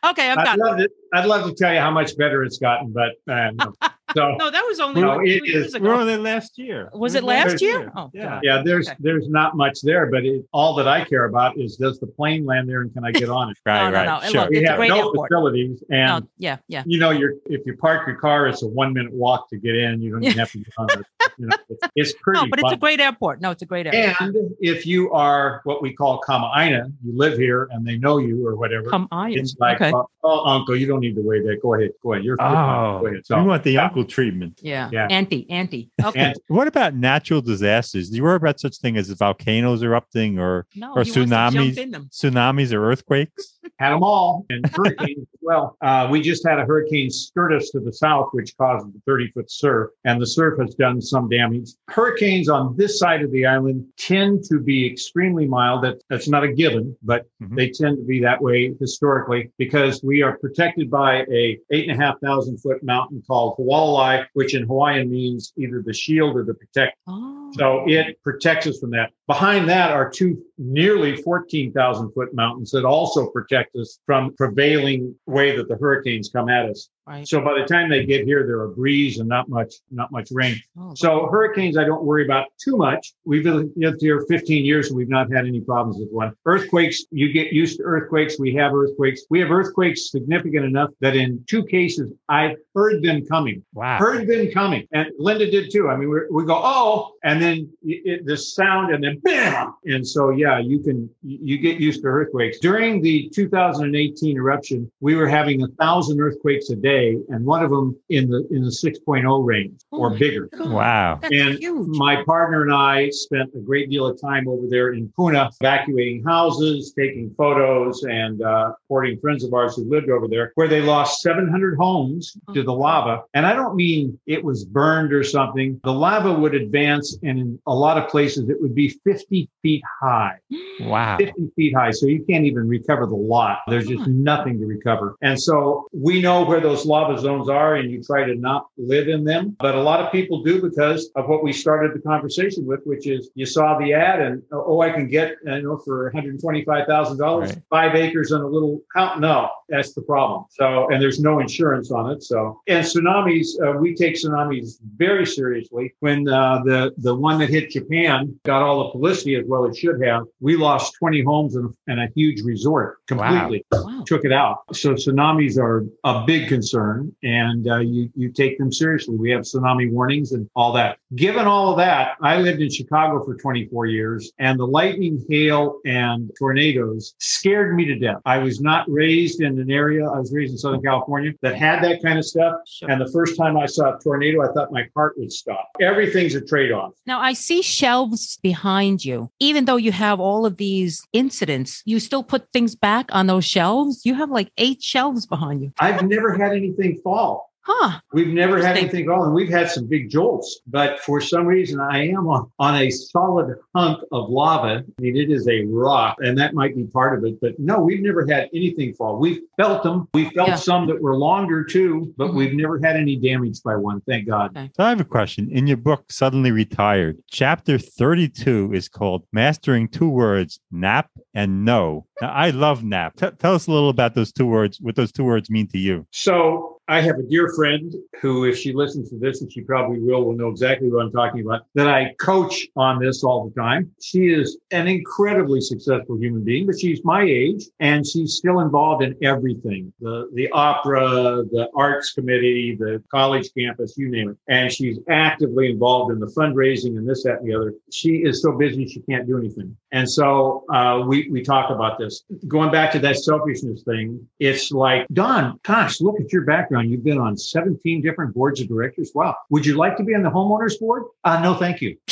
Okay, 0.05 0.29
I'm 0.29 0.39
I'd 0.39 0.45
done. 0.45 0.59
love 0.59 0.77
to. 0.77 0.89
I'd 1.13 1.25
love 1.25 1.49
to 1.49 1.53
tell 1.55 1.73
you 1.73 1.79
how 1.79 1.89
much 1.91 2.15
better 2.15 2.43
it's 2.43 2.59
gotten, 2.59 2.91
but 2.93 3.13
uh, 3.31 3.49
no. 3.53 3.73
so 4.15 4.35
No, 4.35 4.51
that 4.51 4.63
was 4.67 4.79
only 4.79 5.01
No, 5.01 5.15
like 5.17 5.27
it 5.27 5.39
two 5.39 5.51
years 5.51 5.67
is- 5.67 5.73
We 5.73 5.79
were 5.87 5.93
ago. 5.93 6.01
only 6.01 6.17
last 6.17 6.57
year. 6.59 6.89
Was 6.93 7.15
it 7.15 7.23
last 7.23 7.59
year? 7.61 7.91
Oh, 7.95 8.11
yeah. 8.13 8.29
God. 8.29 8.39
yeah, 8.43 8.61
there's 8.63 8.87
Okay. 8.87 8.97
there's 8.99 9.27
not 9.27 9.57
much 9.57 9.81
there, 9.81 10.05
but 10.11 10.23
it, 10.25 10.45
all 10.53 10.75
that 10.75 10.87
I 10.87 11.03
care 11.05 11.25
about 11.25 11.57
is 11.57 11.75
does 11.77 11.99
the 11.99 12.05
plane 12.07 12.45
land 12.45 12.69
there 12.69 12.81
and 12.81 12.93
can 12.93 13.03
I 13.03 13.11
get 13.11 13.29
on 13.29 13.49
it? 13.49 13.57
Right, 13.65 13.85
No, 13.85 13.89
no, 13.89 13.97
right. 13.97 14.05
no. 14.05 14.15
And 14.19 14.31
Sure. 14.31 14.41
look, 14.41 14.49
we 14.51 14.57
It's 14.59 14.69
have 14.69 14.77
great 14.77 14.89
no 14.89 14.97
airport. 15.07 15.29
facilities, 15.29 15.83
and 15.89 16.23
No, 16.23 16.29
yeah, 16.37 16.57
yeah. 16.67 16.83
you 16.85 16.99
know, 16.99 17.09
you're 17.09 17.33
if 17.47 17.65
you 17.65 17.75
park 17.75 18.05
your 18.07 18.17
car, 18.17 18.47
it's 18.47 18.61
a 18.61 18.67
one 18.67 18.93
minute 18.93 19.11
walk 19.11 19.49
to 19.49 19.57
get 19.57 19.75
in. 19.75 20.01
You 20.01 20.11
don't 20.11 20.23
even 20.23 20.37
have 20.37 20.51
to 20.51 20.59
get 20.59 20.73
on 20.77 20.87
it. 20.91 21.05
You 21.39 21.47
know, 21.47 21.57
it's, 21.69 21.81
it's 21.95 22.13
pretty. 22.21 22.39
No, 22.41 22.47
but 22.49 22.59
it's 22.59 22.71
a 22.73 22.77
great 22.77 22.99
airport. 22.99 23.41
No, 23.41 23.49
it's 23.51 23.63
a 23.63 23.65
great 23.65 23.87
airport. 23.87 24.21
And 24.21 24.55
if 24.59 24.85
you 24.85 25.11
are 25.11 25.61
what 25.63 25.81
we 25.81 25.93
call 25.93 26.21
Kamaaina, 26.21 26.91
you 27.03 27.17
live 27.17 27.37
here 27.37 27.67
and 27.71 27.85
they 27.85 27.97
know 27.97 28.19
you 28.19 28.45
or 28.45 28.55
whatever. 28.55 28.68
Come 28.89 29.07
on. 29.11 29.31
It's 29.33 29.55
like, 29.59 29.81
okay. 29.81 29.91
oh, 29.93 30.07
oh, 30.23 30.45
uncle, 30.45 30.75
you 30.75 30.87
don't 30.87 30.99
need 30.99 31.15
to 31.15 31.21
weigh 31.21 31.41
that. 31.41 31.59
Go 31.61 31.73
ahead, 31.75 31.91
go 32.03 32.13
ahead. 32.13 32.23
You're 32.25 32.29
you're 32.29 32.37
fine. 32.37 32.55
Oh, 32.95 32.99
go 32.99 33.05
ahead. 33.07 33.17
we 33.17 33.23
So, 33.23 33.43
want 33.43 33.63
the 33.63 33.77
uncle 33.77 34.05
treatment. 34.05 34.59
Yeah. 34.63 34.89
Yeah. 34.91 35.07
Anti, 35.09 35.49
anti. 35.49 35.89
Okay. 36.03 36.19
and 36.19 36.35
What 36.47 36.67
about 36.67 36.93
natural 36.95 37.41
disasters? 37.41 38.09
Do 38.09 38.15
you 38.17 38.23
worry 38.23 38.35
about 38.35 38.59
such 38.59 38.77
thing 38.77 38.97
as 38.97 39.09
volcanoes 39.11 39.83
erupting 39.83 40.39
or 40.39 40.65
no, 40.75 40.93
or 40.95 41.03
he 41.03 41.11
wants 41.11 41.13
to 41.13 41.25
jump 41.25 41.55
tsunamis. 41.55 42.09
tsunamis 42.09 42.73
or 42.73 42.89
earthquakes? 42.91 43.55
had 43.77 43.91
them 43.91 44.03
all 44.03 44.45
and 44.49 44.65
hurricanes 44.75 45.19
as 45.19 45.27
well. 45.41 45.77
Uh, 45.81 46.07
we 46.11 46.21
just 46.21 46.45
had 46.45 46.59
a 46.59 46.65
hurricane 46.65 47.09
skirt 47.09 47.53
us 47.53 47.69
to 47.69 47.79
the 47.79 47.93
south, 47.93 48.27
which 48.33 48.55
caused 48.57 48.85
the 48.93 48.99
30 49.05 49.31
foot 49.31 49.49
surf, 49.49 49.91
and 50.05 50.21
the 50.21 50.25
surf 50.27 50.59
has 50.59 50.75
done 50.75 50.99
some 51.01 51.29
damage. 51.29 51.69
Hurricanes 51.87 52.49
on 52.49 52.75
this 52.75 52.99
side 52.99 53.21
of 53.21 53.31
the 53.31 53.45
island 53.45 53.85
tend 53.97 54.43
to 54.45 54.59
be 54.59 54.85
extremely 54.91 55.45
mild. 55.47 55.83
That, 55.83 56.01
that's 56.09 56.27
not 56.27 56.43
a 56.43 56.51
given, 56.51 56.95
but 57.03 57.25
Mhm. 57.41 57.55
they 57.55 57.69
tend 57.69 57.97
to 57.97 58.03
be 58.03 58.19
that 58.21 58.41
way 58.41 58.58
historically 58.79 59.51
because 59.57 60.01
we 60.03 60.21
are 60.21 60.37
protected 60.37 60.89
by 60.89 61.25
a 61.31 61.59
eight 61.71 61.89
and 61.89 61.99
a 61.99 62.03
half 62.03 62.15
thousand 62.23 62.57
foot 62.57 62.83
mountain 62.83 63.23
called 63.25 63.57
Hualalai, 63.57 64.25
which 64.33 64.55
in 64.55 64.67
Hawaiian 64.67 65.09
means 65.09 65.53
either 65.57 65.81
the 65.85 65.93
shield 65.93 66.35
or 66.35 66.43
the 66.43 66.53
protect. 66.53 66.97
Oh. 67.07 67.51
So 67.57 67.83
it 67.87 68.21
protects 68.23 68.67
us 68.67 68.79
from 68.79 68.91
that. 68.91 69.11
Behind 69.27 69.67
that 69.69 69.91
are 69.91 70.09
two 70.09 70.43
nearly 70.57 71.15
14,000 71.15 72.11
foot 72.11 72.33
mountains 72.33 72.71
that 72.71 72.85
also 72.85 73.29
protect 73.29 73.75
us 73.75 73.99
from 74.05 74.35
prevailing 74.35 75.15
way 75.25 75.55
that 75.55 75.67
the 75.67 75.75
hurricanes 75.75 76.29
come 76.29 76.49
at 76.49 76.69
us. 76.69 76.89
Right. 77.09 77.27
So 77.27 77.41
by 77.41 77.59
the 77.59 77.65
time 77.65 77.89
they 77.89 78.05
get 78.05 78.23
here, 78.25 78.45
they're 78.45 78.61
a 78.65 78.69
breeze 78.69 79.17
and 79.17 79.27
not 79.27 79.49
much, 79.49 79.73
not 79.89 80.11
much 80.11 80.27
rain. 80.31 80.61
Oh, 80.79 80.93
So 80.93 81.27
hurricanes, 81.31 81.75
I 81.75 81.83
don't 81.83 82.03
worry 82.03 82.23
about 82.23 82.45
too 82.63 82.77
much. 82.77 83.13
We've 83.25 83.43
lived 83.43 83.99
here 83.99 84.21
15 84.29 84.63
years 84.63 84.89
and 84.89 84.95
we've 84.95 85.09
not 85.09 85.31
had 85.33 85.47
any 85.47 85.59
problems 85.59 85.97
with 85.99 86.09
one. 86.11 86.33
Earthquakes, 86.45 87.05
you 87.09 87.33
get 87.33 87.51
used 87.51 87.77
to 87.77 87.83
earthquakes. 87.83 88.37
We 88.37 88.53
have 88.53 88.75
earthquakes. 88.75 89.21
We 89.31 89.39
have 89.39 89.49
earthquakes 89.49 90.11
significant 90.11 90.65
enough 90.65 90.91
that 91.01 91.15
in 91.15 91.43
two 91.49 91.65
cases, 91.65 92.13
I've 92.29 92.57
heard 92.75 93.01
them 93.01 93.25
coming. 93.25 93.63
Wow. 93.73 93.97
Heard 93.97 94.27
them 94.27 94.51
coming. 94.51 94.85
And 94.91 95.07
Linda 95.17 95.49
did 95.49 95.71
too. 95.71 95.89
I 95.89 95.95
mean, 95.97 96.11
we 96.11 96.19
we 96.29 96.45
go, 96.45 96.61
oh, 96.63 97.13
and 97.23 97.41
then 97.41 97.71
it- 97.81 98.27
the 98.27 98.37
sound 98.37 98.93
and 98.93 99.03
then 99.03 99.17
bam. 99.23 99.73
And 99.85 100.05
so, 100.07 100.29
yeah, 100.29 100.59
you 100.59 100.79
can, 100.81 101.09
you 101.23 101.57
get 101.57 101.79
used 101.79 102.01
to 102.03 102.07
earthquakes. 102.07 102.59
During 102.59 103.01
the 103.01 103.29
2018 103.29 104.35
eruption, 104.37 104.91
we 104.99 105.15
were 105.15 105.27
having 105.27 105.63
a 105.63 105.67
thousand 105.79 106.19
earthquakes 106.21 106.69
a 106.69 106.75
day 106.75 106.98
and 107.29 107.45
one 107.45 107.63
of 107.63 107.69
them 107.69 107.95
in 108.09 108.29
the, 108.29 108.47
in 108.51 108.63
the 108.63 108.69
6.0 108.69 109.45
range 109.45 109.79
Oh 109.91 109.99
or 109.99 110.09
bigger. 110.17 110.47
God, 110.57 110.71
Wow. 110.71 111.19
That's 111.21 111.33
And 111.33 111.57
huge. 111.59 111.87
My 111.97 112.23
partner 112.23 112.63
and 112.63 112.73
I 112.73 113.09
spent 113.09 113.49
a 113.55 113.59
great 113.59 113.89
deal 113.89 114.05
of 114.05 114.19
time 114.21 114.47
over 114.47 114.65
there 114.69 114.93
in 114.93 115.11
Puna, 115.15 115.49
evacuating 115.61 116.23
houses, 116.23 116.93
taking 116.97 117.33
photos, 117.37 118.03
and 118.03 118.41
uh, 118.41 118.73
supporting 118.83 119.19
friends 119.19 119.43
of 119.43 119.53
ours 119.53 119.75
who 119.75 119.89
lived 119.89 120.09
over 120.09 120.27
there, 120.27 120.51
where 120.55 120.67
they 120.67 120.81
lost 120.81 121.21
700 121.21 121.75
homes 121.77 122.37
to 122.53 122.63
the 122.63 122.73
lava. 122.73 123.23
And 123.33 123.45
I 123.45 123.53
don't 123.53 123.75
mean 123.75 124.19
it 124.27 124.43
was 124.43 124.65
burned 124.65 125.13
or 125.13 125.23
something. 125.23 125.79
The 125.83 125.93
lava 125.93 126.33
would 126.33 126.55
advance, 126.55 127.17
and 127.23 127.39
in 127.39 127.59
a 127.67 127.73
lot 127.73 127.97
of 127.97 128.09
places, 128.09 128.49
it 128.49 128.61
would 128.61 128.75
be 128.75 128.89
50 129.03 129.49
feet 129.61 129.83
high. 130.01 130.37
Wow. 130.81 131.17
50 131.17 131.51
feet 131.57 131.75
high. 131.75 131.91
So 131.91 132.05
you 132.07 132.23
can't 132.23 132.45
even 132.45 132.65
recover 132.67 133.05
the 133.05 133.13
lot. 133.15 133.59
There's 133.67 133.85
just 133.87 134.07
nothing 134.07 134.57
to 134.59 134.65
recover. 134.65 135.15
And 135.21 135.39
so 135.39 135.87
we 135.91 136.21
know 136.21 136.45
where 136.45 136.61
those 136.61 136.85
lava 136.89 137.17
zones 137.19 137.47
are 137.49 137.75
and 137.75 137.89
you 137.89 138.03
try 138.03 138.23
to 138.25 138.35
not 138.35 138.67
live 138.77 139.07
in 139.07 139.23
them. 139.23 139.55
But 139.59 139.75
a 139.75 139.81
lot 139.81 140.01
of 140.01 140.11
people 140.11 140.43
do 140.43 140.61
because 140.61 141.09
of 141.15 141.29
what 141.29 141.43
we 141.43 141.53
started 141.53 141.93
the 141.93 141.99
conversation 141.99 142.65
with, 142.65 142.81
which 142.85 143.07
is 143.07 143.29
you 143.35 143.45
saw 143.45 143.77
the 143.77 143.93
ad 143.93 144.19
and, 144.21 144.41
oh, 144.51 144.81
I 144.81 144.89
can 144.89 145.07
get, 145.07 145.35
you 145.45 145.61
know, 145.61 145.77
for 145.77 146.11
$125,000, 146.11 147.39
Right. 147.39 147.57
five 147.69 147.95
acres 147.95 148.31
and 148.31 148.43
a 148.43 148.47
little 148.47 148.81
house. 148.95 149.19
No, 149.19 149.49
that's 149.69 149.93
the 149.93 150.01
problem. 150.01 150.45
So, 150.49 150.89
and 150.89 151.01
there's 151.01 151.19
no 151.19 151.39
insurance 151.39 151.91
on 151.91 152.11
it. 152.11 152.23
So, 152.23 152.59
and 152.67 152.85
tsunamis, 152.85 153.47
uh, 153.63 153.77
we 153.77 153.95
take 153.95 154.15
tsunamis 154.15 154.79
very 154.95 155.25
seriously. 155.25 155.93
When 155.99 156.27
uh, 156.27 156.61
the, 156.65 156.91
the 156.97 157.15
one 157.15 157.39
that 157.39 157.49
hit 157.49 157.69
Japan 157.69 158.37
got 158.45 158.61
all 158.61 158.85
the 158.85 158.89
publicity 158.91 159.35
as 159.35 159.45
well 159.47 159.65
it 159.65 159.75
should 159.77 160.01
have, 160.03 160.23
we 160.39 160.55
lost 160.55 160.95
20 160.99 161.23
homes 161.23 161.55
and, 161.55 161.73
and 161.87 161.99
a 161.99 162.07
huge 162.15 162.41
resort 162.41 162.97
completely 163.07 163.63
wow. 163.71 164.03
took 164.05 164.25
it 164.25 164.31
out. 164.31 164.63
So 164.73 164.93
tsunamis 164.93 165.57
are 165.57 165.85
a 166.03 166.25
big 166.25 166.47
concern, 166.47 166.78
and 167.23 167.69
uh, 167.69 167.77
you 167.77 168.09
you 168.15 168.31
take 168.31 168.57
them 168.57 168.71
seriously. 168.71 169.15
We 169.15 169.31
have 169.31 169.41
tsunami 169.41 169.91
warnings 169.91 170.31
and 170.31 170.49
all 170.55 170.73
that. 170.73 170.97
Given 171.15 171.45
all 171.45 171.71
of 171.71 171.77
that, 171.77 172.17
I 172.21 172.37
lived 172.37 172.61
in 172.61 172.69
Chicago 172.69 173.23
for 173.23 173.35
24 173.35 173.85
years, 173.87 174.31
and 174.39 174.59
the 174.59 174.65
lightning, 174.65 175.25
hail, 175.29 175.79
and 175.85 176.31
tornadoes 176.37 177.15
scared 177.19 177.75
me 177.75 177.85
to 177.85 177.95
death. 177.95 178.17
I 178.25 178.37
was 178.37 178.61
not 178.61 178.89
raised 178.89 179.41
in 179.41 179.59
an 179.59 179.71
area. 179.71 180.07
I 180.07 180.19
was 180.19 180.33
raised 180.33 180.51
in 180.51 180.57
Southern 180.57 180.81
California 180.81 181.33
that 181.41 181.55
had 181.55 181.83
that 181.83 182.01
kind 182.03 182.17
of 182.17 182.25
stuff. 182.25 182.53
And 182.81 183.01
the 183.01 183.11
first 183.11 183.37
time 183.37 183.57
I 183.57 183.65
saw 183.65 183.95
a 183.95 183.99
tornado, 183.99 184.41
I 184.41 184.53
thought 184.53 184.71
my 184.71 184.87
heart 184.95 185.15
would 185.17 185.31
stop. 185.31 185.69
Everything's 185.81 186.35
a 186.35 186.41
trade-off. 186.41 186.93
Now 187.05 187.19
I 187.19 187.33
see 187.33 187.61
shelves 187.61 188.37
behind 188.41 189.03
you. 189.05 189.31
Even 189.39 189.65
though 189.65 189.77
you 189.77 189.91
have 189.91 190.19
all 190.19 190.45
of 190.45 190.57
these 190.57 191.05
incidents, 191.13 191.81
you 191.85 191.99
still 191.99 192.23
put 192.23 192.51
things 192.51 192.75
back 192.75 193.07
on 193.11 193.27
those 193.27 193.45
shelves. 193.45 194.05
You 194.05 194.15
have 194.15 194.29
like 194.29 194.51
eight 194.57 194.81
shelves 194.81 195.25
behind 195.25 195.61
you. 195.61 195.71
I've 195.79 196.07
never 196.07 196.37
had 196.37 196.53
anything 196.59 196.99
fall. 197.03 197.48
Huh. 197.61 197.99
We've 198.13 198.29
never 198.29 198.65
had 198.65 198.77
anything 198.77 199.05
fall, 199.05 199.25
and 199.25 199.33
we've 199.33 199.49
had 199.49 199.69
some 199.69 199.85
big 199.87 200.09
jolts. 200.09 200.61
But 200.67 200.99
for 201.01 201.21
some 201.21 201.45
reason, 201.45 201.79
I 201.79 202.07
am 202.09 202.27
on, 202.27 202.49
on 202.57 202.75
a 202.75 202.89
solid 202.89 203.55
hunk 203.75 203.99
of 204.11 204.29
lava. 204.29 204.83
I 204.97 205.01
mean, 205.01 205.15
it 205.17 205.29
is 205.29 205.47
a 205.47 205.65
rock, 205.65 206.15
and 206.19 206.37
that 206.37 206.53
might 206.53 206.75
be 206.75 206.85
part 206.85 207.17
of 207.17 207.25
it. 207.25 207.39
But 207.41 207.59
no, 207.59 207.79
we've 207.79 208.01
never 208.01 208.25
had 208.27 208.49
anything 208.55 208.93
fall. 208.95 209.17
We've 209.19 209.41
felt 209.57 209.83
them. 209.83 210.07
We 210.13 210.29
felt 210.31 210.49
Yeah. 210.49 210.55
some 210.55 210.87
that 210.87 211.01
were 211.01 211.15
longer 211.17 211.63
too, 211.63 212.13
but 212.17 212.29
Mhm. 212.31 212.35
we've 212.35 212.53
never 212.53 212.79
had 212.83 212.95
any 212.95 213.15
damage 213.17 213.61
by 213.61 213.75
one. 213.75 214.01
Thank 214.07 214.27
God. 214.27 214.55
So 214.75 214.83
I 214.83 214.89
have 214.89 215.01
a 215.01 215.05
question. 215.05 215.49
In 215.51 215.67
your 215.67 215.77
book, 215.77 216.11
Suddenly 216.11 216.51
Retired, 216.51 217.17
chapter 217.29 217.77
32 217.77 218.71
is 218.73 218.87
called 218.89 219.25
Mastering 219.31 219.87
Two 219.89 220.09
Words, 220.09 220.59
Nap 220.71 221.09
and 221.33 221.65
No. 221.65 222.05
Now, 222.21 222.31
I 222.31 222.49
love 222.49 222.83
nap. 222.83 223.15
T- 223.15 223.27
tell 223.37 223.53
us 223.53 223.67
a 223.67 223.71
little 223.71 223.89
about 223.89 224.15
those 224.15 224.31
two 224.31 224.45
words, 224.45 224.79
what 224.81 224.95
those 224.95 225.11
two 225.11 225.23
words 225.23 225.49
mean 225.49 225.67
to 225.67 225.77
you. 225.77 226.05
So 226.11 226.77
I 226.89 227.01
have 227.01 227.19
a 227.19 227.23
dear 227.23 227.53
friend 227.55 227.93
who, 228.19 228.45
if 228.45 228.57
she 228.57 228.73
listens 228.73 229.11
to 229.11 229.19
this, 229.19 229.41
and 229.41 229.53
she 229.53 229.61
probably 229.61 229.99
will, 229.99 230.25
will 230.25 230.35
know 230.35 230.49
exactly 230.49 230.89
what 230.89 231.05
I'm 231.05 231.11
talking 231.11 231.41
about, 231.41 231.61
that 231.75 231.87
I 231.87 232.15
coach 232.19 232.65
on 232.75 232.99
this 232.99 233.23
all 233.23 233.47
the 233.47 233.61
time. 233.61 233.91
She 234.01 234.29
is 234.33 234.57
an 234.71 234.87
incredibly 234.87 235.61
successful 235.61 236.17
human 236.17 236.43
being, 236.43 236.65
but 236.65 236.79
she's 236.79 237.05
my 237.05 237.21
age 237.21 237.65
and 237.79 238.05
she's 238.05 238.33
still 238.33 238.61
involved 238.61 239.03
in 239.03 239.15
everything. 239.21 239.93
The, 240.01 240.29
the 240.33 240.49
opera, 240.49 241.43
the 241.51 241.69
arts 241.75 242.11
committee, 242.13 242.75
the 242.75 243.03
college 243.11 243.49
campus, 243.55 243.93
you 243.95 244.09
name 244.09 244.31
it. 244.31 244.37
And 244.47 244.71
she's 244.71 244.97
actively 245.09 245.69
involved 245.69 246.11
in 246.11 246.19
the 246.19 246.33
fundraising 246.35 246.97
and 246.97 247.07
this, 247.07 247.23
that, 247.23 247.41
and 247.41 247.47
the 247.47 247.55
other. 247.55 247.73
She 247.91 248.15
is 248.15 248.41
so 248.41 248.53
busy, 248.53 248.87
she 248.87 249.01
can't 249.01 249.27
do 249.27 249.37
anything. 249.37 249.77
And 249.91 250.09
so, 250.09 250.65
uh, 250.73 251.03
we, 251.07 251.29
we 251.29 251.43
talk 251.43 251.69
about 251.69 251.99
this. 251.99 252.23
Going 252.47 252.71
back 252.71 252.91
to 252.93 252.99
that 252.99 253.17
selfishness 253.17 253.83
thing, 253.83 254.27
it's 254.39 254.71
like, 254.71 255.05
Don, 255.13 255.59
gosh, 255.61 256.01
look 256.01 256.19
at 256.19 256.33
your 256.33 256.45
background. 256.45 256.78
You've 256.87 257.03
been 257.03 257.17
on 257.17 257.35
17 257.35 258.01
different 258.01 258.33
boards 258.33 258.61
of 258.61 258.67
directors. 258.67 259.11
Wow. 259.13 259.35
Would 259.49 259.65
you 259.65 259.75
like 259.75 259.97
to 259.97 260.03
be 260.03 260.13
on 260.15 260.23
the 260.23 260.29
homeowners 260.29 260.79
board? 260.79 261.03
Uh, 261.23 261.39
no, 261.41 261.55
thank 261.55 261.81
you. 261.81 261.97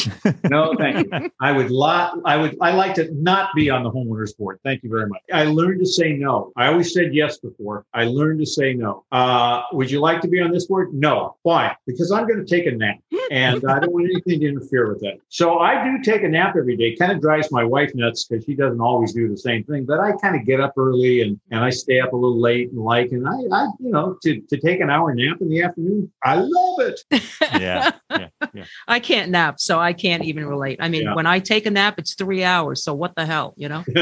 No, 0.49 0.73
thank 0.77 1.11
you. 1.11 1.29
I 1.41 1.51
would 1.51 1.71
lot, 1.71 2.19
I 2.25 2.37
would, 2.37 2.57
I 2.61 2.71
like 2.71 2.95
to 2.95 3.09
not 3.13 3.49
be 3.55 3.69
on 3.69 3.83
the 3.83 3.91
homeowners 3.91 4.37
board. 4.37 4.59
Thank 4.63 4.83
you 4.83 4.89
very 4.89 5.07
much. 5.07 5.21
I 5.33 5.45
learned 5.45 5.79
to 5.79 5.85
say 5.85 6.13
no. 6.13 6.51
I 6.55 6.67
always 6.67 6.93
said 6.93 7.13
yes 7.13 7.37
before. 7.37 7.85
I 7.93 8.05
learned 8.05 8.39
to 8.39 8.45
say 8.45 8.73
no. 8.73 9.03
Uh, 9.11 9.63
would 9.73 9.91
you 9.91 9.99
like 9.99 10.21
to 10.21 10.27
be 10.27 10.41
on 10.41 10.51
this 10.51 10.67
board? 10.67 10.93
No. 10.93 11.37
Why? 11.43 11.75
Because 11.85 12.11
I'm 12.11 12.27
going 12.27 12.43
to 12.43 12.45
take 12.45 12.65
a 12.65 12.71
nap 12.71 12.97
and 13.31 13.63
I 13.69 13.79
don't 13.79 13.91
want 13.91 14.05
anything 14.05 14.39
to 14.39 14.47
interfere 14.47 14.89
with 14.89 14.99
that. 15.01 15.17
So 15.29 15.59
I 15.59 15.83
do 15.83 16.01
take 16.03 16.23
a 16.23 16.29
nap 16.29 16.55
every 16.57 16.77
day. 16.77 16.95
Kind 16.95 17.11
of 17.11 17.21
drives 17.21 17.51
my 17.51 17.63
wife 17.63 17.91
nuts 17.93 18.25
because 18.25 18.45
she 18.45 18.55
doesn't 18.55 18.81
always 18.81 19.13
do 19.13 19.27
the 19.27 19.37
same 19.37 19.63
thing, 19.63 19.85
but 19.85 19.99
I 19.99 20.13
kind 20.13 20.35
of 20.35 20.45
get 20.45 20.59
up 20.59 20.73
early 20.77 21.21
and, 21.21 21.39
and 21.51 21.63
I 21.63 21.69
stay 21.69 21.99
up 21.99 22.13
a 22.13 22.15
little 22.15 22.39
late 22.39 22.71
and 22.71 22.81
like, 22.81 23.11
and 23.11 23.27
I, 23.27 23.37
I, 23.51 23.67
you 23.79 23.91
know, 23.91 24.17
to, 24.23 24.41
to 24.41 24.56
take 24.59 24.79
an 24.79 24.89
hour 24.89 25.13
nap 25.13 25.37
in 25.41 25.49
the 25.49 25.61
afternoon, 25.63 26.11
I 26.23 26.35
love 26.35 26.79
it. 26.79 26.99
Yeah. 27.57 27.91
yeah, 28.11 28.27
yeah. 28.53 28.63
I 28.87 28.99
can't 28.99 29.31
nap, 29.31 29.59
so 29.59 29.79
I 29.79 29.93
can't 29.93 30.23
even 30.25 30.45
relate. 30.45 30.77
I 30.81 30.89
mean, 30.89 31.03
Yeah. 31.03 31.15
when 31.15 31.25
I 31.25 31.39
take 31.39 31.65
a 31.65 31.71
nap, 31.71 31.95
it's 31.97 32.13
three 32.15 32.43
hours. 32.43 32.83
So 32.83 32.93
what 32.93 33.15
the 33.15 33.25
hell, 33.25 33.53
you 33.57 33.69
know? 33.69 33.83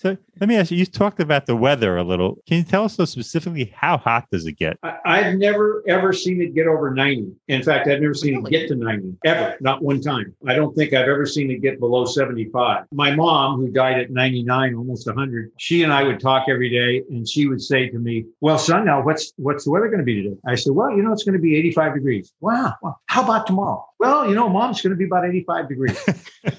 So 0.00 0.16
let 0.40 0.48
me 0.48 0.56
ask 0.56 0.70
you, 0.70 0.78
you 0.78 0.86
talked 0.86 1.20
about 1.20 1.46
the 1.46 1.56
weather 1.56 1.96
a 1.96 2.02
little. 2.04 2.36
Can 2.46 2.58
you 2.58 2.62
tell 2.62 2.84
us 2.84 2.94
so 2.96 3.04
specifically 3.04 3.72
how 3.74 3.96
hot 3.98 4.26
does 4.30 4.46
it 4.46 4.52
get? 4.52 4.78
I- 4.82 4.96
I've 5.04 5.36
never 5.38 5.82
ever 5.88 6.12
seen 6.12 6.40
it 6.42 6.54
get 6.54 6.66
over 6.66 6.92
90. 6.92 7.32
In 7.48 7.62
fact, 7.62 7.88
I've 7.88 8.00
never 8.00 8.14
seen 8.14 8.36
Really? 8.36 8.54
it 8.56 8.60
get 8.60 8.68
to 8.68 8.74
90 8.76 9.16
ever, 9.24 9.56
not 9.60 9.82
one 9.82 10.00
time. 10.00 10.34
I 10.46 10.54
don't 10.54 10.74
think 10.74 10.92
I've 10.92 11.08
ever 11.08 11.26
seen 11.26 11.50
it 11.50 11.62
get 11.62 11.80
below 11.80 12.04
75. 12.04 12.84
My 12.92 13.14
mom, 13.14 13.58
who 13.60 13.68
died 13.70 13.98
at 13.98 14.10
99, 14.10 14.74
almost 14.74 15.06
100, 15.06 15.50
she 15.58 15.82
and 15.82 15.92
I 15.92 16.02
would 16.02 16.20
talk 16.20 16.46
every 16.48 16.70
day 16.70 17.02
and 17.10 17.26
she 17.28 17.46
would 17.46 17.62
say 17.62 17.88
to 17.88 17.98
me, 17.98 18.24
"Well, 18.40 18.58
son, 18.58 18.84
now 18.84 19.02
what's 19.02 19.32
what's 19.36 19.64
the 19.64 19.70
weather 19.76 19.88
going 19.88 19.98
to 19.98 20.04
be 20.04 20.22
today?" 20.22 20.36
I 20.46 20.54
said, 20.54 20.72
"Well, 20.74 20.90
you 20.90 21.02
know, 21.02 21.12
it's 21.12 21.24
going 21.24 21.34
to 21.34 21.42
be 21.42 21.56
85 21.56 21.94
degrees." 21.94 22.32
Wow. 22.40 22.74
Well, 22.82 23.00
how 23.06 23.22
about 23.22 23.46
tomorrow? 23.46 23.86
Well, 23.98 24.28
you 24.28 24.34
know, 24.34 24.48
mom's 24.48 24.80
going 24.80 24.90
to 24.90 24.96
be 24.96 25.04
about 25.04 25.26
85 25.26 25.68
degrees. 25.68 25.98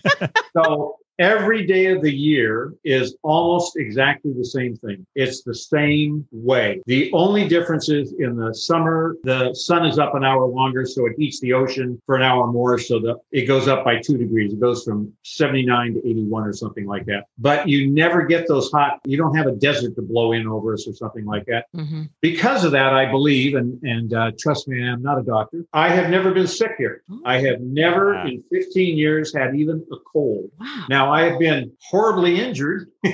so 0.53 0.97
every 1.19 1.65
day 1.65 1.87
of 1.87 2.01
the 2.01 2.13
year 2.13 2.73
is 2.83 3.15
almost 3.23 3.77
exactly 3.77 4.33
the 4.33 4.45
same 4.45 4.75
thing. 4.75 5.05
It's 5.15 5.43
the 5.43 5.53
same 5.55 6.27
way. 6.31 6.81
The 6.85 7.11
only 7.13 7.47
difference 7.47 7.89
is 7.89 8.13
in 8.19 8.35
the 8.35 8.53
summer, 8.53 9.15
the 9.23 9.53
sun 9.53 9.85
is 9.85 9.99
up 9.99 10.15
an 10.15 10.23
hour 10.23 10.45
longer, 10.45 10.85
so 10.85 11.05
it 11.05 11.13
heats 11.17 11.39
the 11.39 11.53
ocean 11.53 12.01
for 12.05 12.15
an 12.15 12.23
hour 12.23 12.47
more. 12.47 12.77
So 12.77 12.99
that 12.99 13.17
it 13.31 13.45
goes 13.45 13.67
up 13.67 13.83
by 13.83 13.99
two 14.01 14.17
degrees. 14.17 14.53
It 14.53 14.59
goes 14.59 14.83
from 14.83 15.11
79 15.23 15.95
to 15.95 15.99
81 16.07 16.43
or 16.43 16.53
something 16.53 16.85
like 16.85 17.05
that. 17.05 17.25
But 17.37 17.67
you 17.67 17.89
never 17.89 18.23
get 18.25 18.47
those 18.47 18.69
hot, 18.71 18.99
you 19.05 19.17
don't 19.17 19.35
have 19.35 19.47
a 19.47 19.53
desert 19.53 19.95
to 19.95 20.01
blow 20.01 20.31
in 20.33 20.47
over 20.47 20.73
us 20.73 20.87
or 20.87 20.93
something 20.93 21.25
like 21.25 21.45
that. 21.45 21.65
hmm 21.73 22.03
Because 22.21 22.63
of 22.63 22.71
that, 22.71 22.93
I 22.93 23.09
believe, 23.09 23.55
and, 23.55 23.81
and 23.83 24.13
uh, 24.13 24.31
trust 24.39 24.67
me, 24.67 24.83
I'm 24.87 25.01
not 25.01 25.19
a 25.19 25.23
doctor. 25.23 25.65
I 25.73 25.89
have 25.89 26.09
never 26.09 26.31
been 26.31 26.47
sick 26.47 26.71
here. 26.77 27.03
I 27.25 27.39
have 27.39 27.59
never 27.61 28.13
Wow. 28.13 28.25
in 28.27 28.43
15 28.51 28.97
years 28.97 29.33
had 29.35 29.55
even 29.55 29.85
a 29.91 29.95
cold. 30.11 30.49
Wow. 30.59 30.85
Now, 30.89 31.06
Now, 31.07 31.13
I 31.13 31.21
have 31.21 31.39
been 31.39 31.71
horribly 31.89 32.37
injured 32.41 32.89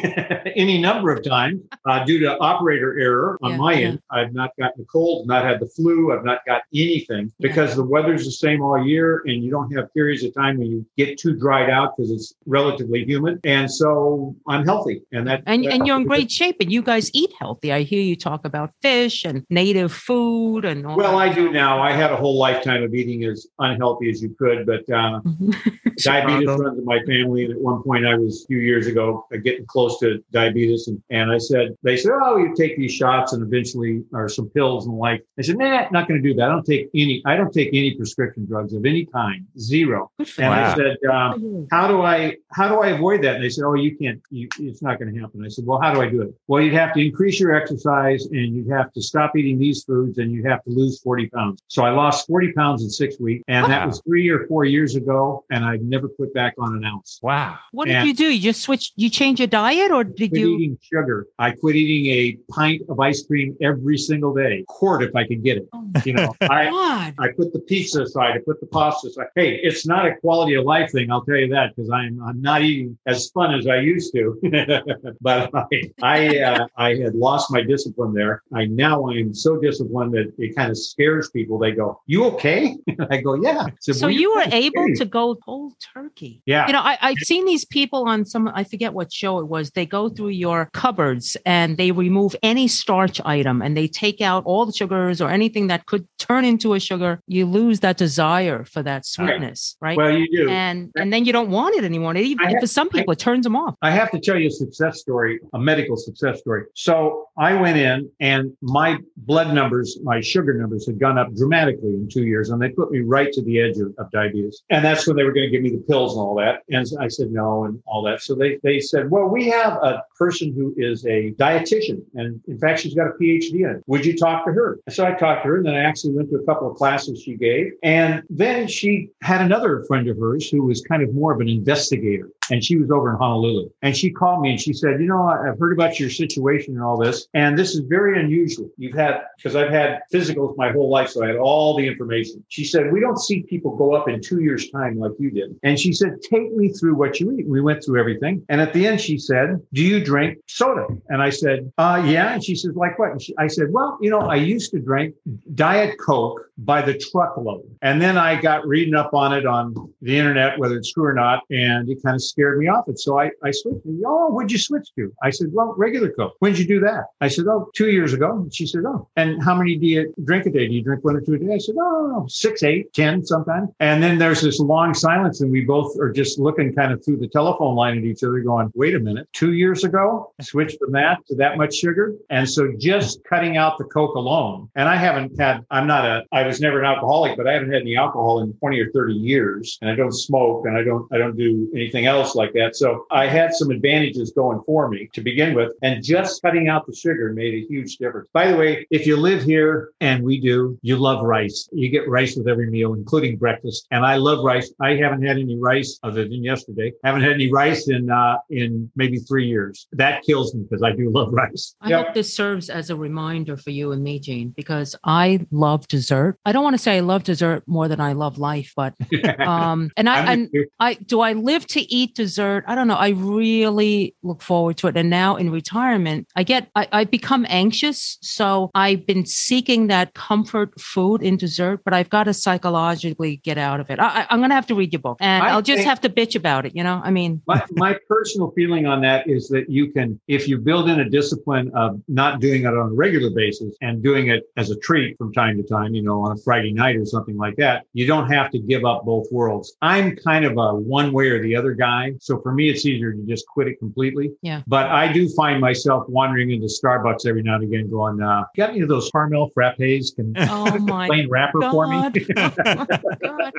any 0.55 0.81
number 0.81 1.11
of 1.11 1.23
times 1.23 1.61
uh, 1.87 2.03
due 2.05 2.17
to 2.21 2.39
operator 2.39 2.99
error 2.99 3.37
on 3.43 3.51
Yeah, 3.51 3.57
my 3.57 3.73
yeah. 3.73 3.87
end. 3.89 4.01
I've 4.09 4.33
not 4.33 4.49
gotten 4.59 4.81
a 4.81 4.85
cold, 4.85 5.27
not 5.27 5.45
had 5.45 5.59
the 5.59 5.67
flu, 5.67 6.11
I've 6.11 6.25
not 6.25 6.39
got 6.47 6.63
anything 6.73 7.31
Yeah. 7.37 7.49
because 7.49 7.75
the 7.75 7.83
weather's 7.83 8.25
the 8.25 8.31
same 8.31 8.63
all 8.63 8.83
year 8.83 9.21
and 9.27 9.43
you 9.43 9.51
don't 9.51 9.71
have 9.75 9.93
periods 9.93 10.23
of 10.23 10.33
time 10.33 10.57
when 10.57 10.71
you 10.71 10.83
get 10.97 11.19
too 11.19 11.35
dried 11.35 11.69
out 11.69 11.95
because 11.95 12.09
it's 12.09 12.33
relatively 12.47 13.05
humid. 13.05 13.39
And 13.43 13.69
so 13.69 14.35
I'm 14.47 14.65
healthy. 14.65 15.03
And 15.11 15.27
that 15.27 15.43
And, 15.45 15.63
that- 15.63 15.73
and 15.73 15.85
you're 15.85 15.97
in 15.97 16.05
great 16.07 16.31
shape, 16.31 16.55
and 16.61 16.71
you 16.71 16.81
guys 16.81 17.11
eat 17.13 17.31
healthy. 17.37 17.71
I 17.71 17.83
hear 17.83 18.01
you 18.01 18.15
talk 18.15 18.43
about 18.43 18.71
fish 18.81 19.23
and 19.23 19.45
native 19.51 19.93
food 19.93 20.65
and 20.65 20.87
all 20.87 20.97
Well, 20.97 21.11
that. 21.19 21.29
I 21.29 21.33
do 21.33 21.51
now. 21.51 21.79
I 21.79 21.91
had 21.91 22.11
a 22.11 22.15
whole 22.15 22.39
lifetime 22.39 22.81
of 22.81 22.95
eating 22.95 23.23
as 23.25 23.45
unhealthy 23.59 24.09
as 24.09 24.19
you 24.23 24.35
could, 24.39 24.65
but 24.65 24.89
uh, 24.91 25.19
diabetes 25.97 26.39
Chicago. 26.49 26.57
runs 26.57 26.79
in 26.79 26.85
my 26.85 26.99
family. 27.05 27.43
And 27.45 27.53
at 27.53 27.59
one 27.61 27.82
point, 27.83 28.05
I 28.05 28.15
was 28.15 28.43
a 28.43 28.47
few 28.47 28.59
years 28.59 28.87
ago 28.87 29.25
uh, 29.33 29.37
getting 29.37 29.65
close 29.65 29.99
to 29.99 30.23
diabetes, 30.31 30.87
and, 30.87 31.01
and 31.09 31.31
I 31.31 31.37
said, 31.37 31.75
they 31.83 31.97
said, 31.97 32.11
oh, 32.13 32.37
you 32.37 32.53
take 32.55 32.77
these 32.77 32.93
shots 32.93 33.33
and 33.33 33.43
eventually, 33.43 34.03
or 34.13 34.29
some 34.29 34.49
pills 34.49 34.85
and 34.85 34.95
the 34.95 34.99
like. 34.99 35.23
I 35.37 35.41
said, 35.41 35.57
nah, 35.57 35.87
not 35.91 36.07
going 36.07 36.21
to 36.21 36.27
do 36.27 36.33
that. 36.35 36.45
I 36.45 36.49
don't 36.49 36.65
take 36.65 36.89
any. 36.95 37.21
I 37.25 37.35
don't 37.35 37.53
take 37.53 37.69
any 37.69 37.95
prescription 37.95 38.45
drugs 38.45 38.73
of 38.73 38.85
any 38.85 39.05
kind. 39.05 39.45
Zero. 39.59 40.11
And 40.19 40.27
Wow. 40.37 40.71
I 40.71 40.75
said, 40.75 40.97
um, 41.09 41.67
how 41.71 41.87
do 41.87 42.01
I 42.01 42.37
how 42.51 42.67
do 42.67 42.81
I 42.81 42.89
avoid 42.89 43.23
that? 43.23 43.35
And 43.35 43.43
they 43.43 43.49
said, 43.49 43.63
oh, 43.65 43.73
you 43.73 43.97
can't. 43.97 44.21
You, 44.29 44.47
it's 44.59 44.81
not 44.81 44.99
going 44.99 45.13
to 45.13 45.19
happen. 45.19 45.43
I 45.43 45.49
said, 45.49 45.65
well, 45.65 45.79
how 45.81 45.93
do 45.93 46.01
I 46.01 46.09
do 46.09 46.21
it? 46.21 46.33
Well, 46.47 46.61
you'd 46.61 46.73
have 46.73 46.93
to 46.93 47.05
increase 47.05 47.39
your 47.39 47.55
exercise, 47.55 48.25
and 48.25 48.55
you'd 48.55 48.69
have 48.69 48.91
to 48.93 49.01
stop 49.01 49.35
eating 49.35 49.57
these 49.57 49.83
foods, 49.83 50.17
and 50.17 50.31
you'd 50.31 50.45
have 50.45 50.63
to 50.63 50.69
lose 50.69 50.99
forty 51.01 51.27
pounds. 51.29 51.61
So 51.67 51.83
I 51.83 51.91
lost 51.91 52.27
forty 52.27 52.51
pounds 52.53 52.83
in 52.83 52.89
six 52.89 53.19
weeks, 53.19 53.43
and 53.47 53.71
that 53.71 53.85
was 53.87 54.01
three 54.05 54.29
or 54.29 54.47
four 54.47 54.65
years 54.65 54.95
ago, 54.95 55.43
and 55.51 55.65
I've 55.65 55.81
never 55.81 56.07
put 56.07 56.33
back 56.33 56.53
on 56.57 56.75
an 56.75 56.83
ounce. 56.85 57.19
Wow. 57.21 57.57
What 57.73 57.87
did 57.87 58.05
you 58.05 58.13
do? 58.13 58.25
You 58.25 58.39
just 58.39 58.61
switched. 58.61 58.93
You 58.95 59.09
change 59.09 59.39
your 59.39 59.47
diet, 59.47 59.91
or 59.91 60.03
did 60.03 60.29
Quit 60.29 60.39
you? 60.39 60.55
eating 60.57 60.77
sugar. 60.81 61.25
I 61.39 61.51
quit 61.51 61.75
eating 61.75 62.05
a 62.13 62.37
pint 62.53 62.83
of 62.87 62.99
ice 62.99 63.25
cream 63.25 63.57
every 63.61 63.97
single 63.97 64.31
day, 64.33 64.63
quart 64.67 65.01
if 65.01 65.15
I 65.15 65.25
could 65.25 65.43
get 65.43 65.57
it. 65.57 65.67
Oh, 65.73 65.83
You 66.05 66.13
know, 66.13 66.35
I 66.41 66.69
God. 66.69 67.13
I 67.19 67.27
put 67.35 67.51
the 67.51 67.59
pizza 67.61 68.03
aside. 68.03 68.35
I 68.35 68.39
put 68.45 68.59
the 68.59 68.67
pasta 68.67 69.07
aside. 69.07 69.27
Hey, 69.35 69.55
it's 69.63 69.87
not 69.87 70.05
a 70.05 70.15
quality 70.17 70.53
of 70.53 70.65
life 70.65 70.91
thing. 70.91 71.11
I'll 71.11 71.25
tell 71.25 71.35
you 71.37 71.47
that 71.49 71.75
because 71.75 71.89
I'm 71.89 72.21
I'm 72.23 72.39
not 72.41 72.61
eating 72.61 72.95
as 73.07 73.29
fun 73.31 73.55
as 73.55 73.65
I 73.67 73.79
used 73.79 74.13
to. 74.13 74.39
but 75.21 75.49
I 75.53 75.65
I, 76.03 76.37
uh, 76.39 76.67
I 76.77 76.95
had 76.95 77.15
lost 77.15 77.51
my 77.51 77.61
discipline 77.63 78.13
there. 78.13 78.43
I 78.53 78.65
now 78.65 79.05
I 79.09 79.13
am 79.15 79.33
so 79.33 79.57
disciplined 79.57 80.13
that 80.13 80.31
it 80.37 80.55
kind 80.55 80.69
of 80.69 80.77
scares 80.77 81.31
people. 81.31 81.57
They 81.57 81.71
go, 81.71 81.99
"You 82.05 82.25
okay?" 82.25 82.77
I 83.09 83.17
go, 83.17 83.33
"Yeah." 83.33 83.65
Said, 83.79 83.95
So 83.95 84.07
"Well, 84.07 84.15
you 84.15 84.33
were 84.35 84.43
able 84.51 84.83
okay." 84.83 84.93
to 84.95 85.05
go 85.05 85.35
cold 85.35 85.73
turkey. 85.93 86.41
Yeah. 86.45 86.67
You 86.67 86.73
know, 86.73 86.81
I, 86.81 86.97
I've 87.01 87.17
seen 87.17 87.45
these 87.45 87.62
people 87.65 88.07
on 88.07 88.25
some, 88.25 88.47
I 88.53 88.63
forget 88.63 88.93
what 88.93 89.11
show 89.11 89.39
it 89.39 89.47
was. 89.47 89.71
They 89.71 89.85
go 89.85 90.09
through 90.09 90.29
your 90.29 90.69
cupboards 90.73 91.37
and 91.45 91.77
they 91.77 91.91
remove 91.91 92.35
any 92.43 92.67
starch 92.67 93.21
item 93.25 93.61
and 93.61 93.75
they 93.75 93.87
take 93.87 94.21
out 94.21 94.43
all 94.45 94.65
the 94.65 94.73
sugars 94.73 95.21
or 95.21 95.29
anything 95.29 95.67
that 95.67 95.85
could 95.85 96.07
turn 96.17 96.45
into 96.45 96.73
a 96.73 96.79
sugar. 96.79 97.19
You 97.27 97.45
lose 97.45 97.81
that 97.81 97.97
desire 97.97 98.63
for 98.65 98.83
that 98.83 99.05
sweetness, 99.05 99.77
right? 99.81 99.97
Well, 99.97 100.11
you 100.11 100.27
do. 100.31 100.49
and 100.49 100.91
and 100.95 101.11
then 101.11 101.25
you 101.25 101.33
don't 101.33 101.49
want 101.49 101.75
it 101.75 101.83
anymore. 101.83 102.11
And 102.11 102.19
even 102.19 102.47
have- 102.47 102.59
for 102.61 102.67
some 102.67 102.89
I- 102.93 102.97
people, 102.97 103.13
it 103.13 103.19
turns 103.19 103.43
them 103.43 103.55
off. 103.55 103.75
I 103.81 103.91
have 103.91 104.11
to 104.11 104.19
tell 104.19 104.37
you 104.37 104.47
a 104.47 104.51
success 104.51 104.99
story, 104.99 105.39
a 105.53 105.59
medical 105.59 105.97
success 105.97 106.39
story. 106.39 106.63
So 106.75 107.27
I 107.37 107.59
went 107.59 107.77
in 107.77 108.09
and 108.19 108.51
my 108.61 108.97
blood 109.17 109.53
numbers, 109.53 109.97
my 110.03 110.21
sugar 110.21 110.53
numbers 110.53 110.85
had 110.85 110.99
gone 110.99 111.17
up 111.17 111.33
dramatically 111.35 111.89
in 111.89 112.07
two 112.09 112.23
years 112.23 112.49
and 112.49 112.61
they 112.61 112.69
put 112.69 112.91
me 112.91 112.99
right 112.99 113.31
to 113.33 113.41
the 113.41 113.59
edge 113.59 113.77
of, 113.77 113.93
of 113.97 114.11
diabetes. 114.11 114.61
And 114.69 114.83
that's 114.85 115.07
when 115.07 115.15
they 115.15 115.23
were 115.23 115.33
going 115.33 115.47
to 115.47 115.51
give 115.51 115.61
me 115.61 115.71
the 115.71 115.83
pills 115.89 116.13
and 116.13 116.21
all 116.21 116.35
that. 116.35 116.61
And 116.69 116.85
I 116.99 117.07
said 117.07 117.31
no 117.31 117.43
and 117.65 117.81
all 117.85 118.01
that. 118.03 118.21
So 118.21 118.35
they, 118.35 118.59
they 118.63 118.79
said, 118.79 119.09
well, 119.09 119.27
we 119.27 119.47
have 119.47 119.73
a 119.73 120.03
person 120.17 120.53
who 120.53 120.73
is 120.77 121.05
a 121.05 121.31
dietitian. 121.33 122.01
And 122.15 122.41
in 122.47 122.57
fact, 122.57 122.79
she's 122.81 122.93
got 122.93 123.07
a 123.07 123.13
PhD 123.21 123.53
in 123.53 123.77
it. 123.77 123.83
Would 123.87 124.05
you 124.05 124.17
talk 124.17 124.45
to 124.45 124.51
her? 124.51 124.79
So 124.89 125.05
I 125.05 125.11
talked 125.11 125.43
to 125.43 125.49
her 125.49 125.57
and 125.57 125.65
then 125.65 125.75
I 125.75 125.83
actually 125.83 126.13
went 126.13 126.29
to 126.31 126.37
a 126.37 126.45
couple 126.45 126.69
of 126.69 126.77
classes 126.77 127.21
she 127.21 127.35
gave. 127.35 127.71
And 127.83 128.23
then 128.29 128.67
she 128.67 129.09
had 129.21 129.41
another 129.41 129.83
friend 129.87 130.07
of 130.09 130.17
hers 130.17 130.49
who 130.49 130.63
was 130.63 130.81
kind 130.81 131.03
of 131.03 131.13
more 131.13 131.33
of 131.33 131.39
an 131.39 131.49
investigator 131.49 132.29
and 132.49 132.63
she 132.63 132.77
was 132.77 132.91
over 132.91 133.11
in 133.11 133.17
Honolulu. 133.17 133.69
And 133.81 133.95
she 133.95 134.11
called 134.11 134.41
me 134.41 134.51
and 134.51 134.61
she 134.61 134.73
said, 134.73 134.99
You 134.99 135.07
know, 135.07 135.23
I've 135.23 135.59
heard 135.59 135.73
about 135.73 135.99
your 135.99 136.09
situation 136.09 136.75
and 136.75 136.83
all 136.83 136.97
this, 136.97 137.27
and 137.33 137.57
this 137.57 137.73
is 137.73 137.81
very 137.81 138.19
unusual. 138.19 138.69
You've 138.77 138.95
had, 138.95 139.21
because 139.37 139.55
I've 139.55 139.69
had 139.69 140.01
physicals 140.13 140.57
my 140.57 140.71
whole 140.71 140.89
life, 140.89 141.09
so 141.09 141.23
I 141.23 141.27
had 141.27 141.37
all 141.37 141.75
the 141.75 141.87
information. 141.87 142.43
She 142.49 142.65
said, 142.65 142.91
We 142.91 142.99
don't 142.99 143.19
see 143.19 143.43
people 143.43 143.75
go 143.75 143.93
up 143.93 144.07
in 144.07 144.21
two 144.21 144.41
years' 144.41 144.69
time 144.69 144.97
like 144.97 145.11
you 145.19 145.31
did. 145.31 145.55
And 145.63 145.79
she 145.79 145.93
said, 145.93 146.17
Take 146.29 146.53
me 146.55 146.69
through 146.69 146.95
what 146.95 147.19
you 147.19 147.31
eat. 147.31 147.47
We 147.47 147.61
went 147.61 147.83
through 147.83 147.99
everything. 147.99 148.45
And 148.49 148.61
at 148.61 148.73
the 148.73 148.87
end, 148.87 149.01
she 149.01 149.17
said, 149.17 149.61
Do 149.73 149.81
you 149.81 150.03
drink 150.03 150.39
soda? 150.47 150.87
And 151.09 151.21
I 151.21 151.29
said, 151.29 151.71
uh, 151.77 152.03
Yeah. 152.05 152.33
And 152.33 152.43
she 152.43 152.55
says, 152.55 152.75
Like 152.75 152.99
what? 152.99 153.11
And 153.11 153.21
she, 153.21 153.33
I 153.37 153.47
said, 153.47 153.67
Well, 153.71 153.97
you 154.01 154.09
know, 154.09 154.21
I 154.21 154.35
used 154.35 154.71
to 154.71 154.79
drink 154.79 155.15
Diet 155.55 155.97
Coke 155.99 156.49
by 156.57 156.81
the 156.81 156.97
truckload. 156.97 157.63
And 157.81 158.01
then 158.01 158.17
I 158.17 158.39
got 158.39 158.67
reading 158.67 158.95
up 158.95 159.13
on 159.13 159.33
it 159.33 159.45
on 159.45 159.73
the 160.01 160.17
internet, 160.17 160.59
whether 160.59 160.77
it's 160.77 160.91
true 160.91 161.05
or 161.05 161.13
not, 161.13 161.43
and 161.49 161.89
it 161.89 162.01
kind 162.03 162.15
of 162.15 162.21
scared 162.33 162.57
me 162.57 162.67
off 162.67 162.87
it. 162.87 162.99
So 162.99 163.19
I, 163.19 163.29
I 163.43 163.51
switched. 163.51 163.85
Oh, 164.05 164.27
what'd 164.29 164.51
you 164.51 164.57
switch 164.57 164.89
to? 164.97 165.13
I 165.21 165.29
said, 165.29 165.47
well, 165.51 165.73
regular 165.77 166.11
Coke. 166.11 166.35
When'd 166.39 166.57
you 166.57 166.67
do 166.67 166.79
that? 166.79 167.05
I 167.21 167.27
said, 167.27 167.45
oh, 167.47 167.69
two 167.75 167.91
years 167.91 168.13
ago. 168.13 168.31
And 168.31 168.53
she 168.53 168.65
said, 168.65 168.81
oh, 168.87 169.07
and 169.15 169.41
how 169.43 169.55
many 169.55 169.75
do 169.77 169.85
you 169.85 170.13
drink 170.25 170.45
a 170.47 170.49
day? 170.49 170.67
Do 170.67 170.73
you 170.73 170.83
drink 170.83 171.03
one 171.03 171.15
or 171.15 171.21
two 171.21 171.35
a 171.35 171.39
day? 171.39 171.53
I 171.53 171.57
said, 171.59 171.75
oh, 171.79 172.25
six, 172.27 172.63
eight, 172.63 172.91
ten 172.93 173.23
sometimes. 173.25 173.69
And 173.79 174.01
then 174.01 174.17
there's 174.17 174.41
this 174.41 174.59
long 174.59 174.93
silence 174.93 175.41
and 175.41 175.51
we 175.51 175.61
both 175.61 175.97
are 175.99 176.11
just 176.11 176.39
looking 176.39 176.73
kind 176.73 176.91
of 176.91 177.05
through 177.05 177.17
the 177.17 177.27
telephone 177.27 177.75
line 177.75 177.97
at 177.97 178.03
each 178.03 178.23
other 178.23 178.39
going, 178.39 178.71
wait 178.73 178.95
a 178.95 178.99
minute, 178.99 179.27
two 179.33 179.53
years 179.53 179.83
ago, 179.83 180.33
I 180.39 180.43
switched 180.43 180.79
from 180.79 180.91
that 180.93 181.19
to 181.27 181.35
that 181.35 181.57
much 181.57 181.75
sugar. 181.75 182.15
And 182.29 182.49
so 182.49 182.73
just 182.79 183.23
cutting 183.29 183.57
out 183.57 183.77
the 183.77 183.85
Coke 183.85 184.15
alone. 184.15 184.69
And 184.75 184.89
I 184.89 184.95
haven't 184.95 185.39
had, 185.39 185.65
I'm 185.69 185.87
not 185.87 186.05
a, 186.05 186.23
I 186.31 186.45
was 186.47 186.59
never 186.59 186.79
an 186.79 186.85
alcoholic, 186.85 187.37
but 187.37 187.47
I 187.47 187.53
haven't 187.53 187.71
had 187.71 187.81
any 187.81 187.95
alcohol 187.95 188.41
in 188.41 188.53
20 188.53 188.79
or 188.79 188.91
30 188.91 189.13
years. 189.13 189.77
And 189.81 189.89
I 189.89 189.95
don't 189.95 190.11
smoke 190.11 190.65
and 190.65 190.77
I 190.77 190.83
don't, 190.83 191.07
I 191.13 191.17
don't 191.17 191.37
do 191.37 191.69
anything 191.75 192.05
else 192.05 192.22
like 192.35 192.53
that. 192.53 192.75
So 192.75 193.05
I 193.11 193.27
had 193.27 193.53
some 193.53 193.69
advantages 193.71 194.31
going 194.35 194.61
for 194.65 194.87
me 194.89 195.09
to 195.13 195.21
begin 195.21 195.53
with. 195.53 195.71
And 195.81 196.03
just 196.03 196.41
cutting 196.41 196.67
out 196.69 196.85
the 196.87 196.95
sugar 196.95 197.33
made 197.33 197.53
a 197.53 197.65
huge 197.67 197.97
difference. 197.97 198.27
By 198.33 198.51
the 198.51 198.57
way, 198.57 198.87
if 198.91 199.05
you 199.05 199.17
live 199.17 199.43
here 199.43 199.91
and 200.01 200.23
we 200.23 200.39
do, 200.39 200.77
you 200.81 200.97
love 200.97 201.23
rice. 201.23 201.67
You 201.71 201.89
get 201.89 202.07
rice 202.07 202.35
with 202.35 202.47
every 202.47 202.69
meal, 202.69 202.93
including 202.93 203.37
breakfast. 203.37 203.87
And 203.91 204.05
I 204.05 204.15
love 204.15 204.43
rice. 204.43 204.71
I 204.81 204.95
haven't 204.95 205.23
had 205.23 205.37
any 205.37 205.57
rice 205.59 205.99
other 206.03 206.23
than 206.23 206.43
yesterday. 206.43 206.91
I 207.03 207.07
haven't 207.07 207.23
had 207.23 207.33
any 207.33 207.51
rice 207.51 207.87
in, 207.89 208.09
uh, 208.09 208.37
in 208.49 208.89
maybe 208.95 209.19
three 209.19 209.47
years. 209.47 209.87
That 209.91 210.23
kills 210.23 210.53
me 210.55 210.63
because 210.63 210.83
I 210.83 210.91
do 210.91 211.09
love 211.11 211.31
rice. 211.33 211.75
I 211.81 211.89
Yep. 211.89 212.05
hope 212.05 212.13
this 212.15 212.33
serves 212.35 212.69
as 212.69 212.89
a 212.89 212.95
reminder 212.95 213.57
for 213.57 213.69
you 213.69 213.91
and 213.91 214.03
me, 214.03 214.19
Gene, 214.19 214.49
because 214.49 214.95
I 215.03 215.45
love 215.51 215.87
dessert. 215.87 216.39
I 216.45 216.51
don't 216.51 216.63
want 216.63 216.73
to 216.75 216.81
say 216.81 216.97
I 216.97 217.01
love 217.01 217.23
dessert 217.23 217.63
more 217.67 217.87
than 217.87 217.99
I 217.99 218.13
love 218.13 218.37
life, 218.37 218.73
but 218.75 218.95
um, 219.39 219.91
and 219.97 220.09
I 220.09 220.33
and. 220.33 220.49
I 220.79 220.95
do 220.95 221.21
I 221.21 221.33
live 221.33 221.65
to 221.67 221.81
eat 221.93 222.12
dessert. 222.13 222.63
I 222.67 222.75
don't 222.75 222.87
know. 222.87 222.95
I 222.95 223.09
really 223.09 224.15
look 224.23 224.41
forward 224.41 224.77
to 224.77 224.87
it. 224.87 224.97
And 224.97 225.09
now 225.09 225.35
in 225.35 225.51
retirement, 225.51 226.27
I 226.35 226.43
get 226.43 226.69
I, 226.75 226.87
I 226.91 227.03
become 227.05 227.45
anxious. 227.49 228.17
So 228.21 228.71
I've 228.75 229.05
been 229.05 229.25
seeking 229.25 229.87
that 229.87 230.13
comfort 230.13 230.79
food 230.79 231.21
in 231.21 231.37
dessert, 231.37 231.81
but 231.83 231.93
I've 231.93 232.09
got 232.09 232.25
to 232.25 232.33
psychologically 232.33 233.37
get 233.37 233.57
out 233.57 233.79
of 233.79 233.89
it. 233.89 233.99
I, 233.99 234.25
I'm 234.29 234.39
going 234.39 234.49
to 234.49 234.55
have 234.55 234.67
to 234.67 234.75
read 234.75 234.93
your 234.93 235.01
book, 235.01 235.17
and 235.19 235.43
I 235.43 235.49
I'll 235.49 235.61
just 235.61 235.83
have 235.83 236.01
to 236.01 236.09
bitch 236.09 236.35
about 236.35 236.65
it. 236.65 236.75
You 236.75 236.83
know, 236.83 237.01
I 237.03 237.11
mean, 237.11 237.41
my, 237.47 237.63
my 237.71 237.97
personal 238.07 238.51
feeling 238.51 238.85
on 238.85 239.01
that 239.01 239.27
is 239.27 239.47
that 239.49 239.69
you 239.69 239.91
can, 239.91 240.19
if 240.27 240.47
you 240.47 240.57
build 240.57 240.89
in 240.89 240.99
a 240.99 241.09
discipline 241.09 241.71
of 241.75 242.01
not 242.07 242.39
doing 242.39 242.63
it 242.63 242.67
on 242.67 242.89
a 242.89 242.93
regular 242.93 243.29
basis 243.29 243.75
and 243.81 244.03
doing 244.03 244.29
it 244.29 244.43
as 244.57 244.69
a 244.69 244.77
treat 244.79 245.17
from 245.17 245.33
time 245.33 245.57
to 245.57 245.63
time, 245.63 245.93
you 245.93 246.01
know, 246.01 246.21
on 246.21 246.31
a 246.31 246.37
Friday 246.37 246.73
night 246.73 246.95
or 246.95 247.05
something 247.05 247.37
like 247.37 247.55
that, 247.57 247.85
you 247.93 248.05
don't 248.05 248.29
have 248.29 248.51
to 248.51 248.59
give 248.59 248.85
up 248.85 249.05
both 249.05 249.27
worlds. 249.31 249.75
I'm 249.81 250.15
kind 250.15 250.45
of 250.45 250.57
a 250.57 250.75
one 250.75 251.11
way 251.11 251.29
or 251.29 251.41
the 251.41 251.55
other 251.55 251.73
guy. 251.73 252.02
So 252.19 252.39
for 252.41 252.53
me, 252.53 252.69
it's 252.69 252.85
easier 252.85 253.13
to 253.13 253.21
just 253.23 253.45
quit 253.47 253.67
it 253.67 253.79
completely. 253.79 254.31
Yeah. 254.41 254.61
But 254.67 254.87
I 254.87 255.11
do 255.11 255.29
find 255.29 255.59
myself 255.59 256.07
wandering 256.07 256.51
into 256.51 256.67
Starbucks 256.67 257.25
every 257.25 257.43
now 257.43 257.55
and 257.55 257.63
again 257.63 257.89
going, 257.89 258.21
uh, 258.21 258.43
got 258.57 258.71
any 258.71 258.81
of 258.81 258.89
those 258.89 259.09
caramel 259.11 259.51
frappes? 259.57 260.15
Can 260.15 260.33
oh 260.37 260.77
my 260.79 261.07
plain 261.07 261.29
wrapper 261.29 261.61
for 261.61 261.87
me? 261.87 262.09
God. 262.33 262.55
God. 263.21 263.51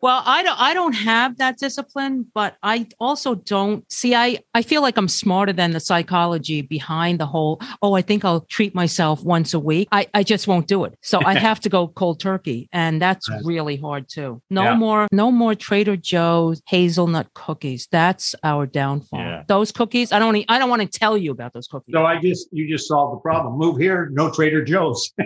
Well, 0.00 0.22
I 0.24 0.42
don't 0.42 0.60
I 0.60 0.74
don't 0.74 0.94
have 0.94 1.38
that 1.38 1.58
discipline, 1.58 2.26
but 2.34 2.56
I 2.62 2.88
also 2.98 3.34
don't 3.34 3.90
see 3.90 4.14
I 4.14 4.38
I 4.54 4.62
feel 4.62 4.82
like 4.82 4.96
I'm 4.96 5.08
smarter 5.08 5.52
than 5.52 5.72
the 5.72 5.80
psychology 5.80 6.62
behind 6.62 7.20
the 7.20 7.26
whole, 7.26 7.60
oh, 7.82 7.94
I 7.94 8.02
think 8.02 8.24
I'll 8.24 8.42
treat 8.42 8.74
myself 8.74 9.22
once 9.22 9.54
a 9.54 9.60
week. 9.60 9.88
I, 9.92 10.06
I 10.14 10.22
just 10.22 10.46
won't 10.48 10.66
do 10.66 10.84
it. 10.84 10.94
So 11.02 11.20
I 11.24 11.34
have 11.34 11.60
to 11.60 11.68
go 11.68 11.88
cold 11.88 12.20
turkey. 12.20 12.68
And 12.72 13.00
that's 13.00 13.28
really 13.44 13.76
hard 13.76 14.08
too. 14.08 14.42
No 14.50 14.64
Yeah. 14.64 14.74
more, 14.74 15.08
no 15.12 15.30
more 15.30 15.54
Trader 15.54 15.96
Joe's 15.96 16.62
hazelnut 16.66 17.32
cookies. 17.34 17.81
Cookies. 17.82 17.88
That's 17.90 18.34
our 18.42 18.66
downfall. 18.66 19.20
Yeah. 19.20 19.42
Those 19.48 19.72
cookies, 19.72 20.12
I 20.12 20.18
don't 20.18 20.36
e- 20.36 20.44
I 20.48 20.58
don't 20.58 20.70
want 20.70 20.82
to 20.82 20.98
tell 20.98 21.16
you 21.16 21.30
about 21.30 21.52
those 21.52 21.66
cookies. 21.68 21.92
No, 21.92 22.04
I 22.04 22.20
just 22.20 22.48
you 22.52 22.68
just 22.68 22.88
solved 22.88 23.16
the 23.16 23.20
problem. 23.20 23.58
Move 23.58 23.78
here, 23.78 24.08
no 24.12 24.30
Trader 24.30 24.64
Joe's. 24.64 25.12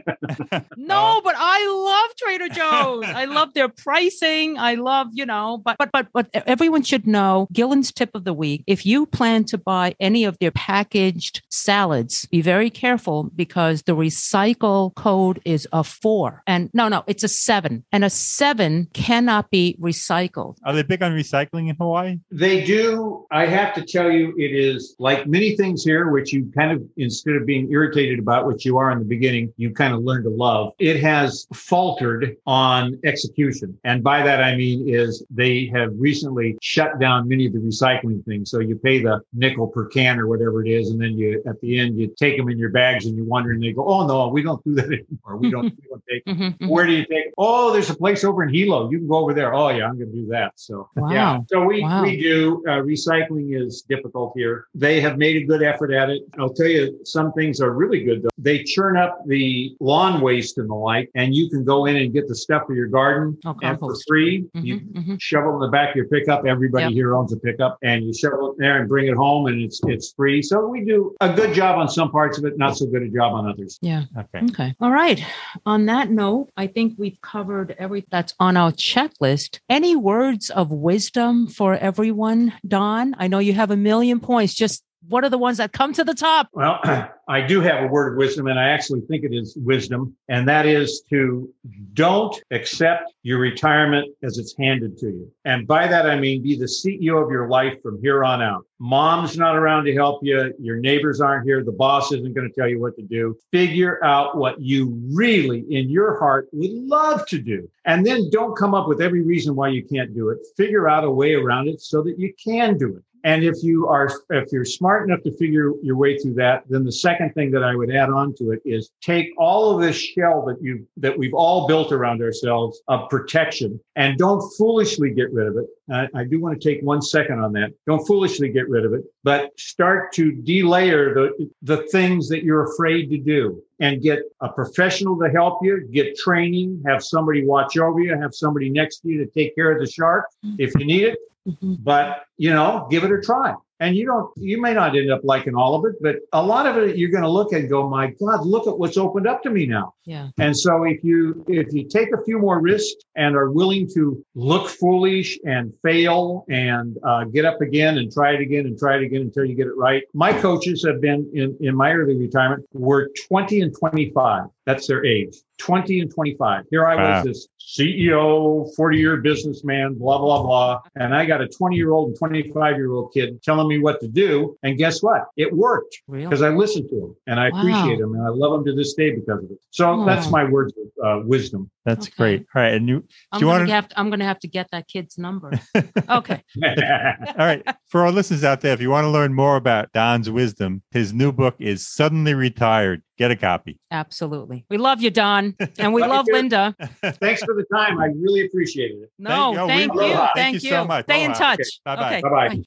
No, 0.77 1.21
but 1.25 1.35
I 1.37 1.67
love 1.69 2.17
Trader 2.17 2.49
Joe's. 2.49 3.05
I 3.07 3.25
love 3.25 3.55
their 3.55 3.69
pricing. 3.69 4.59
I 4.59 4.75
love, 4.75 5.09
you 5.13 5.27
know, 5.27 5.61
but 5.65 5.77
but 5.79 5.91
but 5.93 6.07
but 6.13 6.29
everyone 6.33 6.83
should 6.83 7.07
know 7.07 7.49
Gillen's 7.53 7.93
tip 7.93 8.11
of 8.15 8.25
the 8.25 8.33
week. 8.33 8.63
If 8.67 8.87
you 8.87 9.07
plan 9.07 9.45
to 9.45 9.59
buy 9.59 9.95
any 10.01 10.25
of 10.25 10.39
their 10.39 10.51
packaged 10.53 11.43
salads, 11.51 12.27
be 12.27 12.41
very 12.41 12.71
careful 12.71 13.31
because 13.35 13.83
the 13.83 13.97
recycle 13.97 14.95
code 14.95 15.41
is 15.45 15.67
a 15.73 15.83
four. 15.83 16.43
And 16.47 16.71
no, 16.73 16.89
no, 16.89 17.03
it's 17.07 17.25
a 17.25 17.29
seven. 17.29 17.85
And 17.93 18.05
a 18.05 18.11
seven 18.11 18.89
cannot 18.93 19.51
be 19.51 19.77
recycled. 19.81 20.57
Are 20.65 20.73
they 20.75 20.83
big 20.83 21.03
on 21.03 21.13
recycling 21.13 21.69
in 21.69 21.77
Hawaii? 21.77 22.19
They 22.31 22.46
do. 22.65 23.27
I 23.31 23.47
have 23.47 23.75
to 23.75 23.83
tell 23.85 24.11
you, 24.11 24.35
it 24.39 24.53
is 24.55 24.95
like 24.99 25.27
many 25.27 25.57
things 25.57 25.85
here, 25.85 26.11
which 26.11 26.33
you 26.33 26.51
kind 26.57 26.71
of, 26.71 26.83
instead 26.97 27.35
of 27.35 27.45
being 27.47 27.71
irritated 27.71 28.19
about, 28.19 28.47
which 28.47 28.65
you 28.65 28.79
are 28.79 28.91
in 28.93 28.99
the 28.99 29.05
beginning, 29.05 29.53
you 29.57 29.73
kind 29.73 29.93
of 29.93 30.03
learn 30.03 30.23
to 30.25 30.29
love. 30.31 30.73
It 30.79 31.01
has 31.01 31.47
faltered 31.53 32.37
on 32.47 32.99
execution. 33.05 33.77
And 33.85 34.03
by 34.03 34.23
that, 34.23 34.43
I 34.43 34.57
mean 34.57 34.89
is 34.89 35.25
they 35.31 35.67
have 35.75 35.91
recently 35.97 36.57
shut 36.63 36.99
down 37.01 37.29
many 37.29 37.47
of 37.47 37.53
the 37.53 37.59
recycling 37.59 38.25
things. 38.25 38.51
So 38.51 38.61
you 38.61 38.77
pay 38.77 39.03
the 39.03 39.21
nickel 39.33 39.67
per 39.67 39.87
can 39.87 40.19
or 40.21 40.27
whatever 40.29 40.65
it 40.65 40.71
is. 40.71 40.91
And 40.91 41.01
then 41.01 41.19
you, 41.19 41.43
at 41.47 41.61
the 41.61 41.79
end, 41.81 41.99
you 41.99 42.15
take 42.19 42.37
them 42.37 42.49
in 42.49 42.59
your 42.59 42.71
bags 42.71 43.07
and 43.07 43.17
you 43.17 43.25
wonder, 43.25 43.53
and 43.53 43.63
they 43.63 43.73
go, 43.73 43.87
Oh 43.87 44.07
no, 44.07 44.29
we 44.29 44.43
don't 44.43 44.63
do 44.65 44.75
that 44.75 44.87
anymore. 44.87 45.37
We 45.37 45.51
don't, 45.51 45.65
we 45.65 45.89
don't 45.89 46.03
take 46.09 46.25
Mhm, 46.27 46.59
mhm. 46.59 46.69
Where 46.69 46.87
do 46.87 46.93
you 46.93 47.07
take? 47.07 47.27
Oh, 47.39 47.73
there's 47.73 47.91
a 47.91 47.95
place 47.95 48.25
over 48.25 48.43
in 48.43 48.53
Hilo. 48.53 48.91
You 48.91 48.99
can 48.99 49.09
go 49.09 49.17
over 49.19 49.33
there. 49.33 49.55
Oh, 49.55 49.69
yeah, 49.69 49.87
I'm 49.87 49.97
going 49.97 50.11
to 50.11 50.17
do 50.17 50.27
that. 50.29 50.53
So, 50.57 50.89
Wow. 50.97 51.11
yeah. 51.13 51.39
So 51.49 51.65
we 51.65 51.83
Wow. 51.83 52.03
we 52.03 52.21
do. 52.21 52.36
Uh, 52.45 52.83
recycling 52.83 53.57
is 53.61 53.83
difficult 53.89 54.33
here. 54.37 54.67
They 54.75 55.01
have 55.01 55.17
made 55.19 55.37
a 55.37 55.45
good 55.47 55.63
effort 55.63 55.93
at 55.93 56.11
it. 56.11 56.23
I'll 56.39 56.53
tell 56.53 56.67
you, 56.67 56.99
some 57.05 57.33
things 57.33 57.61
are 57.61 57.73
really 57.73 58.05
good 58.05 58.23
though. 58.23 58.29
They 58.39 58.63
churn 58.63 58.97
up 58.97 59.21
the 59.27 59.75
lawn 59.81 60.21
waste 60.21 60.59
and 60.59 60.69
the 60.69 60.75
like, 60.75 61.11
and 61.15 61.35
you 61.35 61.49
can 61.49 61.65
go 61.65 61.87
in 61.87 61.97
and 61.97 62.13
get 62.13 62.29
the 62.29 62.35
stuff 62.35 62.63
for 62.67 62.75
your 62.75 62.89
garden 62.89 63.37
Oh, 63.45 63.57
and 63.63 63.79
for 63.79 63.95
free. 64.07 64.45
Mhm, 64.55 64.65
You 64.65 64.81
mhm. 64.81 65.21
shovel 65.21 65.55
in 65.55 65.61
the 65.61 65.69
back 65.69 65.91
of 65.91 65.97
your 65.97 66.09
pickup. 66.09 66.47
Everybody 66.47 66.85
Yep. 66.87 66.93
here 66.93 67.15
owns 67.15 67.33
a 67.33 67.37
pickup, 67.39 67.79
and 67.83 68.05
you 68.05 68.13
shovel 68.13 68.53
it 68.53 68.57
there 68.59 68.79
and 68.81 68.89
bring 68.89 69.07
it 69.07 69.17
home, 69.17 69.47
and 69.47 69.61
it's 69.63 69.81
it's 69.87 70.13
free. 70.13 70.43
So 70.43 70.67
we 70.69 70.85
do 70.85 71.15
a 71.21 71.33
good 71.33 71.53
job 71.55 71.79
on 71.79 71.89
some 71.89 72.11
parts 72.11 72.39
of 72.39 72.45
it, 72.45 72.59
not 72.59 72.77
so 72.77 72.87
good 72.87 73.03
a 73.03 73.09
job 73.09 73.33
on 73.33 73.49
others. 73.49 73.79
Yeah. 73.83 74.05
Okay. 74.19 74.45
Okay. 74.51 74.75
All 74.81 74.93
right. 74.93 75.23
On 75.65 75.87
that 75.87 76.11
note, 76.11 76.49
I 76.57 76.67
think 76.67 76.95
we've 76.99 77.21
covered 77.23 77.75
everything 77.79 78.09
that's 78.11 78.35
on 78.41 78.57
our 78.57 78.73
checklist. 78.73 79.61
Any 79.71 79.95
words 79.97 80.51
of 80.51 80.71
wisdom 80.71 81.47
for 81.47 81.75
everyone, 81.77 82.26
Don? 82.67 83.15
I 83.19 83.29
know 83.29 83.39
you 83.39 83.53
have 83.53 83.71
a 83.71 83.77
million 83.77 84.21
points. 84.21 84.55
Just 84.55 84.83
what 85.09 85.25
are 85.25 85.31
the 85.31 85.39
ones 85.39 85.59
that 85.59 85.73
come 85.73 85.93
to 85.93 86.05
the 86.05 86.15
top? 86.15 86.49
Well, 86.53 86.81
I 87.29 87.41
do 87.41 87.61
have 87.61 87.83
a 87.83 87.89
word 87.89 88.13
of 88.13 88.19
wisdom, 88.19 88.47
and 88.47 88.59
I 88.59 88.69
actually 88.69 89.01
think 89.03 89.25
it 89.25 89.35
is 89.35 89.57
wisdom, 89.57 90.17
and 90.29 90.49
that 90.49 90.65
is 90.65 91.03
to 91.11 91.53
don't 91.93 92.41
accept 92.53 93.13
your 93.23 93.41
retirement 93.41 94.15
as 94.23 94.39
it's 94.39 94.55
handed 94.57 94.97
to 94.99 95.07
you. 95.07 95.33
And 95.45 95.67
by 95.67 95.89
that, 95.89 96.09
I 96.09 96.21
mean 96.21 96.43
be 96.43 96.57
the 96.57 96.67
CEO 96.67 97.25
of 97.25 97.31
your 97.31 97.49
life 97.49 97.83
from 97.83 98.01
here 98.01 98.25
on 98.25 98.43
out. 98.43 98.65
Mom's 98.79 99.37
not 99.37 99.57
around 99.57 99.87
to 99.87 99.95
help 99.95 100.21
you. 100.23 100.55
Your 100.61 100.77
neighbors 100.77 101.21
aren't 101.21 101.45
here. 101.45 101.65
The 101.65 101.73
boss 101.73 102.13
isn't 102.13 102.35
going 102.35 102.49
to 102.49 102.55
tell 102.55 102.69
you 102.69 102.81
what 102.81 102.95
to 102.97 103.03
do. 103.03 103.37
Figure 103.51 104.03
out 104.05 104.37
what 104.37 104.61
you 104.61 104.97
really, 105.13 105.65
in 105.71 105.89
your 105.89 106.19
heart, 106.21 106.49
would 106.53 106.71
love 106.71 107.27
to 107.27 107.39
do. 107.39 107.69
And 107.87 108.07
then 108.07 108.31
don't 108.31 108.57
come 108.57 108.75
up 108.75 108.87
with 108.87 109.01
every 109.01 109.23
reason 109.23 109.57
why 109.57 109.69
you 109.69 109.85
can't 109.85 110.15
do 110.15 110.29
it. 110.29 110.39
Figure 110.57 110.89
out 110.89 111.05
a 111.05 111.11
way 111.11 111.35
around 111.35 111.69
it 111.69 111.81
so 111.81 112.03
that 112.03 112.19
you 112.19 112.33
can 112.43 112.79
do 112.79 112.97
it. 112.97 113.03
And 113.27 113.43
if 113.43 113.57
you 113.61 113.89
are, 113.89 114.09
if 114.31 114.53
you're 114.53 114.65
smart 114.65 115.09
enough 115.09 115.21
to 115.25 115.37
figure 115.37 115.73
your 115.83 115.97
way 115.97 116.17
through 116.17 116.35
that, 116.35 116.63
then 116.69 116.85
the 116.85 116.93
second 116.93 117.35
thing 117.35 117.51
that 117.51 117.65
I 117.65 117.75
would 117.75 117.91
add 117.91 118.09
on 118.09 118.33
to 118.37 118.53
it 118.53 118.63
is 118.65 118.93
take 119.03 119.31
all 119.37 119.75
of 119.75 119.83
this 119.83 119.97
shell 119.97 120.45
that 120.47 120.63
you 120.63 120.87
that 120.97 121.19
we've 121.19 121.35
all 121.35 121.67
built 121.67 121.91
around 121.91 122.23
ourselves 122.23 122.81
of 122.87 123.11
protection, 123.11 123.81
and 123.97 124.17
don't 124.17 124.49
foolishly 124.57 125.11
get 125.11 125.33
rid 125.33 125.49
of 125.49 125.57
it. 125.57 125.67
I, 125.91 126.21
I 126.21 126.25
do 126.25 126.41
want 126.41 126.61
to 126.61 126.69
take 126.69 126.85
one 126.85 127.03
second 127.03 127.41
on 127.41 127.53
that. 127.55 127.73
Don't 127.85 128.07
foolishly 128.07 128.49
get 128.49 128.69
rid 128.69 128.85
of 128.85 128.93
it, 128.93 129.03
but 129.25 129.51
start 129.59 130.13
to 130.13 130.31
delayer 130.31 131.13
the 131.13 131.51
the 131.63 131.79
things 131.89 132.29
that 132.29 132.45
you're 132.45 132.73
afraid 132.73 133.11
to 133.11 133.19
do, 133.19 133.61
and 133.81 134.01
get 134.01 134.21
a 134.41 134.49
professional 134.51 135.19
to 135.19 135.29
help 135.31 135.65
you. 135.65 135.85
Get 135.91 136.17
training. 136.17 136.81
Have 136.87 137.03
somebody 137.03 137.45
watch 137.45 137.77
over 137.77 137.99
you. 137.99 138.17
Have 138.17 138.37
somebody 138.37 138.71
next 138.71 139.01
to 139.01 139.09
you 139.09 139.19
to 139.25 139.27
take 139.33 139.57
care 139.57 139.73
of 139.73 139.81
the 139.81 139.91
shark 139.91 140.27
if 140.59 140.73
you 140.79 140.87
need 140.87 141.03
it 141.03 141.19
Mhm. 141.47 141.77
but 141.83 142.23
you 142.37 142.53
know 142.53 142.87
give 142.91 143.05
it 143.05 143.11
a 143.13 143.21
try 143.21 143.55
and 143.79 143.95
you 143.95 144.07
don't 144.07 144.31
you 144.37 144.61
may 144.61 144.73
not 144.73 144.97
end 144.97 145.11
up 145.11 145.21
liking 145.23 145.55
all 145.55 145.75
of 145.75 145.85
it 145.85 145.95
but 146.01 146.17
a 146.33 146.43
lot 146.43 146.67
of 146.67 146.77
it 146.79 146.97
you're 146.97 147.11
going 147.11 147.23
to 147.23 147.29
look 147.31 147.53
and 147.53 147.69
go 147.69 147.89
my 147.89 148.07
god 148.19 148.45
look 148.47 148.67
at 148.67 148.79
what's 148.79 148.97
opened 148.97 149.27
up 149.27 149.43
to 149.43 149.51
me 149.51 149.67
now 149.67 149.93
Yeah. 150.07 150.29
and 150.39 150.57
so 150.57 150.85
if 150.85 151.05
you 151.05 151.45
if 151.49 151.73
you 151.73 151.87
take 151.89 152.13
a 152.13 152.23
few 152.25 152.39
more 152.39 152.61
risks 152.61 153.03
and 153.17 153.37
are 153.37 153.51
willing 153.51 153.89
to 153.95 154.25
look 154.35 154.69
foolish 154.69 155.39
and 155.45 155.73
fail 155.83 156.45
and 156.49 156.99
uh, 157.05 157.25
get 157.25 157.45
up 157.45 157.61
again 157.61 157.99
and 157.99 158.11
try 158.13 158.33
it 158.33 158.41
again 158.41 158.67
and 158.67 158.79
try 158.79 158.97
it 158.97 159.03
again 159.03 159.23
until 159.23 159.45
you 159.45 159.55
get 159.55 159.67
it 159.67 159.77
right 159.77 160.03
my 160.15 160.33
coaches 160.33 160.85
have 160.87 161.01
been 161.01 161.21
in 161.35 161.57
in 161.61 161.77
my 161.77 161.93
early 161.93 162.17
retirement 162.17 162.65
were 162.73 163.11
20 163.29 163.61
and 163.61 163.75
25 163.79 164.45
that's 164.67 164.87
their 164.87 165.05
age 165.05 165.35
20 165.59 166.01
and 166.01 166.13
25 166.15 166.65
here 166.71 166.87
i 166.87 166.95
Wow. 166.97 167.17
was 167.17 167.25
this 167.25 167.49
ceo 167.59 168.69
40 168.77 168.99
year 168.99 169.17
businessman 169.19 169.95
blah 169.95 170.19
blah 170.19 170.43
blah 170.43 170.81
and 170.97 171.15
i 171.15 171.25
got 171.25 171.41
a 171.41 171.49
20 171.49 171.77
year 171.77 171.93
old 171.93 172.09
and 172.09 172.19
25 172.19 172.77
year 172.77 172.91
old 172.93 173.13
kid 173.15 173.43
telling 173.43 173.69
me 173.69 173.79
what 173.79 174.01
to 174.01 174.09
do 174.09 174.57
and 174.63 174.77
guess 174.77 175.03
what 175.03 175.23
it 175.37 175.53
worked 175.53 176.03
Really? 176.09 176.25
because 176.27 176.43
I 176.43 176.51
listened 176.51 176.89
to 176.91 176.97
him 176.97 177.17
and 177.27 177.41
I 177.41 177.51
Wow. 177.51 177.61
appreciate 177.61 178.01
him 178.01 178.15
and 178.15 178.23
I 178.23 178.29
love 178.29 178.59
him 178.59 178.65
to 178.67 178.75
this 178.75 178.95
day 178.95 179.15
because 179.15 179.45
of 179.45 179.51
it. 179.51 179.59
So 179.71 180.05
that's 180.05 180.27
Oh. 180.27 180.31
my 180.31 180.45
words 180.45 180.73
of 180.77 180.87
uh, 181.05 181.23
wisdom. 181.27 181.71
That's 181.85 182.07
Okay. 182.09 182.15
great. 182.17 182.41
All 182.55 182.63
right. 182.63 182.75
And 182.75 182.89
you, 182.89 183.05
I'm 183.33 183.41
you 183.41 183.47
gonna 183.47 183.61
wanna- 183.61 183.73
have 183.73 183.89
to, 183.89 183.99
I'm 184.01 184.11
gonna 184.11 184.25
have 184.25 184.39
to 184.41 184.49
get 184.49 184.69
that 184.73 184.89
kid's 184.89 185.19
number. 185.19 185.51
Okay. 186.09 186.43
all 186.65 187.35
right. 187.39 187.63
For 187.89 188.03
our 188.03 188.13
listeners 188.13 188.45
out 188.45 188.61
there, 188.61 188.73
if 188.73 188.81
you 188.81 188.91
want 188.91 189.05
to 189.05 189.11
learn 189.11 189.33
more 189.35 189.57
about 189.57 189.93
Don's 189.93 190.31
wisdom, 190.31 190.83
his 190.91 191.13
new 191.13 191.33
book 191.33 191.55
is 191.59 191.87
Suddenly 191.87 192.35
Retired. 192.35 193.03
Get 193.19 193.31
a 193.31 193.37
copy. 193.37 193.79
Absolutely. 193.91 194.67
We 194.69 194.77
love 194.77 195.01
you, 195.01 195.11
Don. 195.11 195.55
And 195.79 195.95
we 195.95 196.03
Love 196.03 196.11
you 196.11 196.17
love 196.17 196.27
too. 196.27 196.33
Linda. 196.33 196.77
Thanks 197.03 197.43
for 197.43 197.55
the 197.55 197.65
time. 197.73 197.99
I 197.99 198.07
really 198.07 198.45
appreciated 198.45 198.99
it. 199.03 199.11
No, 199.19 199.53
you. 199.53 199.59
Oh, 199.59 199.67
we 199.67 199.73
thank 199.73 199.95
love 199.95 200.09
you. 200.09 200.17
Thank, 200.17 200.35
Thank 200.35 200.63
you 200.63 200.71
so 200.71 200.85
much. 200.85 201.05
Stay 201.07 201.25
in 201.25 201.33
touch. 201.33 201.61
Okay. 201.87 201.97
Bye-bye. 201.97 202.17
Okay. 202.17 202.23
Bye-bye. 202.23 202.63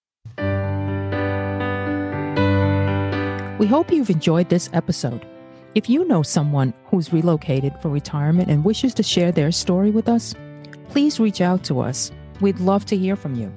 We 3.59 3.67
hope 3.67 3.91
you've 3.91 4.09
enjoyed 4.09 4.49
this 4.49 4.69
episode. 4.73 5.25
If 5.75 5.89
you 5.89 6.05
know 6.05 6.23
someone 6.23 6.73
who's 6.85 7.13
relocated 7.13 7.73
for 7.81 7.89
retirement 7.89 8.49
and 8.49 8.63
wishes 8.63 8.93
to 8.95 9.03
share 9.03 9.31
their 9.31 9.51
story 9.51 9.91
with 9.91 10.09
us, 10.09 10.33
please 10.89 11.19
reach 11.19 11.41
out 11.41 11.63
to 11.65 11.81
us. 11.81 12.11
We'd 12.41 12.59
love 12.59 12.85
to 12.85 12.97
hear 12.97 13.15
from 13.15 13.35
you. 13.35 13.53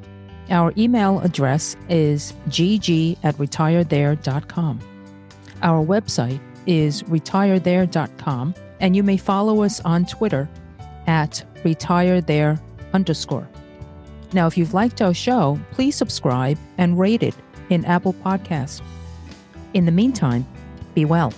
Our 0.51 0.73
email 0.77 1.21
address 1.21 1.77
is 1.89 2.35
gg 2.49 3.17
at 3.23 3.37
retirethere.com. 3.37 4.81
Our 5.63 5.85
website 5.85 6.41
is 6.67 7.03
retirethere.com, 7.05 8.55
and 8.81 8.97
you 8.97 9.03
may 9.03 9.17
follow 9.17 9.63
us 9.63 9.81
on 9.81 10.05
Twitter 10.07 10.49
at 11.07 11.45
retirethere 11.65 12.61
underscore. 12.93 13.49
Now, 14.33 14.47
if 14.47 14.57
you've 14.57 14.75
liked 14.75 15.03
our 15.03 15.15
show, 15.15 15.59
please 15.73 15.95
subscribe 15.95 16.59
and 16.79 16.99
rate 16.99 17.23
it 17.23 17.35
in 17.71 17.85
Apple 17.85 18.15
Podcasts. 18.15 18.81
In 19.75 19.85
the 19.85 19.93
meantime, 19.93 20.47
be 20.95 21.05
well. 21.05 21.33